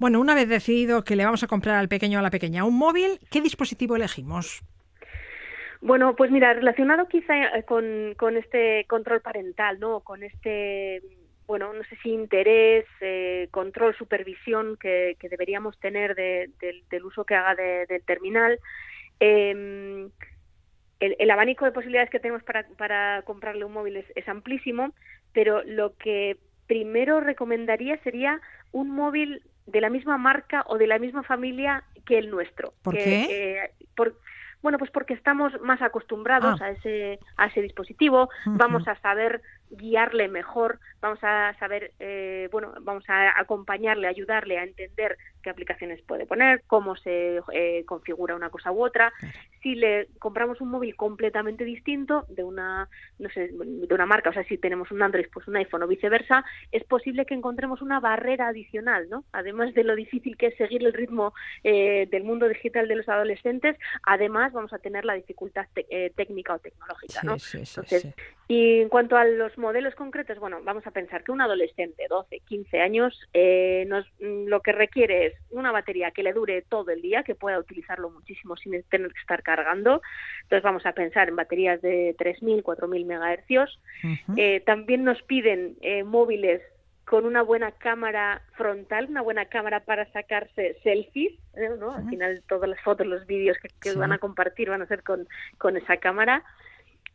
Bueno, 0.00 0.18
una 0.18 0.34
vez 0.34 0.48
decidido 0.48 1.04
que 1.04 1.14
le 1.14 1.24
vamos 1.24 1.44
a 1.44 1.46
comprar 1.46 1.76
al 1.76 1.88
pequeño 1.88 2.18
o 2.18 2.20
a 2.20 2.22
la 2.24 2.32
pequeña 2.32 2.64
un 2.64 2.76
móvil, 2.76 3.20
¿qué 3.30 3.40
dispositivo 3.40 3.94
elegimos? 3.94 4.64
Bueno, 5.80 6.16
pues 6.16 6.32
mira, 6.32 6.52
relacionado 6.54 7.06
quizá 7.06 7.36
eh, 7.56 7.62
con, 7.62 8.14
con 8.16 8.36
este 8.36 8.84
control 8.88 9.20
parental, 9.20 9.78
¿no? 9.78 10.00
Con 10.00 10.24
este 10.24 11.02
bueno, 11.46 11.72
no 11.72 11.84
sé 11.84 11.96
si 12.02 12.10
interés, 12.10 12.84
eh, 13.00 13.46
control, 13.52 13.94
supervisión 13.94 14.76
que, 14.76 15.16
deberíamos 15.22 15.78
tener 15.78 16.16
del 16.16 17.04
uso 17.04 17.24
que 17.24 17.36
haga 17.36 17.54
del 17.54 18.02
terminal. 18.02 18.58
Eh, 19.20 20.08
el, 21.02 21.30
abanico 21.30 21.64
de 21.64 21.72
posibilidades 21.72 22.10
que 22.10 22.20
tenemos 22.20 22.42
para, 22.42 22.66
para 22.78 23.22
comprarle 23.22 23.64
un 23.64 23.72
móvil 23.72 24.04
es, 24.14 24.28
amplísimo, 24.28 24.92
pero 25.32 25.62
lo 25.64 25.96
que 25.96 26.36
primero 26.66 27.20
recomendaría 27.20 27.98
sería 27.98 28.40
un 28.70 28.90
móvil 28.90 29.42
de 29.66 29.80
la 29.80 29.90
misma 29.90 30.16
marca 30.18 30.64
o 30.66 30.78
de 30.78 30.86
la 30.86 30.98
misma 30.98 31.22
familia 31.22 31.84
que 32.06 32.18
el 32.18 32.30
nuestro. 32.30 32.72
¿Por 32.82 32.94
qué? 32.94 33.70
por, 33.96 34.16
bueno, 34.62 34.78
pues 34.78 34.90
porque 34.90 35.14
estamos 35.14 35.52
más 35.60 35.82
acostumbrados 35.82 36.60
ah. 36.62 36.66
a 36.66 36.70
ese 36.70 37.18
a 37.36 37.46
ese 37.46 37.60
dispositivo, 37.60 38.30
vamos 38.46 38.86
a 38.86 38.94
saber 38.96 39.42
guiarle 39.72 40.28
mejor, 40.28 40.78
vamos 41.00 41.18
a 41.22 41.54
saber, 41.58 41.92
eh, 41.98 42.48
bueno, 42.52 42.72
vamos 42.82 43.04
a 43.08 43.38
acompañarle, 43.40 44.06
ayudarle 44.06 44.58
a 44.58 44.64
entender 44.64 45.16
qué 45.42 45.50
aplicaciones 45.50 46.00
puede 46.02 46.26
poner, 46.26 46.62
cómo 46.66 46.94
se 46.96 47.40
eh, 47.52 47.84
configura 47.84 48.36
una 48.36 48.50
cosa 48.50 48.70
u 48.70 48.84
otra. 48.84 49.12
Si 49.62 49.74
le 49.74 50.08
compramos 50.18 50.60
un 50.60 50.70
móvil 50.70 50.94
completamente 50.94 51.64
distinto 51.64 52.26
de 52.28 52.44
una, 52.44 52.88
no 53.18 53.28
sé, 53.30 53.50
de 53.52 53.94
una 53.94 54.06
marca, 54.06 54.30
o 54.30 54.32
sea, 54.32 54.44
si 54.44 54.58
tenemos 54.58 54.90
un 54.90 55.02
Android, 55.02 55.26
pues 55.32 55.48
un 55.48 55.56
iPhone 55.56 55.82
o 55.82 55.88
viceversa, 55.88 56.44
es 56.70 56.84
posible 56.84 57.26
que 57.26 57.34
encontremos 57.34 57.82
una 57.82 58.00
barrera 58.00 58.48
adicional, 58.48 59.08
¿no? 59.08 59.24
Además 59.32 59.74
de 59.74 59.84
lo 59.84 59.96
difícil 59.96 60.36
que 60.36 60.48
es 60.48 60.56
seguir 60.56 60.84
el 60.84 60.92
ritmo 60.92 61.34
eh, 61.64 62.06
del 62.10 62.24
mundo 62.24 62.48
digital 62.48 62.86
de 62.88 62.96
los 62.96 63.08
adolescentes, 63.08 63.76
además 64.04 64.52
vamos 64.52 64.72
a 64.72 64.78
tener 64.78 65.04
la 65.04 65.14
dificultad 65.14 65.66
eh, 65.74 66.12
técnica 66.14 66.54
o 66.54 66.58
tecnológica, 66.58 67.20
¿no? 67.24 67.36
Entonces, 67.52 68.14
y 68.48 68.80
en 68.80 68.88
cuanto 68.88 69.16
a 69.16 69.24
los 69.24 69.56
modelos 69.62 69.94
concretos, 69.94 70.38
bueno, 70.38 70.58
vamos 70.62 70.86
a 70.86 70.90
pensar 70.90 71.24
que 71.24 71.32
un 71.32 71.40
adolescente, 71.40 72.06
12, 72.10 72.40
15 72.40 72.80
años, 72.80 73.18
eh, 73.32 73.84
nos, 73.88 74.04
mm, 74.20 74.48
lo 74.48 74.60
que 74.60 74.72
requiere 74.72 75.26
es 75.26 75.34
una 75.50 75.72
batería 75.72 76.10
que 76.10 76.22
le 76.22 76.34
dure 76.34 76.60
todo 76.62 76.90
el 76.90 77.00
día, 77.00 77.22
que 77.22 77.34
pueda 77.34 77.58
utilizarlo 77.58 78.10
muchísimo 78.10 78.56
sin 78.56 78.82
tener 78.90 79.12
que 79.12 79.20
estar 79.20 79.42
cargando. 79.42 80.02
Entonces 80.42 80.62
vamos 80.62 80.84
a 80.84 80.92
pensar 80.92 81.28
en 81.28 81.36
baterías 81.36 81.80
de 81.80 82.14
3.000, 82.18 82.62
4.000 82.62 83.06
megahercios. 83.06 83.80
eh, 84.36 84.60
también 84.66 85.04
nos 85.04 85.22
piden 85.22 85.76
eh, 85.80 86.04
móviles 86.04 86.60
con 87.04 87.24
una 87.24 87.42
buena 87.42 87.72
cámara 87.72 88.42
frontal, 88.56 89.06
una 89.08 89.22
buena 89.22 89.46
cámara 89.46 89.80
para 89.80 90.10
sacarse 90.12 90.76
selfies, 90.82 91.34
¿eh? 91.54 91.68
¿no? 91.78 91.92
Al 91.92 92.08
final 92.08 92.42
todas 92.48 92.68
las 92.68 92.80
fotos, 92.80 93.06
los 93.06 93.26
vídeos 93.26 93.56
que, 93.58 93.68
que 93.80 93.96
van 93.96 94.12
a 94.12 94.18
compartir 94.18 94.70
van 94.70 94.82
a 94.82 94.86
ser 94.86 95.02
con, 95.02 95.28
con 95.58 95.76
esa 95.76 95.96
cámara. 95.98 96.44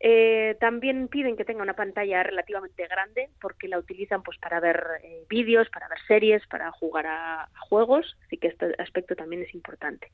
Eh, 0.00 0.56
también 0.60 1.08
piden 1.08 1.36
que 1.36 1.44
tenga 1.44 1.62
una 1.62 1.74
pantalla 1.74 2.22
relativamente 2.22 2.86
grande 2.86 3.30
porque 3.40 3.66
la 3.66 3.78
utilizan 3.78 4.22
pues 4.22 4.38
para 4.38 4.60
ver 4.60 4.84
eh, 5.02 5.24
vídeos, 5.28 5.68
para 5.70 5.88
ver 5.88 5.98
series, 6.06 6.46
para 6.46 6.70
jugar 6.70 7.06
a, 7.06 7.42
a, 7.42 7.60
juegos, 7.68 8.16
así 8.26 8.36
que 8.36 8.48
este 8.48 8.74
aspecto 8.78 9.16
también 9.16 9.42
es 9.42 9.52
importante. 9.54 10.10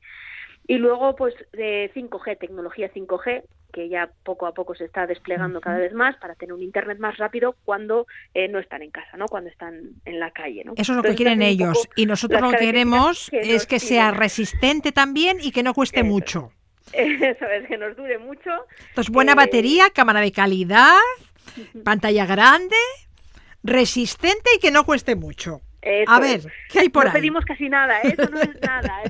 Y 0.67 0.77
luego 0.77 1.15
pues 1.15 1.35
de 1.53 1.91
5G, 1.93 2.39
tecnología 2.39 2.91
5G, 2.91 3.43
que 3.71 3.89
ya 3.89 4.09
poco 4.23 4.47
a 4.47 4.53
poco 4.53 4.73
se 4.73 4.85
está 4.85 5.05
desplegando 5.05 5.61
cada 5.61 5.77
vez 5.77 5.93
más 5.93 6.15
para 6.17 6.33
tener 6.35 6.53
un 6.53 6.63
internet 6.63 6.97
más 6.97 7.17
rápido 7.17 7.55
cuando 7.65 8.07
eh, 8.33 8.47
no 8.47 8.57
están 8.57 8.81
en 8.81 8.89
casa, 8.89 9.17
¿no? 9.17 9.27
Cuando 9.27 9.49
están 9.49 9.91
en 10.05 10.19
la 10.19 10.31
calle, 10.31 10.63
¿no? 10.63 10.73
Eso 10.77 10.81
es 10.81 10.87
lo 10.89 10.95
Entonces, 10.95 11.11
que 11.11 11.23
quieren 11.23 11.41
ellos 11.41 11.87
y 11.95 12.05
nosotros 12.05 12.41
lo 12.41 12.51
que 12.51 12.57
queremos 12.57 13.29
que 13.29 13.53
es 13.53 13.67
que 13.67 13.79
sea 13.79 14.11
resistente 14.11 14.91
también 14.91 15.37
y 15.41 15.51
que 15.51 15.61
no 15.61 15.73
cueste 15.73 15.99
Eso. 15.99 16.07
mucho. 16.07 16.51
Eso 16.93 17.45
es, 17.45 17.67
que 17.67 17.77
nos 17.77 17.95
dure 17.95 18.17
mucho. 18.17 18.51
Entonces, 18.89 19.11
buena 19.11 19.33
eh... 19.33 19.35
batería, 19.35 19.89
cámara 19.93 20.21
de 20.21 20.31
calidad, 20.31 20.97
pantalla 21.83 22.25
grande, 22.25 22.75
resistente 23.63 24.49
y 24.55 24.59
que 24.59 24.71
no 24.71 24.85
cueste 24.85 25.15
mucho. 25.15 25.61
Eso 25.81 26.11
a 26.11 26.19
ver, 26.19 26.41
¿qué 26.71 26.79
hay 26.79 26.89
por 26.89 27.03
no 27.03 27.09
ahí? 27.11 27.13
No 27.13 27.19
pedimos 27.19 27.45
casi 27.45 27.69
nada, 27.69 28.01
¿eh? 28.01 28.15
eso 28.17 28.27
no 28.31 28.41
es 28.41 28.59
nada. 28.61 29.03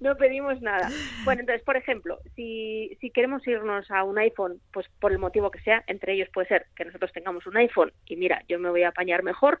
no 0.00 0.16
pedimos 0.16 0.62
nada. 0.62 0.88
Bueno, 1.24 1.40
entonces, 1.40 1.62
por 1.62 1.76
ejemplo, 1.76 2.18
si, 2.34 2.96
si 3.02 3.10
queremos 3.10 3.46
irnos 3.46 3.90
a 3.90 4.02
un 4.02 4.16
iPhone, 4.18 4.62
pues 4.72 4.86
por 4.98 5.12
el 5.12 5.18
motivo 5.18 5.50
que 5.50 5.60
sea, 5.60 5.84
entre 5.86 6.14
ellos 6.14 6.30
puede 6.32 6.48
ser 6.48 6.66
que 6.74 6.86
nosotros 6.86 7.12
tengamos 7.12 7.46
un 7.46 7.58
iPhone 7.58 7.92
y 8.06 8.16
mira, 8.16 8.42
yo 8.48 8.58
me 8.58 8.70
voy 8.70 8.82
a 8.84 8.88
apañar 8.88 9.22
mejor, 9.22 9.58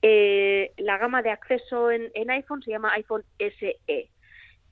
eh, 0.00 0.70
la 0.76 0.96
gama 0.96 1.22
de 1.22 1.30
acceso 1.30 1.90
en, 1.90 2.08
en 2.14 2.30
iPhone 2.30 2.62
se 2.62 2.70
llama 2.70 2.92
iPhone 2.92 3.24
SE 3.40 4.10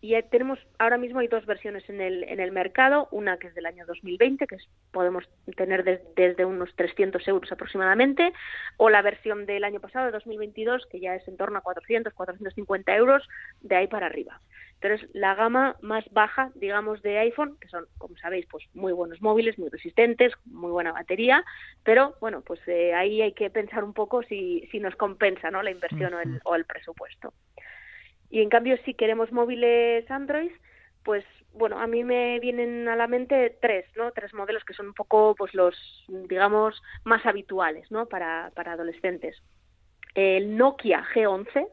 y 0.00 0.20
tenemos 0.24 0.58
ahora 0.78 0.98
mismo 0.98 1.20
hay 1.20 1.28
dos 1.28 1.46
versiones 1.46 1.88
en 1.88 2.00
el 2.00 2.24
en 2.24 2.38
el 2.38 2.52
mercado. 2.52 3.08
Una 3.10 3.38
que 3.38 3.48
es 3.48 3.54
del 3.54 3.66
año 3.66 3.86
2020 3.86 4.46
que 4.46 4.56
es, 4.56 4.68
podemos 4.92 5.24
tener 5.56 5.84
des, 5.84 6.00
desde 6.14 6.44
unos 6.44 6.74
300 6.76 7.26
euros 7.28 7.50
aproximadamente. 7.50 8.32
O 8.76 8.90
la 8.90 9.00
versión 9.02 9.46
del 9.46 9.64
año 9.64 9.80
pasado 9.80 10.06
de 10.06 10.12
2022 10.12 10.86
que 10.86 11.00
ya 11.00 11.14
es 11.14 11.26
en 11.26 11.36
torno 11.36 11.58
a 11.58 11.62
400 11.62 12.12
450 12.12 12.94
euros 12.94 13.26
de 13.62 13.76
ahí 13.76 13.86
para 13.86 14.06
arriba. 14.06 14.40
Entonces 14.80 15.08
la 15.14 15.34
gama 15.34 15.76
más 15.80 16.04
baja 16.10 16.50
digamos 16.54 17.00
de 17.00 17.18
iPhone 17.18 17.56
que 17.58 17.68
son 17.68 17.86
como 17.96 18.16
sabéis 18.18 18.46
pues 18.50 18.64
muy 18.74 18.92
buenos 18.92 19.22
móviles 19.22 19.58
muy 19.58 19.70
resistentes 19.70 20.34
muy 20.44 20.70
buena 20.72 20.92
batería. 20.92 21.42
Pero 21.84 22.16
bueno 22.20 22.42
pues 22.42 22.60
eh, 22.68 22.92
ahí 22.92 23.22
hay 23.22 23.32
que 23.32 23.48
pensar 23.48 23.82
un 23.82 23.94
poco 23.94 24.22
si 24.24 24.68
si 24.70 24.78
nos 24.78 24.94
compensa 24.94 25.50
no 25.50 25.62
la 25.62 25.70
inversión 25.70 26.12
uh 26.12 26.18
-huh. 26.18 26.20
o, 26.20 26.22
el, 26.22 26.40
o 26.44 26.54
el 26.54 26.64
presupuesto 26.66 27.32
y 28.30 28.42
en 28.42 28.48
cambio, 28.48 28.76
si 28.84 28.94
queremos 28.94 29.32
móviles 29.32 30.10
Android, 30.10 30.50
pues 31.04 31.24
bueno, 31.52 31.78
a 31.78 31.86
mí 31.86 32.04
me 32.04 32.38
vienen 32.40 32.88
a 32.88 32.96
la 32.96 33.06
mente 33.06 33.56
tres, 33.60 33.86
¿no? 33.96 34.10
Tres 34.12 34.34
modelos 34.34 34.64
que 34.64 34.74
son 34.74 34.88
un 34.88 34.94
poco, 34.94 35.34
pues 35.36 35.54
los, 35.54 35.74
digamos, 36.08 36.82
más 37.04 37.24
habituales, 37.24 37.90
¿no? 37.90 38.06
Para, 38.06 38.50
para 38.54 38.72
adolescentes. 38.72 39.42
El 40.14 40.56
Nokia 40.56 41.04
G11, 41.14 41.68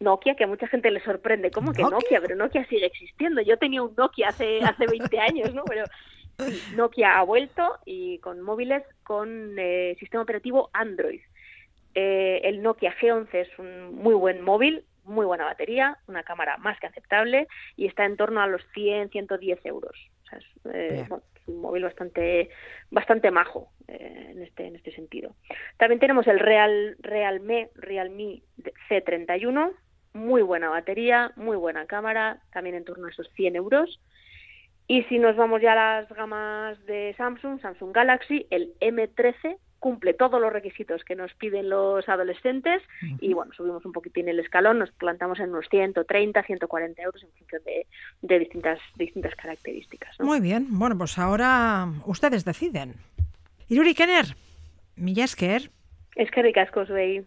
Nokia, 0.00 0.34
que 0.34 0.44
a 0.44 0.46
mucha 0.46 0.68
gente 0.68 0.90
le 0.90 1.02
sorprende, 1.02 1.50
¿cómo 1.50 1.72
que 1.72 1.82
Nokia? 1.82 1.96
Nokia? 1.96 2.20
Pero 2.20 2.36
Nokia 2.36 2.66
sigue 2.66 2.86
existiendo. 2.86 3.42
Yo 3.42 3.58
tenía 3.58 3.82
un 3.82 3.94
Nokia 3.96 4.28
hace, 4.28 4.60
hace 4.62 4.86
20 4.86 5.18
años, 5.18 5.54
¿no? 5.54 5.64
Pero 5.64 5.84
sí, 6.38 6.62
Nokia 6.76 7.18
ha 7.18 7.22
vuelto 7.22 7.78
y 7.84 8.18
con 8.18 8.40
móviles 8.40 8.82
con 9.02 9.58
eh, 9.58 9.96
sistema 9.98 10.22
operativo 10.22 10.70
Android. 10.72 11.20
Eh, 11.94 12.40
el 12.44 12.62
Nokia 12.62 12.94
G11 13.00 13.28
es 13.34 13.58
un 13.58 13.94
muy 13.94 14.14
buen 14.14 14.42
móvil, 14.42 14.84
muy 15.04 15.26
buena 15.26 15.44
batería, 15.44 15.98
una 16.06 16.22
cámara 16.22 16.56
más 16.58 16.78
que 16.80 16.86
aceptable 16.86 17.46
y 17.76 17.86
está 17.86 18.04
en 18.04 18.16
torno 18.16 18.40
a 18.40 18.46
los 18.46 18.62
100, 18.74 19.10
110 19.10 19.66
euros. 19.66 19.96
O 20.24 20.26
sea, 20.26 20.38
es, 20.38 20.44
eh, 20.74 21.04
bueno, 21.08 21.24
es 21.34 21.48
un 21.48 21.60
móvil 21.60 21.84
bastante 21.84 22.50
bastante 22.90 23.30
majo 23.30 23.70
eh, 23.88 24.30
en 24.30 24.42
este 24.42 24.66
en 24.66 24.76
este 24.76 24.92
sentido. 24.92 25.34
También 25.76 26.00
tenemos 26.00 26.26
el 26.26 26.38
Real 26.38 26.96
Realme 27.00 27.70
Realme 27.74 28.42
C31, 28.88 29.72
muy 30.14 30.42
buena 30.42 30.68
batería, 30.68 31.32
muy 31.36 31.56
buena 31.56 31.86
cámara, 31.86 32.38
también 32.52 32.76
en 32.76 32.84
torno 32.84 33.06
a 33.06 33.10
esos 33.10 33.28
100 33.34 33.56
euros. 33.56 34.00
Y 34.86 35.02
si 35.04 35.18
nos 35.18 35.34
vamos 35.36 35.62
ya 35.62 35.72
a 35.72 36.00
las 36.02 36.08
gamas 36.10 36.84
de 36.84 37.14
Samsung, 37.16 37.60
Samsung 37.60 37.92
Galaxy, 37.92 38.46
el 38.50 38.74
M13 38.80 39.56
cumple 39.84 40.14
todos 40.14 40.40
los 40.40 40.50
requisitos 40.50 41.04
que 41.04 41.14
nos 41.14 41.34
piden 41.34 41.68
los 41.68 42.08
adolescentes 42.08 42.80
uh 43.02 43.04
-huh. 43.04 43.18
y 43.20 43.34
bueno, 43.34 43.52
subimos 43.52 43.84
un 43.84 43.92
poquitín 43.92 44.30
el 44.30 44.40
escalón, 44.40 44.78
nos 44.78 44.90
plantamos 44.92 45.38
en 45.40 45.50
unos 45.50 45.66
130, 45.68 46.42
140 46.42 47.02
euros 47.02 47.22
en 47.22 47.28
función 47.36 47.62
de, 47.66 47.86
de 48.22 48.38
distintas, 48.38 48.78
distintas 48.96 49.34
características. 49.34 50.18
¿no? 50.18 50.24
Muy 50.24 50.40
bien, 50.40 50.68
bueno, 50.70 50.96
pues 50.96 51.18
ahora 51.18 51.86
ustedes 52.06 52.46
deciden. 52.46 52.94
Iruri 53.68 53.94
Kenner, 53.94 54.24
mila 54.96 55.24
esker. 55.24 55.70
Eskerrik 56.16 56.56
asko 56.56 56.86
zuei. 56.86 57.26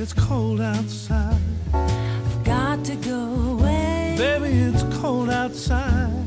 It's 0.00 0.12
cold 0.14 0.60
outside. 0.60 1.36
I've 1.74 2.44
got 2.44 2.84
to 2.86 2.96
go 2.96 3.20
away. 3.52 4.14
Baby, 4.16 4.48
it's 4.60 4.82
cold 5.00 5.28
outside. 5.30 6.26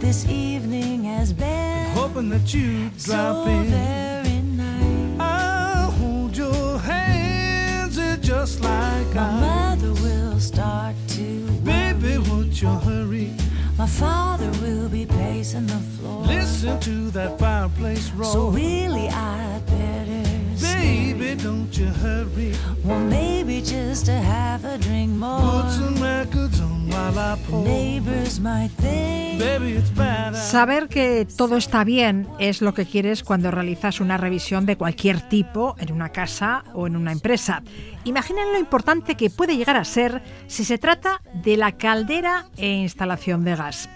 This 0.00 0.26
evening 0.28 1.04
has 1.04 1.32
been 1.32 1.90
hoping 1.94 2.28
that 2.30 2.52
you 2.52 2.88
drop 2.98 2.98
so 2.98 3.46
in. 3.46 3.64
very 3.66 4.40
nice. 4.42 5.20
I'll 5.20 5.90
hold 5.92 6.36
your 6.36 6.78
hands 6.78 7.96
eh, 7.98 8.16
just 8.20 8.60
like 8.60 9.14
My 9.14 9.22
I. 9.22 9.40
mother 9.76 9.92
will 10.02 10.40
start 10.40 10.96
to 11.10 11.22
Baby, 11.64 12.18
worry. 12.18 12.28
won't 12.28 12.60
you 12.60 12.68
hurry? 12.68 13.30
My 13.78 13.86
father 13.86 14.50
will 14.60 14.88
be 14.88 15.06
pacing 15.06 15.66
the 15.66 15.78
floor. 15.96 16.24
Listen 16.26 16.78
to 16.80 17.10
that 17.12 17.38
fireplace 17.38 18.10
roar. 18.10 18.32
So 18.32 18.48
really, 18.48 19.08
I'd 19.08 19.62
better. 19.66 20.31
Baby, 20.82 21.36
don't 21.36 21.70
you 21.78 21.86
hurry. 22.02 22.52
Well, 22.84 22.98
maybe 22.98 23.60
just 23.62 24.06
to 24.06 24.12
have 24.12 24.64
a 24.64 24.78
drink 24.78 25.10
more. 25.16 25.62
Put 25.62 25.70
some 25.70 25.94
records 26.02 26.60
on 26.60 26.88
while 26.88 27.16
I 27.18 27.36
The 27.36 27.50
pour. 27.50 27.64
neighbors 27.64 28.40
might 28.40 28.70
think. 28.80 29.38
Baby, 29.38 29.76
it's 29.76 29.90
bad. 29.94 30.34
out. 30.34 30.42
Saber 30.42 30.88
que 30.88 31.24
todo 31.36 31.56
está 31.56 31.84
bien 31.84 32.26
es 32.40 32.60
lo 32.62 32.74
que 32.74 32.84
quieres 32.84 33.22
cuando 33.22 33.50
realizas 33.52 34.00
una 34.00 34.16
revisión 34.16 34.66
de 34.66 34.76
cualquier 34.76 35.20
tipo 35.28 35.76
en 35.78 35.92
una 35.92 36.08
casa 36.10 36.64
o 36.74 36.86
en 36.88 36.96
una 36.96 37.12
empresa. 37.12 37.62
Imaginen 38.04 38.52
lo 38.52 38.58
importante 38.58 39.14
que 39.14 39.30
puede 39.30 39.56
llegar 39.56 39.76
a 39.76 39.84
ser 39.84 40.20
si 40.48 40.64
se 40.64 40.78
trata 40.78 41.22
de 41.44 41.56
la 41.56 41.72
caldera 41.72 42.46
e 42.56 42.68
instalación 42.68 43.44
de 43.44 43.54
gas. 43.56 43.88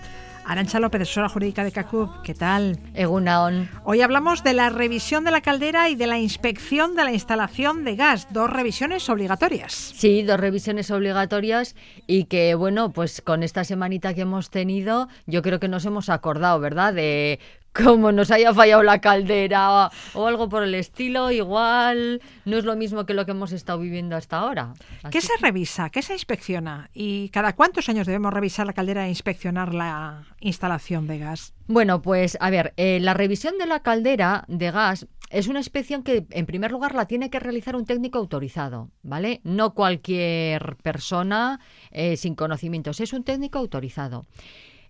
Arancha 0.49 0.79
López, 0.79 1.03
asesora 1.03 1.29
jurídica 1.29 1.65
de 1.65 1.73
CACUB, 1.73 2.23
¿qué 2.23 2.33
tal? 2.33 2.79
Egunaon. 2.95 3.69
Hoy 3.83 4.01
hablamos 4.01 4.45
de 4.45 4.53
la 4.53 4.71
revisión 4.71 5.25
de 5.25 5.33
la 5.33 5.41
caldera 5.41 5.89
y 5.89 5.97
de 5.97 6.07
la 6.07 6.21
inspección 6.21 6.95
de 6.95 7.03
la 7.03 7.13
instalación 7.13 7.83
de 7.83 7.97
gas, 7.97 8.29
dos 8.31 8.49
revisiones 8.49 9.09
obligatorias. 9.09 9.73
Sí, 9.73 10.23
dos 10.23 10.39
revisiones 10.39 10.93
obligatorias 10.93 11.75
y 12.07 12.27
que, 12.27 12.55
bueno, 12.55 12.93
pues 12.93 13.23
con 13.23 13.43
esta 13.43 13.65
semanita 13.65 14.15
que 14.15 14.21
hemos 14.21 14.51
tenido, 14.51 15.09
yo 15.27 15.43
creo 15.43 15.59
que 15.59 15.67
nos 15.67 15.85
hemos 15.85 16.09
acordado, 16.11 16.61
¿verdad? 16.61 16.95
De 16.95 17.41
como 17.83 18.13
nos 18.13 18.31
haya 18.31 18.53
fallado 18.55 18.83
la 18.83 19.01
caldera 19.01 19.91
o, 20.15 20.21
o 20.21 20.27
algo 20.27 20.49
por 20.49 20.63
el 20.63 20.75
estilo, 20.75 21.31
igual 21.31 22.21
no 22.45 22.57
es 22.57 22.65
lo 22.65 22.77
mismo 22.77 23.07
que 23.07 23.15
lo 23.15 23.25
que 23.25 23.33
hemos 23.33 23.53
estado 23.53 23.79
viviendo 23.79 24.17
hasta 24.17 24.39
ahora. 24.39 24.75
¿Qué 25.11 25.21
se 25.21 25.33
revisa? 25.41 25.91
¿Qué 25.91 26.03
se 26.03 26.15
inspecciona? 26.15 26.91
¿Y 26.93 27.29
cada 27.31 27.55
cuántos 27.55 27.89
años 27.89 28.07
debemos 28.07 28.33
revisar 28.33 28.67
la 28.67 28.73
caldera 28.73 29.07
e 29.07 29.11
inspeccionar 29.11 29.75
la 29.75 30.25
instalación 30.41 31.07
de 31.07 31.19
gas? 31.19 31.55
Bueno, 31.67 32.03
pues 32.03 32.37
a 32.41 32.51
ver, 32.51 32.73
eh, 32.77 32.99
la 33.01 33.15
revisión 33.15 33.59
de 33.59 33.67
la 33.67 33.81
caldera 33.81 34.45
de 34.49 34.71
gas 34.71 35.07
es 35.31 35.49
una 35.49 35.59
inspección 35.59 36.03
que 36.03 36.27
en 36.31 36.47
primer 36.47 36.71
lugar 36.71 36.95
la 36.95 37.07
tiene 37.07 37.31
que 37.31 37.41
realizar 37.41 37.75
un 37.75 37.85
técnico 37.85 38.19
autorizado, 38.19 38.91
¿vale? 39.03 39.41
No 39.43 39.75
cualquier 39.75 40.77
persona 40.77 41.61
eh, 41.91 42.17
sin 42.17 42.35
conocimientos, 42.35 43.01
es 43.01 43.13
un 43.13 43.25
técnico 43.25 43.59
autorizado. 43.59 44.25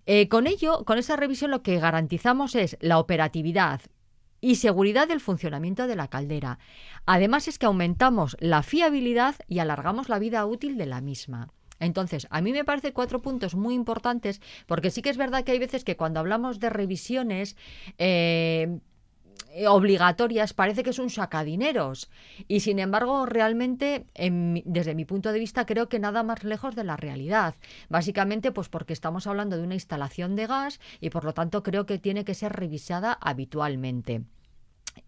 Eh, 0.09 0.29
con 0.29 0.47
ello, 0.47 0.85
con 0.85 0.97
esa 0.97 1.17
revisión 1.17 1.51
lo 1.51 1.61
que 1.61 1.79
garantizamos 1.79 2.55
es 2.55 2.77
la 2.79 2.97
operatividad 2.97 3.81
y 4.39 4.55
seguridad 4.55 5.07
del 5.07 5.19
funcionamiento 5.19 5.85
de 5.85 5.97
la 5.97 6.07
caldera. 6.07 6.59
Además 7.05 7.49
es 7.49 7.59
que 7.59 7.65
aumentamos 7.65 8.37
la 8.39 8.63
fiabilidad 8.63 9.35
y 9.49 9.59
alargamos 9.59 10.07
la 10.07 10.17
vida 10.17 10.45
útil 10.45 10.77
de 10.77 10.85
la 10.85 11.01
misma. 11.01 11.49
Entonces, 11.79 12.25
a 12.31 12.41
mí 12.41 12.53
me 12.53 12.63
parece 12.63 12.93
cuatro 12.93 13.21
puntos 13.21 13.53
muy 13.53 13.75
importantes, 13.75 14.41
porque 14.65 14.91
sí 14.91 15.01
que 15.01 15.09
es 15.09 15.17
verdad 15.17 15.43
que 15.43 15.51
hay 15.51 15.59
veces 15.59 15.83
que 15.83 15.97
cuando 15.97 16.21
hablamos 16.21 16.59
de 16.59 16.69
revisiones 16.69 17.55
eh, 17.97 18.79
obligatorias 19.67 20.53
parece 20.53 20.83
que 20.83 20.91
es 20.91 20.99
un 20.99 21.09
sacadineros. 21.09 22.09
Y 22.47 22.59
sin 22.59 22.79
embargo, 22.79 23.25
realmente, 23.25 24.05
en 24.13 24.61
desde 24.65 24.95
mi 24.95 25.05
punto 25.05 25.31
de 25.31 25.39
vista, 25.39 25.65
creo 25.65 25.89
que 25.89 25.99
nada 25.99 26.23
más 26.23 26.43
lejos 26.43 26.75
de 26.75 26.83
la 26.83 26.97
realidad. 26.97 27.55
Básicamente, 27.89 28.51
pues 28.51 28.69
porque 28.69 28.93
estamos 28.93 29.27
hablando 29.27 29.57
de 29.57 29.63
una 29.63 29.73
instalación 29.73 30.35
de 30.35 30.47
gas 30.47 30.79
y 30.99 31.09
por 31.09 31.23
lo 31.23 31.33
tanto 31.33 31.63
creo 31.63 31.85
que 31.85 31.97
tiene 31.97 32.25
que 32.25 32.35
ser 32.35 32.53
revisada 32.53 33.13
habitualmente. 33.13 34.23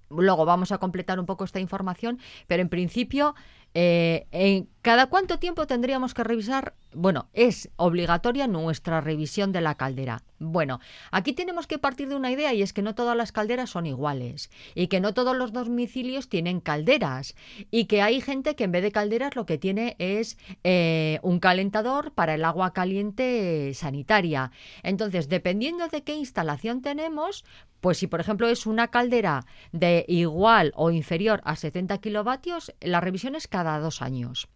Luego 0.10 0.46
vamos 0.46 0.72
a 0.72 0.80
completar 0.80 1.20
un 1.20 1.26
poco 1.26 1.44
esta 1.44 1.60
información, 1.60 2.20
pero 2.48 2.62
en 2.62 2.70
principio, 2.70 3.36
eh, 3.74 4.28
en 4.32 4.68
¿cada 4.82 5.08
cuánto 5.08 5.40
tiempo 5.40 5.68
tendríamos 5.68 6.14
que 6.14 6.24
revisar? 6.24 6.74
Bueno, 6.94 7.30
es 7.34 7.70
obligatoria 7.76 8.48
nuestra 8.48 9.02
revisión 9.02 9.52
de 9.52 9.62
la 9.62 9.76
caldera. 9.76 10.24
Bueno, 10.40 10.80
aquí 11.12 11.34
tenemos 11.34 11.68
que 11.68 11.78
partir 11.78 12.08
de 12.10 12.16
una 12.16 12.32
idea 12.32 12.54
y 12.54 12.62
es 12.62 12.74
que 12.74 12.82
no 12.82 12.96
todas 12.96 13.16
las 13.16 13.32
calderas 13.32 13.70
son 13.70 13.86
iguales 13.86 14.50
y 14.74 14.88
que 14.88 15.00
no 15.00 15.14
todos 15.14 15.36
los 15.36 15.54
domicilios 15.54 16.30
tienen 16.30 16.62
calderas 16.62 17.36
y 17.72 17.86
que 17.86 18.02
hay 18.02 18.22
gente 18.22 18.56
que 18.56 18.64
en 18.64 18.72
vez 18.72 18.84
de 18.84 18.92
calderas 18.92 19.36
lo 19.36 19.46
que 19.46 19.58
tiene 19.58 19.96
es 20.00 20.38
eh, 20.64 21.20
un 21.22 21.40
calentador 21.40 22.14
para 22.14 22.34
el 22.34 22.46
agua 22.46 22.74
caliente 22.74 23.72
sanitaria. 23.74 24.52
Entonces, 24.84 25.30
dependiendo 25.30 25.88
de 25.88 26.04
qué 26.04 26.16
instalación 26.16 26.82
tenemos, 26.82 27.46
pues 27.82 27.98
si 27.98 28.08
por 28.08 28.20
ejemplo 28.20 28.48
es 28.48 28.66
una 28.66 28.90
caldera 28.90 29.46
de 29.72 30.06
igual 30.08 30.74
o 30.76 30.92
inferior 30.92 31.42
a 31.44 31.56
70 31.56 31.98
kilovatios, 32.00 32.74
la 32.82 33.02
revisión 33.02 33.36
es 33.36 33.48
cada 33.48 33.80
dos 33.80 34.02
años. 34.02 34.50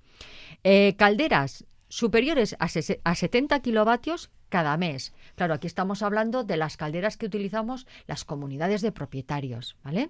Eh, 0.63 0.95
calderas 0.97 1.65
superiores 1.89 2.55
a, 2.59 2.67
ses- 2.67 2.99
a 3.03 3.15
70 3.15 3.59
kilovatios 3.61 4.31
cada 4.49 4.77
mes. 4.77 5.13
Claro, 5.35 5.53
aquí 5.55 5.67
estamos 5.67 6.01
hablando 6.03 6.43
de 6.43 6.57
las 6.57 6.77
calderas 6.77 7.17
que 7.17 7.25
utilizamos 7.25 7.87
las 8.07 8.23
comunidades 8.23 8.81
de 8.81 8.91
propietarios, 8.91 9.75
¿vale? 9.83 10.09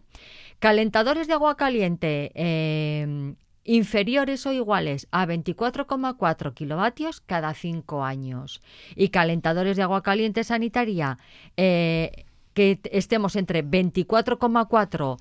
Calentadores 0.59 1.27
de 1.27 1.33
agua 1.33 1.55
caliente 1.57 2.31
eh, 2.35 3.35
inferiores 3.63 4.45
o 4.45 4.51
iguales 4.51 5.07
a 5.11 5.25
24,4 5.25 6.53
kilovatios 6.53 7.21
cada 7.21 7.53
cinco 7.53 8.03
años. 8.03 8.61
Y 8.95 9.09
calentadores 9.09 9.77
de 9.77 9.83
agua 9.83 10.03
caliente 10.03 10.43
sanitaria 10.43 11.17
eh, 11.55 12.25
que 12.53 12.79
estemos 12.91 13.35
entre 13.37 13.63
24,4 13.63 15.17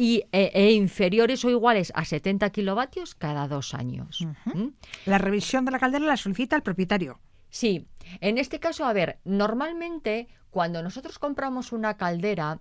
y, 0.00 0.24
e, 0.32 0.50
e 0.54 0.72
inferiores 0.72 1.44
o 1.44 1.50
iguales 1.50 1.92
a 1.94 2.06
70 2.06 2.48
kilovatios 2.50 3.14
cada 3.14 3.46
dos 3.48 3.74
años. 3.74 4.26
¿Mm? 4.46 4.68
La 5.04 5.18
revisión 5.18 5.66
de 5.66 5.72
la 5.72 5.78
caldera 5.78 6.06
la 6.06 6.16
solicita 6.16 6.56
el 6.56 6.62
propietario. 6.62 7.20
Sí, 7.50 7.86
en 8.22 8.38
este 8.38 8.60
caso, 8.60 8.86
a 8.86 8.94
ver, 8.94 9.18
normalmente 9.24 10.28
cuando 10.48 10.82
nosotros 10.82 11.18
compramos 11.18 11.70
una 11.72 11.98
caldera, 11.98 12.60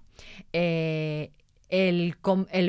eh, 0.51 1.31
el, 1.69 2.17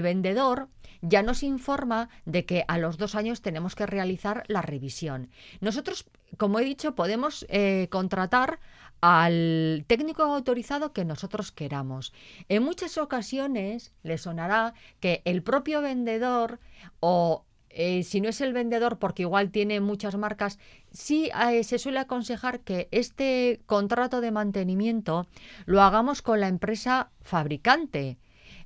vendedor 0.03 0.69
ya 1.03 1.25
nos 1.25 1.43
informa 1.43 2.09
de 2.25 2.45
que 2.45 2.65
a 2.69 2.79
los 2.79 2.97
dos 2.97 3.17
años 3.17 3.43
tenemos 3.43 3.75
que 3.75 3.87
realizar 3.87 4.45
la 4.47 4.63
revisión. 4.63 5.31
Nosotros, 5.61 6.07
como 6.37 6.61
he 6.61 6.65
dicho, 6.65 6.95
podemos 6.95 7.45
eh, 7.49 7.89
contratar 7.91 8.61
al 9.01 9.85
técnico 9.87 10.23
autorizado 10.23 10.93
que 10.93 11.05
nosotros 11.05 11.53
queramos. 11.53 12.13
En 12.49 12.63
muchas 12.63 12.99
ocasiones 12.99 13.93
le 14.03 14.19
sonará 14.19 14.75
que 15.01 15.23
el 15.25 15.43
propio 15.43 15.81
vendedor 15.81 16.61
o 17.01 17.45
eh, 17.71 18.03
si 18.03 18.21
no 18.21 18.29
es 18.29 18.41
el 18.41 18.53
vendedor, 18.53 18.99
porque 18.99 19.23
igual 19.23 19.51
tiene 19.53 19.81
muchas 19.81 20.17
marcas, 20.17 20.59
sí 20.91 21.31
eh, 21.51 21.63
se 21.63 21.79
suele 21.79 22.01
aconsejar 22.01 22.61
que 22.61 22.89
este 22.91 23.61
contrato 23.67 24.21
de 24.21 24.33
mantenimiento 24.33 25.29
lo 25.67 25.81
hagamos 25.83 26.21
con 26.21 26.41
la 26.41 26.49
empresa 26.49 27.11
fabricante. 27.23 28.19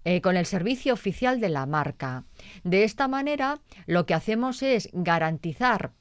eh, 0.07 0.21
con 0.21 0.37
el 0.37 0.45
servicio 0.45 0.93
oficial 0.93 1.41
de 1.41 1.49
la 1.49 1.65
marca. 1.65 2.25
De 2.63 2.85
esta 2.85 3.09
manera, 3.09 3.61
lo 3.87 4.05
que 4.05 4.13
hacemos 4.13 4.63
es 4.63 4.91
garantizar 4.93 5.93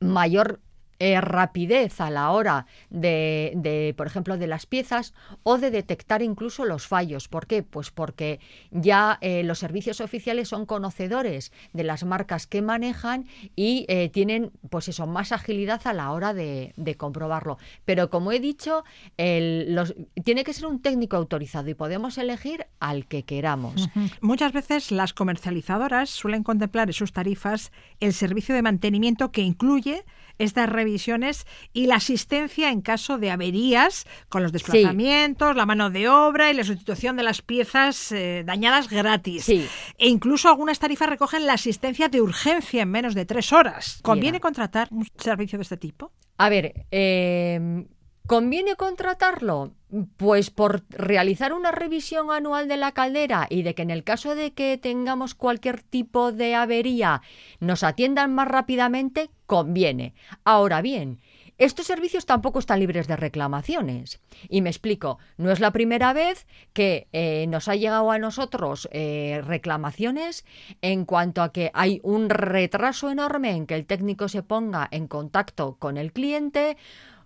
mayor 0.00 0.60
eh, 1.04 1.20
rapidez 1.20 2.00
a 2.00 2.10
la 2.10 2.30
hora 2.30 2.66
de, 2.90 3.92
por 3.96 4.06
ejemplo, 4.06 4.38
de 4.38 4.46
las 4.46 4.66
piezas 4.66 5.14
o 5.42 5.58
de 5.58 5.72
detectar 5.72 6.22
incluso 6.22 6.64
los 6.64 6.86
fallos. 6.86 7.26
¿Por 7.26 7.48
qué? 7.48 7.64
Pues 7.64 7.90
porque 7.90 8.38
ya 8.70 9.18
eh, 9.20 9.42
los 9.42 9.58
servicios 9.58 10.00
oficiales 10.00 10.48
son 10.48 10.64
conocedores 10.64 11.50
de 11.72 11.82
las 11.82 12.04
marcas 12.04 12.46
que 12.46 12.62
manejan 12.62 13.26
y 13.56 13.84
eh, 13.88 14.10
tienen, 14.10 14.52
pues 14.70 14.86
eso, 14.88 15.08
más 15.08 15.32
agilidad 15.32 15.80
a 15.86 15.92
la 15.92 16.12
hora 16.12 16.34
de, 16.34 16.72
comprobarlo. 16.96 17.58
Pero 17.84 18.08
como 18.08 18.30
he 18.30 18.38
dicho, 18.38 18.84
los- 19.18 19.94
tiene 20.24 20.44
que 20.44 20.52
ser 20.52 20.66
un 20.66 20.80
técnico 20.80 21.16
autorizado 21.16 21.68
y 21.68 21.74
podemos 21.74 22.16
elegir 22.18 22.66
al 22.78 23.06
que 23.06 23.24
queramos. 23.24 23.88
Muchas 24.20 24.52
veces 24.52 24.92
las 24.92 25.14
comercializadoras 25.14 26.10
suelen 26.10 26.44
contemplar 26.44 26.88
en 26.90 26.92
sus 26.92 27.12
tarifas 27.12 27.72
el 27.98 28.12
servicio 28.12 28.54
de 28.54 28.62
mantenimiento 28.62 29.32
que 29.32 29.40
incluye 29.42 30.04
estas 30.38 30.68
revisiones 30.68 31.46
y 31.72 31.86
la 31.86 31.96
asistencia 31.96 32.70
en 32.70 32.80
caso 32.80 33.18
de 33.18 33.30
averías 33.30 34.06
con 34.28 34.42
los 34.42 34.52
desplazamientos, 34.52 35.56
la 35.56 35.66
mano 35.66 35.90
de 35.90 36.08
obra 36.08 36.50
y 36.50 36.54
la 36.54 36.64
sustitución 36.64 37.16
de 37.16 37.22
las 37.22 37.42
piezas 37.42 38.12
eh, 38.12 38.42
dañadas 38.44 38.88
gratis. 38.88 39.44
Sí. 39.44 39.66
E 39.98 40.08
incluso 40.08 40.48
algunas 40.48 40.78
tarifas 40.78 41.08
recogen 41.08 41.46
la 41.46 41.54
asistencia 41.54 42.08
de 42.08 42.20
urgencia 42.20 42.82
en 42.82 42.90
menos 42.90 43.14
de 43.14 43.24
tres 43.24 43.52
horas. 43.52 44.00
¿Conviene 44.02 44.36
Mira. 44.36 44.42
contratar 44.42 44.88
un 44.90 45.06
servicio 45.16 45.58
de 45.58 45.62
este 45.62 45.76
tipo? 45.76 46.12
A 46.38 46.48
ver, 46.48 46.86
eh, 46.90 47.84
¿conviene 48.26 48.76
contratarlo? 48.76 49.72
Pues 50.16 50.50
por 50.50 50.84
realizar 50.88 51.52
una 51.52 51.70
revisión 51.70 52.30
anual 52.30 52.68
de 52.68 52.76
la 52.76 52.92
caldera 52.92 53.46
y 53.50 53.62
de 53.62 53.74
que 53.74 53.82
en 53.82 53.90
el 53.90 54.04
caso 54.04 54.34
de 54.34 54.52
que 54.52 54.78
tengamos 54.78 55.34
cualquier 55.34 55.82
tipo 55.82 56.32
de 56.32 56.54
avería 56.54 57.22
nos 57.60 57.82
atiendan 57.82 58.34
más 58.34 58.48
rápidamente, 58.48 59.30
conviene. 59.46 60.14
Ahora 60.44 60.80
bien, 60.80 61.20
estos 61.58 61.86
servicios 61.86 62.26
tampoco 62.26 62.58
están 62.58 62.80
libres 62.80 63.06
de 63.06 63.14
reclamaciones. 63.14 64.20
Y 64.48 64.62
me 64.62 64.70
explico, 64.70 65.18
no 65.36 65.52
es 65.52 65.60
la 65.60 65.70
primera 65.70 66.12
vez 66.12 66.46
que 66.72 67.06
eh, 67.12 67.46
nos 67.48 67.68
ha 67.68 67.76
llegado 67.76 68.10
a 68.10 68.18
nosotros 68.18 68.88
eh, 68.90 69.40
reclamaciones 69.44 70.44
en 70.80 71.04
cuanto 71.04 71.40
a 71.40 71.52
que 71.52 71.70
hay 71.74 72.00
un 72.02 72.30
retraso 72.30 73.10
enorme 73.10 73.52
en 73.52 73.66
que 73.66 73.74
el 73.74 73.86
técnico 73.86 74.28
se 74.28 74.42
ponga 74.42 74.88
en 74.90 75.06
contacto 75.06 75.76
con 75.78 75.98
el 75.98 76.12
cliente, 76.12 76.76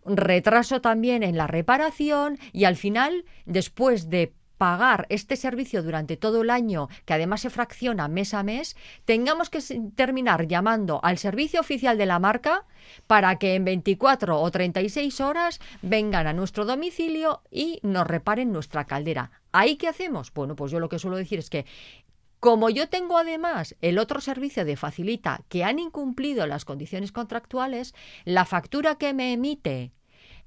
retraso 0.06 0.80
también 0.80 1.22
en 1.22 1.36
la 1.36 1.46
reparación 1.46 2.38
y 2.52 2.64
al 2.64 2.76
final, 2.76 3.24
después 3.44 4.08
de 4.08 4.32
pagar 4.58 5.06
este 5.10 5.36
servicio 5.36 5.82
durante 5.82 6.16
todo 6.16 6.42
el 6.42 6.50
año, 6.50 6.88
que 7.04 7.14
además 7.14 7.42
se 7.42 7.50
fracciona 7.50 8.08
mes 8.08 8.34
a 8.34 8.42
mes, 8.42 8.76
tengamos 9.04 9.50
que 9.50 9.60
terminar 9.94 10.46
llamando 10.46 11.00
al 11.02 11.18
servicio 11.18 11.60
oficial 11.60 11.98
de 11.98 12.06
la 12.06 12.18
marca 12.18 12.64
para 13.06 13.36
que 13.38 13.54
en 13.54 13.64
24 13.64 14.40
o 14.40 14.50
36 14.50 15.20
horas 15.20 15.60
vengan 15.82 16.26
a 16.26 16.32
nuestro 16.32 16.64
domicilio 16.64 17.42
y 17.50 17.80
nos 17.82 18.06
reparen 18.06 18.52
nuestra 18.52 18.86
caldera. 18.86 19.30
¿Ahí 19.52 19.76
qué 19.76 19.88
hacemos? 19.88 20.32
Bueno, 20.32 20.56
pues 20.56 20.72
yo 20.72 20.80
lo 20.80 20.88
que 20.88 20.98
suelo 20.98 21.16
decir 21.16 21.38
es 21.38 21.50
que 21.50 21.66
como 22.40 22.70
yo 22.70 22.88
tengo 22.88 23.18
además 23.18 23.74
el 23.80 23.98
otro 23.98 24.20
servicio 24.20 24.64
de 24.64 24.76
Facilita 24.76 25.42
que 25.48 25.64
han 25.64 25.78
incumplido 25.78 26.46
las 26.46 26.64
condiciones 26.64 27.10
contractuales, 27.10 27.94
la 28.24 28.44
factura 28.44 28.96
que 28.96 29.14
me 29.14 29.32
emite 29.32 29.92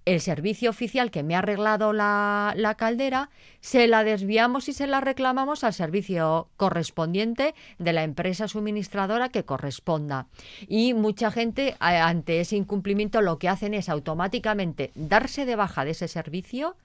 el 0.10 0.22
servicio 0.22 0.72
oficial 0.72 1.12
que 1.12 1.22
me 1.22 1.36
ha 1.36 1.40
arreglado 1.40 1.94
la, 1.94 2.76
caldera 2.78 3.30
se 3.62 3.88
la 3.88 4.04
desviamos 4.04 4.68
y 4.68 4.74
se 4.74 4.88
la 4.88 5.02
reclamamos 5.02 5.64
al 5.64 5.74
servicio 5.74 6.50
correspondiente 6.58 7.54
de 7.78 7.94
la 7.94 8.04
empresa 8.04 8.48
suministradora 8.48 9.30
que 9.30 9.44
corresponda. 9.46 10.28
Y 10.68 10.96
mucha 10.96 11.30
gente 11.30 11.76
ante 11.80 12.40
ese 12.40 12.56
incumplimiento 12.56 13.22
lo 13.22 13.38
que 13.38 13.50
hacen 13.50 13.76
es 13.76 13.88
automáticamente 13.88 14.92
darse 14.96 15.46
de 15.46 15.56
baja 15.56 15.86
de 15.86 15.92
ese 15.92 16.08
servicio 16.08 16.76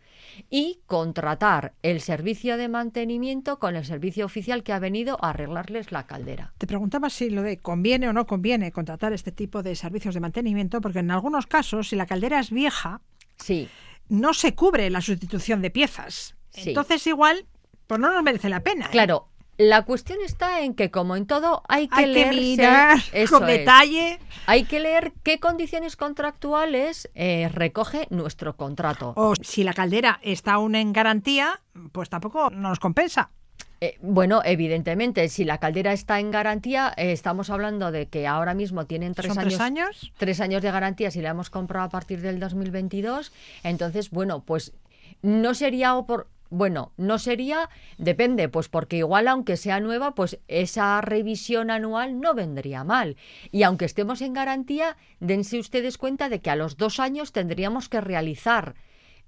y 0.51 0.81
contratar 0.87 1.75
el 1.83 2.01
servicio 2.01 2.57
de 2.57 2.69
mantenimiento 2.69 3.59
con 3.59 3.77
el 3.77 3.85
servicio 3.85 4.27
oficial 4.27 4.63
que 4.63 4.73
ha 4.73 4.79
venido 4.79 5.19
a 5.23 5.31
arreglarles 5.31 5.93
la 5.93 6.07
caldera. 6.07 6.53
Te 6.59 6.67
preguntaba 6.67 7.11
si 7.11 7.31
lo 7.31 7.43
de 7.43 7.59
conviene 7.59 8.09
o 8.09 8.13
no 8.13 8.27
conviene 8.27 8.73
contratar 8.73 9.13
este 9.13 9.33
tipo 9.33 9.63
de 9.63 9.77
servicios 9.77 10.15
de 10.15 10.21
mantenimiento, 10.21 10.81
porque 10.81 11.01
en 11.01 11.11
algunos 11.11 11.47
casos, 11.47 11.89
si 11.89 11.97
la 11.97 12.07
caldera 12.07 12.41
es 12.41 12.51
vieja, 12.51 13.01
Sí, 13.39 13.69
no 14.09 14.35
se 14.35 14.55
cubre 14.55 14.91
la 14.91 15.01
sustitución 15.01 15.63
de 15.63 15.71
piezas. 15.71 16.37
Sí. 16.51 16.69
Entonces, 16.71 17.07
igual, 17.07 17.47
pues 17.87 18.01
no 18.01 18.13
nos 18.13 18.23
merece 18.23 18.49
la 18.49 18.61
pena. 18.61 18.87
¿eh? 18.87 18.91
claro. 18.91 19.29
La 19.57 19.85
cuestión 19.85 20.19
está 20.25 20.63
en 20.63 20.75
que, 20.75 20.91
como 20.91 21.15
en 21.15 21.29
todo, 21.29 21.63
hay 21.69 21.87
que 21.87 21.95
Hay 21.95 22.13
que 22.13 22.27
mirar 22.33 22.99
eso 23.13 23.39
con 23.39 23.49
es. 23.49 23.59
detalle. 23.59 24.19
Hay 24.47 24.65
que 24.65 24.81
leer 24.81 25.13
qué 25.23 25.39
condiciones 25.39 25.95
contractuales 25.95 27.09
eh, 27.15 27.49
recoge 27.53 28.09
nuestro 28.11 28.57
contrato. 28.57 29.13
O 29.15 29.35
si 29.41 29.63
la 29.63 29.73
caldera 29.73 30.19
está 30.23 30.55
aún 30.55 30.75
en 30.75 30.93
garantía, 30.93 31.61
pues 31.93 32.11
tampoco 32.11 32.51
nos 32.51 32.81
compensa. 32.81 33.31
Eh, 33.81 33.99
bueno, 34.01 34.43
evidentemente, 34.45 35.29
si 35.29 35.45
la 35.45 35.59
caldera 35.59 35.93
está 35.93 36.21
en 36.21 36.31
garantía, 36.31 36.93
eh, 36.97 37.13
estamos 37.13 37.51
hablando 37.51 37.91
de 37.91 38.07
que 38.07 38.27
ahora 38.27 38.55
mismo 38.55 38.87
tienen 38.87 39.15
tres 39.15 39.33
¿Son 39.33 39.39
años, 39.39 39.55
tres 39.55 39.61
años? 39.61 40.13
tres 40.17 40.41
años 40.41 40.63
de 40.63 40.71
garantía 40.71 41.11
si 41.11 41.21
la 41.21 41.31
hemos 41.31 41.51
comprado 41.51 41.87
a 41.87 41.91
partir 41.91 42.21
del 42.21 42.41
2022. 42.41 43.33
Entonces, 43.63 44.11
bueno, 44.11 44.45
pues 44.45 44.73
no 45.23 45.55
sería 45.55 45.97
o 45.97 46.07
por 46.07 46.29
bueno, 46.51 46.93
no 46.97 47.19
sería, 47.19 47.69
depende, 47.99 48.49
pues 48.49 48.69
porque 48.69 48.99
igual 48.99 49.27
aunque 49.27 49.57
sea 49.57 49.81
nueva, 49.81 50.15
pues 50.15 50.39
esa 50.47 51.01
revisión 51.01 51.69
anual 51.69 52.21
no 52.21 52.33
vendría 52.33 52.85
mal. 52.85 53.17
Y 53.51 53.65
aunque 53.65 53.87
estemos 53.87 54.23
en 54.23 54.35
garantía, 54.35 54.97
dense 55.19 55.59
ustedes 55.59 55.99
cuenta 55.99 56.29
de 56.29 56.41
que 56.41 56.51
a 56.51 56.57
los 56.57 56.77
dos 56.77 57.01
años 57.01 57.33
tendríamos 57.33 57.89
que 57.89 58.01
realizar 58.01 58.77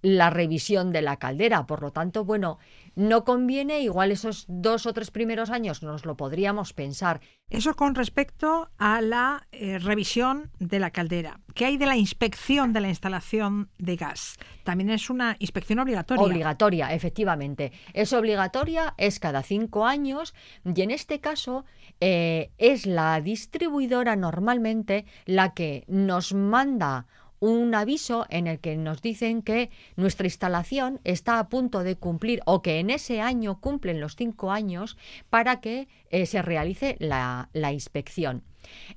la 0.07 0.31
revisión 0.31 0.93
de 0.93 1.03
la 1.03 1.17
caldera. 1.17 1.67
Por 1.67 1.83
lo 1.83 1.91
tanto, 1.91 2.25
bueno, 2.25 2.59
no 2.95 3.25
conviene, 3.25 3.81
igual 3.81 4.13
esos 4.13 4.45
dos 4.47 4.87
o 4.87 4.93
tres 4.93 5.11
primeros 5.11 5.51
años 5.51 5.83
nos 5.83 6.07
lo 6.07 6.17
podríamos 6.17 6.73
pensar. 6.73 7.21
Eso 7.51 7.75
con 7.75 7.97
respecto 7.97 8.71
a 8.79 9.01
la 9.01 9.49
eh, 9.51 9.81
revisión 9.81 10.53
de 10.61 10.79
la 10.79 10.93
caldera. 10.93 11.41
¿Qué 11.57 11.65
hay 11.65 11.77
de 11.77 11.87
la 11.87 11.97
inspección 11.97 12.73
de 12.73 12.83
la 12.83 12.89
instalación 12.89 13.69
de 13.79 13.97
gas? 13.97 14.37
También 14.63 14.91
es 14.91 15.11
una 15.11 15.35
inspección 15.41 15.81
obligatoria. 15.81 16.23
Obligatoria, 16.23 16.95
efectivamente. 16.95 17.73
Es 17.93 18.13
obligatoria, 18.13 18.95
es 18.99 19.19
cada 19.19 19.43
cinco 19.43 19.87
años 19.87 20.35
y 20.65 20.83
en 20.83 20.93
este 20.93 21.19
caso 21.19 21.65
eh, 22.01 22.53
es 22.59 22.87
la 22.87 23.21
distribuidora 23.21 24.15
normalmente 24.15 25.05
la 25.25 25.53
que 25.53 25.85
nos 25.89 26.33
manda 26.33 27.07
un 27.41 27.75
aviso 27.75 28.27
en 28.31 28.47
el 28.47 28.61
que 28.61 28.77
nos 28.77 29.03
dicen 29.03 29.43
que 29.43 29.71
nuestra 29.97 30.27
instalación 30.27 31.01
está 31.05 31.39
a 31.39 31.49
punto 31.49 31.83
de 31.83 31.97
cumplir 31.97 32.41
o 32.47 32.63
que 32.63 32.79
en 32.79 32.91
ese 32.91 33.21
año 33.21 33.61
cumplen 33.61 34.01
los 34.01 34.17
cinco 34.17 34.53
años 34.53 34.97
para 35.31 35.61
que 35.61 35.89
eh, 36.11 36.27
se 36.27 36.43
realice 36.43 36.97
la, 37.01 37.49
la 37.53 37.73
inspección. 37.73 38.43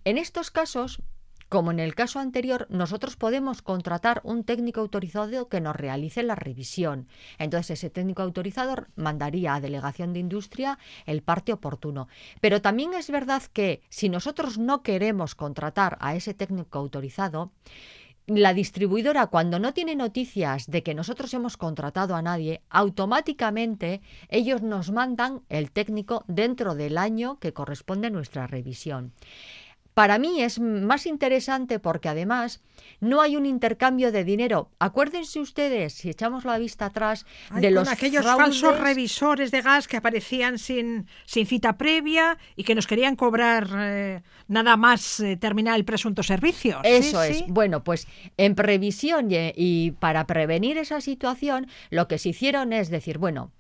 En 0.03 0.17
estos 0.17 0.51
casos, 0.51 1.01
como 1.49 1.71
en 1.71 1.79
el 1.79 1.95
caso 1.95 2.19
anterior, 2.19 2.67
nosotros 2.69 3.15
podemos 3.15 3.63
contratar 3.63 4.21
un 4.23 4.43
técnico 4.43 4.81
autorizado 4.81 5.49
que 5.49 5.59
nos 5.59 5.75
realice 5.75 6.21
la 6.21 6.35
revisión. 6.35 7.07
Entonces, 7.39 7.71
ese 7.71 7.89
técnico 7.89 8.21
autorizado 8.21 8.85
mandaría 8.95 9.55
a 9.55 9.59
Delegación 9.59 10.13
de 10.13 10.19
Industria 10.19 10.77
el 11.07 11.23
parte 11.23 11.51
oportuno. 11.51 12.07
Pero 12.39 12.61
también 12.61 12.93
es 12.93 13.09
verdad 13.09 13.41
que 13.51 13.81
si 13.89 14.09
nosotros 14.09 14.59
no 14.59 14.83
queremos 14.83 15.33
contratar 15.33 15.97
a 16.01 16.15
ese 16.15 16.35
técnico 16.35 16.77
autorizado, 16.77 17.51
la 18.29 18.53
distribuidora, 18.53 19.27
cuando 19.27 19.59
no 19.59 19.73
tiene 19.73 19.95
noticias 19.95 20.67
de 20.67 20.83
que 20.83 20.93
nosotros 20.93 21.33
hemos 21.33 21.57
contratado 21.57 22.15
a 22.15 22.21
nadie, 22.21 22.61
automáticamente 22.69 24.01
ellos 24.29 24.61
nos 24.61 24.91
mandan 24.91 25.41
el 25.49 25.71
técnico 25.71 26.23
dentro 26.27 26.75
del 26.75 26.97
año 26.97 27.39
que 27.39 27.53
corresponde 27.53 28.07
a 28.07 28.11
nuestra 28.11 28.47
revisión. 28.47 29.13
Para 29.93 30.19
mí 30.19 30.41
es 30.41 30.59
más 30.59 31.05
interesante 31.05 31.79
porque 31.79 32.07
además 32.07 32.61
no 33.01 33.21
hay 33.21 33.35
un 33.37 33.45
intercambio 33.45 34.11
de 34.11 34.23
dinero. 34.23 34.69
Acuérdense 34.79 35.39
ustedes, 35.39 35.93
si 35.93 36.09
echamos 36.09 36.45
la 36.45 36.57
vista 36.57 36.85
atrás, 36.87 37.25
Ay, 37.49 37.61
de 37.61 37.67
con 37.69 37.75
los 37.75 37.87
aquellos 37.89 38.25
fraudes- 38.25 38.37
falsos 38.37 38.79
revisores 38.79 39.51
de 39.51 39.61
gas 39.61 39.87
que 39.87 39.97
aparecían 39.97 40.57
sin, 40.57 41.07
sin 41.25 41.45
cita 41.45 41.77
previa 41.77 42.37
y 42.55 42.63
que 42.63 42.75
nos 42.75 42.87
querían 42.87 43.15
cobrar 43.15 43.67
eh, 43.77 44.21
nada 44.47 44.75
más 44.77 45.19
eh, 45.19 45.37
terminar 45.37 45.75
el 45.75 45.85
presunto 45.85 46.23
servicio. 46.23 46.79
Sí, 46.83 46.89
Eso 46.89 47.23
es. 47.23 47.37
sí. 47.37 47.45
Bueno, 47.47 47.83
pues 47.83 48.07
en 48.37 48.55
previsión 48.55 49.31
y, 49.31 49.53
y 49.55 49.91
para 49.91 50.25
prevenir 50.27 50.77
esa 50.77 51.01
situación, 51.01 51.67
lo 51.89 52.07
que 52.07 52.17
se 52.17 52.29
hicieron 52.29 52.73
es 52.73 52.89
decir, 52.89 53.17
bueno, 53.17 53.51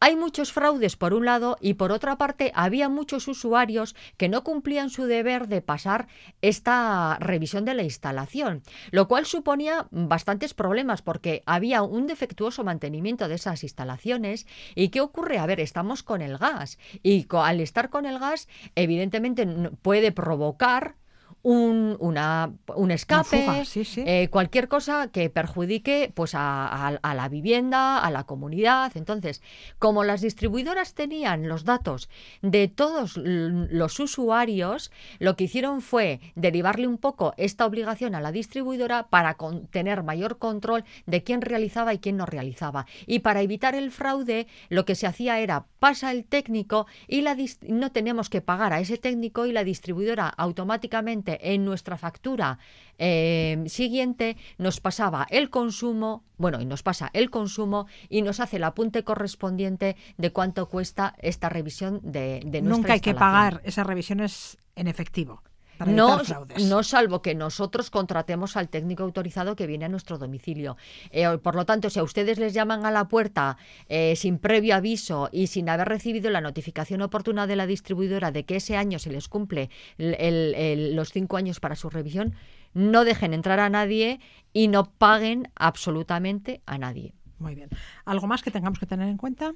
hay 0.00 0.16
muchos 0.16 0.52
fraudes 0.52 0.96
por 0.96 1.14
un 1.14 1.24
lado 1.26 1.56
y 1.60 1.74
por 1.74 1.92
otra 1.92 2.16
parte 2.16 2.52
había 2.54 2.88
muchos 2.88 3.28
usuarios 3.28 3.94
que 4.16 4.28
no 4.28 4.42
cumplían 4.44 4.90
su 4.90 5.04
deber 5.04 5.46
de 5.48 5.60
pasar 5.62 6.08
esta 6.42 7.16
revisión 7.20 7.64
de 7.64 7.74
la 7.74 7.82
instalación, 7.82 8.62
lo 8.90 9.08
cual 9.08 9.26
suponía 9.26 9.86
bastantes 9.90 10.54
problemas 10.54 11.02
porque 11.02 11.42
había 11.46 11.82
un 11.82 12.06
defectuoso 12.06 12.64
mantenimiento 12.64 13.28
de 13.28 13.34
esas 13.36 13.62
instalaciones 13.62 14.46
y 14.74 14.88
¿qué 14.88 15.00
ocurre? 15.00 15.38
A 15.38 15.46
ver, 15.46 15.60
estamos 15.60 16.02
con 16.02 16.22
el 16.22 16.38
gas 16.38 16.78
y 17.02 17.26
al 17.30 17.60
estar 17.60 17.90
con 17.90 18.06
el 18.06 18.18
gas, 18.18 18.48
evidentemente 18.74 19.46
puede 19.82 20.12
provocar 20.12 20.96
un, 21.42 21.96
una, 22.00 22.52
un 22.76 22.90
escape, 22.90 23.44
fuga, 23.44 23.64
sí, 23.64 23.84
sí. 23.84 24.02
eh, 24.06 24.28
cualquier 24.30 24.68
cosa 24.68 25.08
que 25.10 25.30
perjudique 25.30 26.12
pues 26.14 26.34
a, 26.34 26.66
a- 26.88 26.98
a 27.02 27.14
la 27.14 27.28
vivienda, 27.28 27.98
a 27.98 28.10
la 28.10 28.24
comunidad. 28.24 28.92
Entonces, 28.96 29.42
como 29.78 30.04
las 30.04 30.20
distribuidoras 30.20 30.94
tenían 30.94 31.48
los 31.48 31.64
datos 31.64 32.08
de 32.42 32.68
todos 32.68 33.16
los 33.16 34.00
usuarios, 34.00 34.90
lo 35.18 35.36
que 35.36 35.44
hicieron 35.44 35.80
fue 35.80 36.20
derivarle 36.34 36.86
un 36.86 36.98
poco 36.98 37.32
esta 37.36 37.64
obligación 37.66 38.14
a 38.14 38.20
la 38.20 38.32
distribuidora 38.32 39.08
para 39.08 39.34
con- 39.34 39.66
tener 39.68 40.02
mayor 40.02 40.38
control 40.38 40.84
de 41.06 41.22
quién 41.22 41.40
realizaba 41.40 41.94
y 41.94 41.98
quién 41.98 42.16
no 42.18 42.26
realizaba. 42.26 42.86
Y 43.06 43.20
para 43.20 43.40
evitar 43.40 43.74
el 43.74 43.90
fraude, 43.90 44.46
lo 44.68 44.84
que 44.84 44.94
se 44.94 45.06
hacía 45.06 45.38
era 45.40 45.64
pasa 45.78 46.10
el 46.12 46.24
técnico 46.24 46.86
y 47.08 47.22
la 47.22 47.36
no 47.68 47.90
tenemos 47.92 48.28
que 48.28 48.42
pagar 48.42 48.72
a 48.74 48.80
ese 48.80 48.98
técnico 48.98 49.46
y 49.46 49.52
la 49.52 49.64
distribuidora 49.64 50.28
automáticamente 50.28 51.29
en 51.40 51.64
nuestra 51.64 51.96
factura 51.96 52.58
eh, 52.98 53.62
siguiente 53.66 54.36
nos 54.58 54.80
pasaba 54.80 55.26
el 55.30 55.50
consumo, 55.50 56.24
bueno, 56.36 56.60
y 56.60 56.66
nos 56.66 56.82
pasa 56.82 57.10
el 57.12 57.30
consumo 57.30 57.86
y 58.08 58.22
nos 58.22 58.40
hace 58.40 58.56
el 58.56 58.64
apunte 58.64 59.04
correspondiente 59.04 59.96
de 60.16 60.32
cuánto 60.32 60.68
cuesta 60.68 61.14
esta 61.18 61.48
revisión 61.48 62.00
de, 62.02 62.40
de 62.44 62.62
nuestra 62.62 62.76
Nunca 62.76 62.92
hay 62.94 63.00
que 63.00 63.14
pagar 63.14 63.60
esas 63.64 63.86
revisiones 63.86 64.58
en 64.76 64.88
efectivo. 64.88 65.42
Para 65.80 65.92
No, 65.92 66.18
fraudes. 66.18 66.62
no 66.68 66.82
salvo 66.82 67.22
que 67.22 67.34
nosotros 67.34 67.88
contratemos 67.88 68.54
al 68.58 68.68
técnico 68.68 69.02
autorizado 69.02 69.56
que 69.56 69.66
viene 69.66 69.86
a 69.86 69.88
nuestro 69.88 70.18
domicilio. 70.18 70.76
Eh, 71.10 71.38
por 71.42 71.54
lo 71.54 71.64
tanto, 71.64 71.88
si 71.88 71.98
a 71.98 72.02
ustedes 72.02 72.38
les 72.38 72.52
llaman 72.52 72.84
a 72.84 72.90
la 72.90 73.08
puerta 73.08 73.56
eh, 73.88 74.14
sin 74.14 74.38
previo 74.38 74.74
aviso 74.76 75.30
y 75.32 75.46
sin 75.46 75.70
haber 75.70 75.88
recibido 75.88 76.28
la 76.28 76.42
notificación 76.42 77.00
oportuna 77.00 77.46
de 77.46 77.56
la 77.56 77.66
distribuidora 77.66 78.30
de 78.30 78.44
que 78.44 78.56
ese 78.56 78.76
año 78.76 78.98
se 78.98 79.10
les 79.10 79.26
cumple 79.28 79.70
el- 79.96 80.16
el- 80.18 80.54
el- 80.54 80.96
los 80.96 81.12
cinco 81.12 81.38
años 81.38 81.60
para 81.60 81.76
su 81.76 81.88
revisión, 81.88 82.34
no 82.74 83.04
dejen 83.06 83.32
entrar 83.32 83.58
a 83.58 83.70
nadie 83.70 84.20
y 84.52 84.68
no 84.68 84.84
paguen 84.92 85.48
absolutamente 85.56 86.60
a 86.66 86.76
nadie. 86.76 87.14
Muy 87.40 87.54
bien. 87.54 87.70
¿Algo 88.04 88.26
más 88.26 88.42
que 88.42 88.50
tengamos 88.50 88.78
que 88.78 88.84
tener 88.84 89.08
en 89.08 89.16
cuenta? 89.16 89.54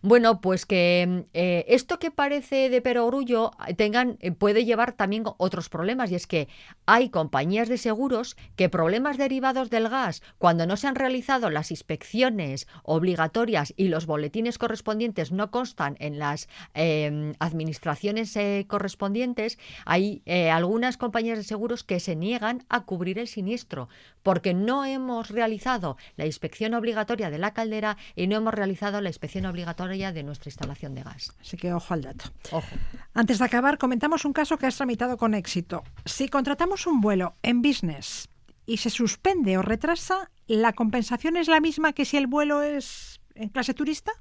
Bueno, 0.00 0.40
pues 0.40 0.64
que 0.64 1.26
eh, 1.34 1.66
esto 1.68 1.98
que 1.98 2.10
parece 2.10 2.70
de 2.70 2.80
perogrullo 2.80 3.50
eh, 3.68 3.74
tengan, 3.74 4.16
eh, 4.20 4.32
puede 4.32 4.64
llevar 4.64 4.92
también 4.92 5.24
otros 5.36 5.68
problemas, 5.68 6.10
y 6.10 6.14
es 6.14 6.26
que 6.26 6.48
hay 6.86 7.10
compañías 7.10 7.68
de 7.68 7.76
seguros 7.76 8.38
que 8.56 8.70
problemas 8.70 9.18
derivados 9.18 9.68
del 9.68 9.90
gas, 9.90 10.22
cuando 10.38 10.66
no 10.66 10.78
se 10.78 10.86
han 10.86 10.94
realizado 10.94 11.50
las 11.50 11.70
inspecciones 11.70 12.66
obligatorias 12.84 13.74
y 13.76 13.88
los 13.88 14.06
boletines 14.06 14.56
correspondientes 14.56 15.30
no 15.30 15.50
constan 15.50 15.96
en 16.00 16.18
las 16.18 16.48
eh, 16.74 17.34
administraciones 17.38 18.34
eh, 18.36 18.64
correspondientes, 18.66 19.58
hay 19.84 20.22
algunas 20.26 20.96
compañías 20.96 21.36
de 21.36 21.44
seguros 21.44 21.84
que 21.84 22.00
se 22.00 22.16
niegan 22.16 22.64
a 22.70 22.84
cubrir 22.84 23.18
el 23.18 23.28
siniestro 23.28 23.88
porque 24.22 24.54
no 24.54 24.84
hemos 24.84 25.30
realizado 25.30 25.96
la 26.16 26.26
inspección 26.26 26.74
obligatoria 26.74 27.25
de 27.30 27.38
la 27.38 27.52
caldera 27.52 27.96
y 28.14 28.26
no 28.26 28.36
hemos 28.36 28.54
realizado 28.54 29.00
la 29.00 29.08
inspección 29.08 29.46
obligatoria 29.46 30.12
de 30.12 30.22
nuestra 30.22 30.48
instalación 30.48 30.94
de 30.94 31.02
gas. 31.02 31.32
Así 31.40 31.56
que 31.56 31.72
ojo 31.72 31.94
al 31.94 32.02
dato. 32.02 32.24
Ojo. 32.52 32.66
Antes 33.14 33.38
de 33.38 33.44
acabar, 33.44 33.78
comentamos 33.78 34.24
un 34.24 34.32
caso 34.32 34.58
que 34.58 34.66
has 34.66 34.76
tramitado 34.76 35.16
con 35.16 35.34
éxito. 35.34 35.84
Si 36.04 36.28
contratamos 36.28 36.86
un 36.86 37.00
vuelo 37.00 37.34
en 37.42 37.62
business 37.62 38.28
y 38.66 38.78
se 38.78 38.90
suspende 38.90 39.58
o 39.58 39.62
retrasa, 39.62 40.30
¿la 40.46 40.72
compensación 40.72 41.36
es 41.36 41.48
la 41.48 41.60
misma 41.60 41.92
que 41.92 42.04
si 42.04 42.16
el 42.16 42.26
vuelo 42.26 42.62
es 42.62 43.20
en 43.34 43.48
clase 43.48 43.74
turista? 43.74 44.12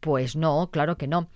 Pues 0.00 0.34
no, 0.34 0.70
claro 0.70 0.96
que 0.96 1.06
no. 1.06 1.28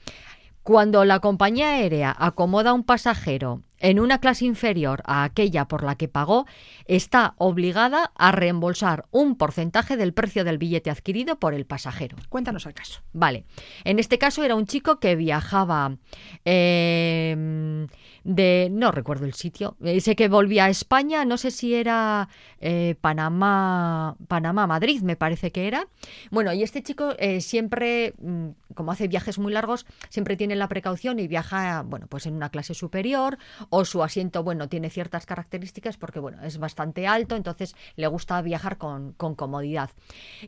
Cuando 0.64 1.04
la 1.04 1.20
compañía 1.20 1.72
aérea 1.72 2.16
acomoda 2.18 2.70
a 2.70 2.72
un 2.72 2.84
pasajero 2.84 3.60
en 3.80 4.00
una 4.00 4.18
clase 4.18 4.46
inferior 4.46 5.02
a 5.04 5.22
aquella 5.22 5.68
por 5.68 5.84
la 5.84 5.94
que 5.94 6.08
pagó, 6.08 6.46
está 6.86 7.34
obligada 7.36 8.12
a 8.16 8.32
reembolsar 8.32 9.04
un 9.10 9.36
porcentaje 9.36 9.98
del 9.98 10.14
precio 10.14 10.42
del 10.42 10.56
billete 10.56 10.88
adquirido 10.88 11.38
por 11.38 11.52
el 11.52 11.66
pasajero. 11.66 12.16
Cuéntanos 12.30 12.64
el 12.64 12.72
caso. 12.72 13.02
Vale. 13.12 13.44
En 13.84 13.98
este 13.98 14.16
caso 14.16 14.42
era 14.42 14.54
un 14.54 14.64
chico 14.64 14.98
que 15.00 15.16
viajaba 15.16 15.98
eh, 16.46 17.86
de. 18.24 18.68
No 18.72 18.90
recuerdo 18.90 19.26
el 19.26 19.34
sitio. 19.34 19.76
eh, 19.82 20.00
sé 20.00 20.16
que 20.16 20.28
volvía 20.28 20.64
a 20.64 20.70
España. 20.70 21.24
No 21.24 21.36
sé 21.38 21.50
si 21.50 21.74
era 21.74 22.28
eh, 22.60 22.96
Panamá. 23.00 24.16
Panamá, 24.26 24.66
Madrid, 24.66 25.02
me 25.02 25.16
parece 25.16 25.52
que 25.52 25.68
era. 25.68 25.86
Bueno, 26.30 26.52
y 26.52 26.62
este 26.62 26.82
chico 26.82 27.14
eh, 27.18 27.40
siempre, 27.40 28.14
mm, 28.18 28.48
como 28.74 28.92
hace 28.92 29.08
viajes 29.08 29.38
muy 29.38 29.52
largos, 29.52 29.86
siempre 30.08 30.36
tiene 30.36 30.56
la 30.56 30.68
precaución 30.68 31.18
y 31.18 31.28
viaja, 31.28 31.82
bueno, 31.82 32.06
pues 32.08 32.26
en 32.26 32.34
una 32.34 32.48
clase 32.48 32.74
superior 32.74 33.38
o 33.70 33.84
su 33.84 34.02
asiento, 34.02 34.42
bueno, 34.42 34.68
tiene 34.68 34.90
ciertas 34.90 35.26
características 35.26 35.96
porque, 35.96 36.18
bueno, 36.18 36.42
es 36.42 36.58
bastante 36.58 37.06
alto, 37.06 37.36
entonces 37.36 37.76
le 37.96 38.06
gusta 38.08 38.40
viajar 38.42 38.78
con, 38.78 39.12
comodidad. 39.12 39.90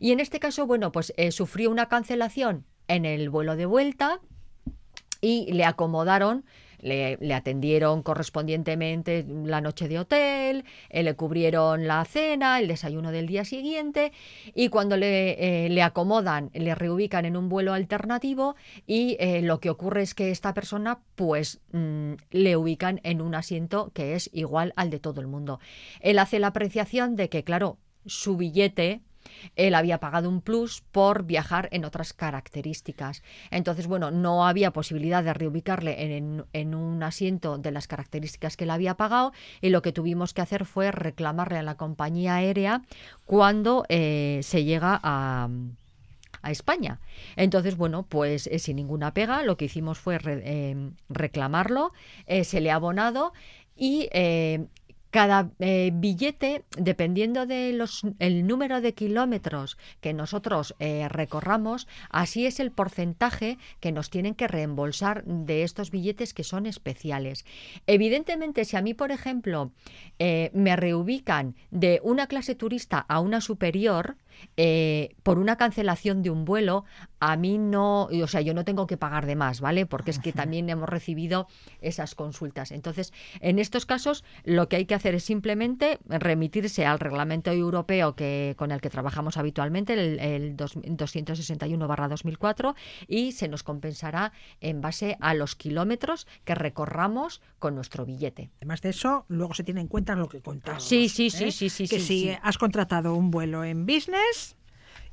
Y 0.01 0.12
en 0.12 0.20
este 0.20 0.41
caso, 0.41 0.66
bueno, 0.66 0.93
pues 0.93 1.12
sufrió 1.31 1.70
una 1.70 1.87
cancelación 1.87 2.64
en 2.89 3.05
el 3.05 3.31
vuelo 3.31 3.57
de 3.57 3.66
vuelta 3.66 4.20
y 5.20 5.53
le 5.53 5.64
acomodaron, 5.64 6.45
le, 6.87 7.34
atendieron 7.34 8.03
correspondientemente 8.03 9.26
la 9.45 9.61
noche 9.61 9.89
de 9.89 9.99
hotel, 9.99 10.64
eh, 10.89 11.03
le 11.03 11.14
cubrieron 11.14 11.87
la 11.87 12.05
cena, 12.05 12.61
el 12.61 12.68
desayuno 12.68 13.11
del 13.11 13.26
día 13.26 13.45
siguiente 13.45 14.12
y 14.55 14.68
cuando 14.68 14.97
le, 14.97 15.66
eh, 15.66 15.68
le 15.68 15.82
acomodan, 15.82 16.51
le 16.55 16.74
reubican 16.74 17.24
en 17.24 17.37
un 17.37 17.49
vuelo 17.49 17.72
alternativo 17.72 18.57
y 18.87 19.16
eh, 19.18 19.43
lo 19.43 19.61
que 19.61 19.70
ocurre 19.70 20.03
es 20.03 20.14
que 20.14 20.30
esta 20.30 20.55
persona 20.55 21.01
pues 21.16 21.61
mm, 21.72 22.12
le 22.30 22.57
ubican 22.57 23.01
en 23.03 23.20
un 23.20 23.34
asiento 23.34 23.91
que 23.93 24.14
es 24.14 24.30
igual 24.32 24.72
al 24.76 24.91
de 24.91 25.01
todo 25.01 25.20
el 25.20 25.26
mundo. 25.26 25.59
Él 26.01 26.18
hace 26.18 26.39
la 26.39 26.49
apreciación 26.49 27.16
de 27.16 27.28
que, 27.28 27.43
claro, 27.43 27.78
su 28.07 28.37
billete 28.37 29.03
él 29.57 29.74
había 29.74 29.99
pagado 29.99 30.29
un 30.29 30.41
plus 30.41 30.83
por 30.93 31.24
viajar 31.24 31.68
en 31.72 31.85
otras 31.85 32.12
características. 32.12 33.22
Entonces, 33.51 33.87
bueno, 33.87 34.11
no 34.11 34.47
había 34.47 34.72
posibilidad 34.72 35.22
de 35.22 35.35
reubicarle 35.35 36.16
en, 36.16 36.74
un 36.74 37.03
asiento 37.03 37.59
de 37.59 37.70
las 37.70 37.87
características 37.87 38.57
que 38.57 38.64
él 38.64 38.70
había 38.70 38.95
pagado 38.95 39.33
y 39.61 39.70
lo 39.70 39.83
que 39.83 39.93
tuvimos 39.93 40.35
que 40.35 40.43
hacer 40.43 40.64
fue 40.64 40.91
reclamarle 40.91 41.59
a 41.59 41.62
la 41.62 41.77
compañía 41.77 42.37
aérea 42.37 42.83
cuando 43.24 43.85
eh, 43.89 44.41
se 44.43 44.64
llega 44.64 44.99
a 45.03 45.49
a 46.43 46.51
España. 46.53 47.01
Entonces, 47.35 47.77
bueno, 47.77 48.05
pues 48.05 48.47
eh, 48.47 48.61
sin 48.61 48.77
ninguna 48.77 49.12
pega, 49.12 49.43
lo 49.43 49.57
que 49.57 49.64
hicimos 49.64 49.99
fue 49.99 50.20
eh, 50.24 50.91
reclamarlo, 51.09 51.93
se 52.45 52.61
le 52.61 52.70
ha 52.70 52.77
abonado 52.77 53.33
y 53.74 54.09
cada 55.17 55.51
eh, 55.61 55.93
billete, 55.95 56.67
dependiendo 56.77 57.47
del 57.47 57.81
número 58.47 58.83
de 58.83 58.93
kilómetros 58.93 59.79
que 60.03 60.12
nosotros 60.12 60.75
eh, 60.79 61.09
recorramos, 61.09 61.89
así 62.11 62.45
es 62.45 62.61
el 62.61 62.71
porcentaje 62.71 63.57
que 63.81 63.93
nos 63.93 64.11
tienen 64.11 64.35
que 64.35 64.47
reembolsar 64.47 65.25
de 65.25 65.62
estos 65.62 65.91
billetes 65.91 66.35
que 66.35 66.45
son 66.45 66.67
especiales. 66.67 67.47
Evidentemente, 67.87 68.67
si 68.67 68.77
a 68.77 68.83
mí, 68.83 68.93
por 68.93 69.11
ejemplo, 69.11 69.73
eh, 70.19 70.51
me 70.53 70.77
reubican 70.77 71.55
de 71.71 71.99
una 72.03 72.27
clase 72.27 72.55
turista 72.55 72.99
a 72.99 73.21
una 73.21 73.41
superior, 73.41 74.19
eh, 74.57 75.14
por 75.22 75.39
una 75.39 75.57
cancelación 75.57 76.22
de 76.22 76.30
un 76.30 76.45
vuelo, 76.45 76.84
a 77.20 77.37
mí 77.37 77.59
no, 77.59 78.05
o 78.05 78.26
sea, 78.26 78.41
yo 78.41 78.55
no 78.55 78.64
tengo 78.64 78.87
que 78.87 78.97
pagar 78.97 79.26
de 79.26 79.37
más, 79.37 79.61
¿vale? 79.61 79.87
Porque 79.87 80.11
es 80.11 80.18
que 80.18 80.32
también 80.32 80.68
hemos 80.68 80.89
recibido 80.89 81.47
esas 81.80 82.14
consultas. 82.14 82.70
Entonces, 82.72 83.12
en 83.41 83.59
estos 83.59 83.87
casos, 83.87 84.24
lo 84.45 84.68
que 84.68 84.76
hay 84.76 84.84
que 84.87 84.95
hacer 84.95 85.14
es 85.14 85.24
simplemente 85.24 85.99
remitirse 86.09 86.84
al 86.87 86.99
reglamento 86.99 87.51
europeo 87.51 88.14
que, 88.14 88.55
con 88.59 88.70
el 88.72 88.80
que 88.80 88.91
trabajamos 88.91 89.37
habitualmente, 89.37 89.95
el, 89.95 90.18
el 90.20 90.57
dos- 90.57 90.76
261-2004, 90.76 92.74
y 93.09 93.32
se 93.32 93.49
nos 93.49 93.62
compensará 93.62 94.32
en 94.61 94.80
base 94.80 95.16
a 95.20 95.34
los 95.34 95.55
kilómetros 95.57 96.26
que 96.45 96.55
recorramos 96.55 97.41
con 97.59 97.74
nuestro 97.74 98.05
billete. 98.05 98.51
Además 98.59 98.82
de 98.82 98.91
eso, 98.91 99.24
luego 99.28 99.55
se 99.55 99.64
tiene 99.64 99.80
en 99.80 99.89
cuenta 99.89 100.14
lo 100.14 100.28
que 100.28 100.41
contábamos. 100.41 100.84
Sí, 100.84 101.09
sí, 101.09 101.30
sí, 101.30 101.45
¿eh? 101.45 101.53
sí, 101.53 101.68
sí, 101.70 101.89
Que 101.89 101.99
sí, 102.01 102.07
si 102.07 102.20
sí. 102.28 102.37
has 102.43 102.59
contratado 102.59 103.14
un 103.14 103.30
vuelo 103.30 103.64
en 103.64 103.87
business 103.87 104.26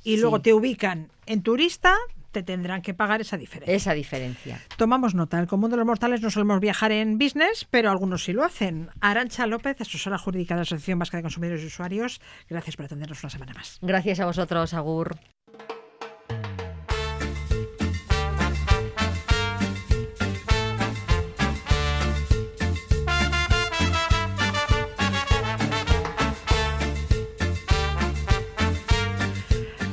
y 0.02 0.14
Sí. 0.14 0.20
luego 0.20 0.40
te 0.40 0.52
ubican 0.52 1.10
en 1.26 1.42
turista, 1.42 1.96
te 2.32 2.42
tendrán 2.42 2.82
que 2.82 2.94
pagar 2.94 3.20
esa 3.20 3.36
diferencia. 3.36 3.74
Esa 3.74 3.94
diferencia. 3.94 4.60
Tomamos 4.76 5.14
nota, 5.14 5.38
el 5.38 5.46
común 5.46 5.70
de 5.70 5.76
los 5.76 5.86
mortales 5.86 6.20
no 6.20 6.30
solemos 6.30 6.58
viajar 6.60 6.90
en 6.90 7.16
business, 7.16 7.64
pero 7.70 7.90
algunos 7.90 8.24
sí 8.24 8.32
lo 8.32 8.42
hacen. 8.42 8.90
Arancha 9.00 9.46
López, 9.46 9.80
asesora 9.80 10.18
jurídica 10.18 10.54
de 10.54 10.58
la 10.58 10.62
Asociación 10.62 10.98
Vasca 10.98 11.16
de 11.16 11.22
Consumidores 11.22 11.62
y 11.62 11.66
Usuarios, 11.66 12.20
gracias 12.50 12.76
por 12.76 12.86
atendernos 12.86 13.22
una 13.22 13.30
semana 13.30 13.54
más. 13.54 13.78
Gracias 13.82 14.18
a 14.20 14.26
vosotros, 14.26 14.74
Agur. 14.74 15.16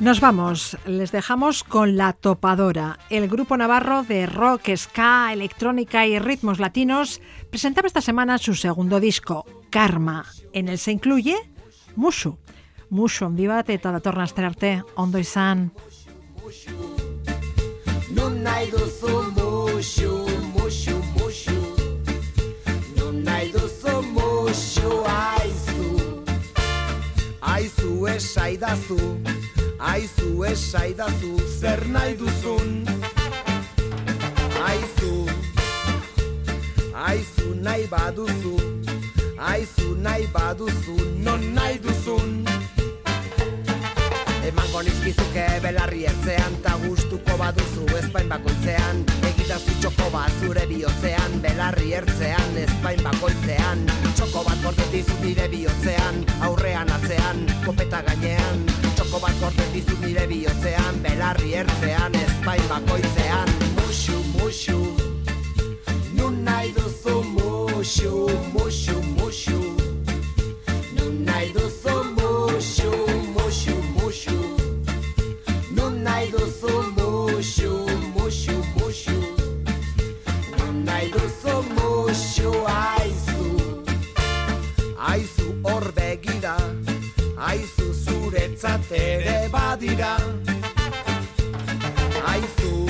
Nos 0.02 0.20
vamos, 0.20 0.78
les 0.88 1.12
dejamos 1.12 1.64
con 1.64 1.96
La 1.96 2.14
Topadora. 2.14 2.98
El 3.12 3.28
grupo 3.28 3.56
navarro 3.56 4.02
de 4.02 4.26
rock, 4.26 4.76
ska, 4.76 5.32
electrónica 5.32 6.08
y 6.08 6.18
ritmos 6.18 6.58
latinos 6.58 7.22
presentaba 7.52 7.86
esta 7.86 8.02
semana 8.02 8.40
su 8.40 8.56
segundo 8.56 9.00
disco, 9.00 9.46
Karma. 9.70 10.26
En 10.54 10.70
él 10.70 10.80
se 10.80 10.92
incluye. 10.92 11.36
Mushu 11.96 13.26
handi 13.26 13.46
bat 13.46 13.70
eta 13.70 13.92
datorren 13.92 14.26
arte 14.44 14.84
ondo 14.96 15.20
izan. 15.20 15.72
Non 18.10 18.42
nahi 18.42 18.72
duzu 18.72 19.32
musu, 19.38 20.26
musu, 20.58 20.98
musu 21.14 21.62
musu, 24.26 25.04
aizu 27.54 29.51
aizu 29.82 30.44
esaidazu 30.46 31.38
Zer 31.60 31.82
nahi 31.88 32.14
duzun? 32.18 32.86
Aizu, 34.62 35.14
aizu 36.94 37.56
nahi 37.66 37.88
baduzu 37.90 38.58
Aizu 39.52 39.96
nahi 39.98 40.28
baduzu, 40.34 40.98
non 41.26 41.54
nahi 41.56 41.80
duzun? 41.82 42.46
Emango 44.46 44.82
nizkizuke 44.86 45.48
belarri 45.64 46.06
ertzean 46.12 46.60
Ta 46.62 46.78
gustuko 46.86 47.38
baduzu 47.42 47.88
ezpain 47.98 48.30
bakoitzean. 48.30 49.02
Egitazu 49.32 49.78
txoko 49.82 50.12
bat 50.14 50.38
zure 50.42 50.68
bihotzean 50.70 51.42
Belarri 51.42 51.94
ertzean 51.98 52.58
ezpain 52.68 53.02
bakoitzean. 53.06 53.86
Txoko 54.14 54.46
bat 54.46 54.62
gorde 54.66 54.90
dizu 54.94 55.18
nire 55.26 55.50
bihotzean 55.50 56.24
Aurrean 56.46 56.90
atzean, 57.00 57.46
kopeta 57.66 58.06
gainean 58.10 58.91
Banko 59.12 59.28
bat 59.28 59.40
korten 59.42 59.74
dizut 59.74 60.00
nire 60.06 60.24
bihotzean 60.28 61.00
Belarri 61.04 61.50
ertzean, 61.60 62.14
espain 62.16 62.62
bakoitzean. 62.70 63.50
Muxu, 63.76 64.20
muxu 64.38 64.78
Nun 66.16 66.38
nahi 66.46 66.72
duzu 66.78 67.16
muxu 67.36 68.12
Muxu, 68.54 68.96
muxu. 69.18 69.60
Nun 70.96 71.26
nahi 71.26 71.52
duzu 71.52 71.96
muxu 72.16 72.92
Muxu, 73.36 73.76
muxu. 73.98 74.38
Nun 75.76 76.04
nahi 76.04 76.32
duzu 76.32 76.81
badira 90.02 90.18
Aizu 92.26 92.88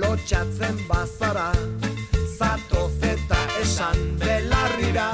lotxatzen 0.00 0.78
bazara 0.88 1.52
Zatoz 2.36 2.92
eta 3.02 3.38
esan 3.60 4.00
belarrira. 4.20 5.10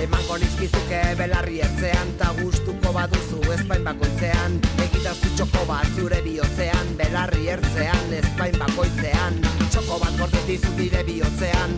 Emango 0.00 0.38
nizkizuke 0.40 1.02
belarri 1.18 1.60
ertzean 1.64 2.14
Ta 2.20 2.32
gustuko 2.40 2.92
baduzu 2.96 3.42
ezpain 3.56 3.84
bakoitzean. 3.84 4.60
Egitazu 4.86 5.32
txoko 5.36 5.66
bat 5.68 5.88
zure 5.96 6.22
bihotzean 6.24 6.96
Belarri 7.00 7.48
ertzean 7.52 8.16
ezpain 8.22 8.56
bakoitzean. 8.60 9.40
Txoko 9.68 10.00
bat 10.04 10.16
gordet 10.20 10.48
dizu 10.48 10.72
nire 10.80 11.04
bihotzean 11.04 11.75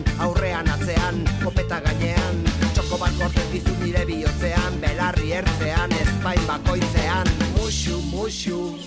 ezpain 6.19 6.47
bakoitzean. 6.47 7.27
Muxu, 7.55 8.01
muxu 8.11 8.79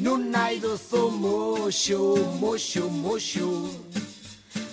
Nun 0.00 0.30
nahi 0.30 0.60
duzu 0.60 1.10
muxu, 1.10 1.98
muxu, 2.40 2.90
muxu 2.90 3.70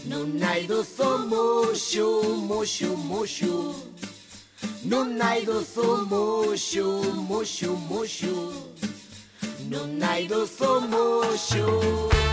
Nun 0.05 0.39
nahi 0.39 0.67
duzu 0.67 1.09
muxu, 1.31 2.07
muxu, 2.49 2.97
muxu 3.09 3.75
Nun 4.83 5.17
nahi 5.17 5.45
duzu 5.45 6.05
muxu, 6.11 6.85
muxu, 7.29 7.71
muxu 7.89 8.35
Nun 9.69 9.99
nahi 9.99 10.27
duzu 10.27 10.81
Muxu, 10.91 12.24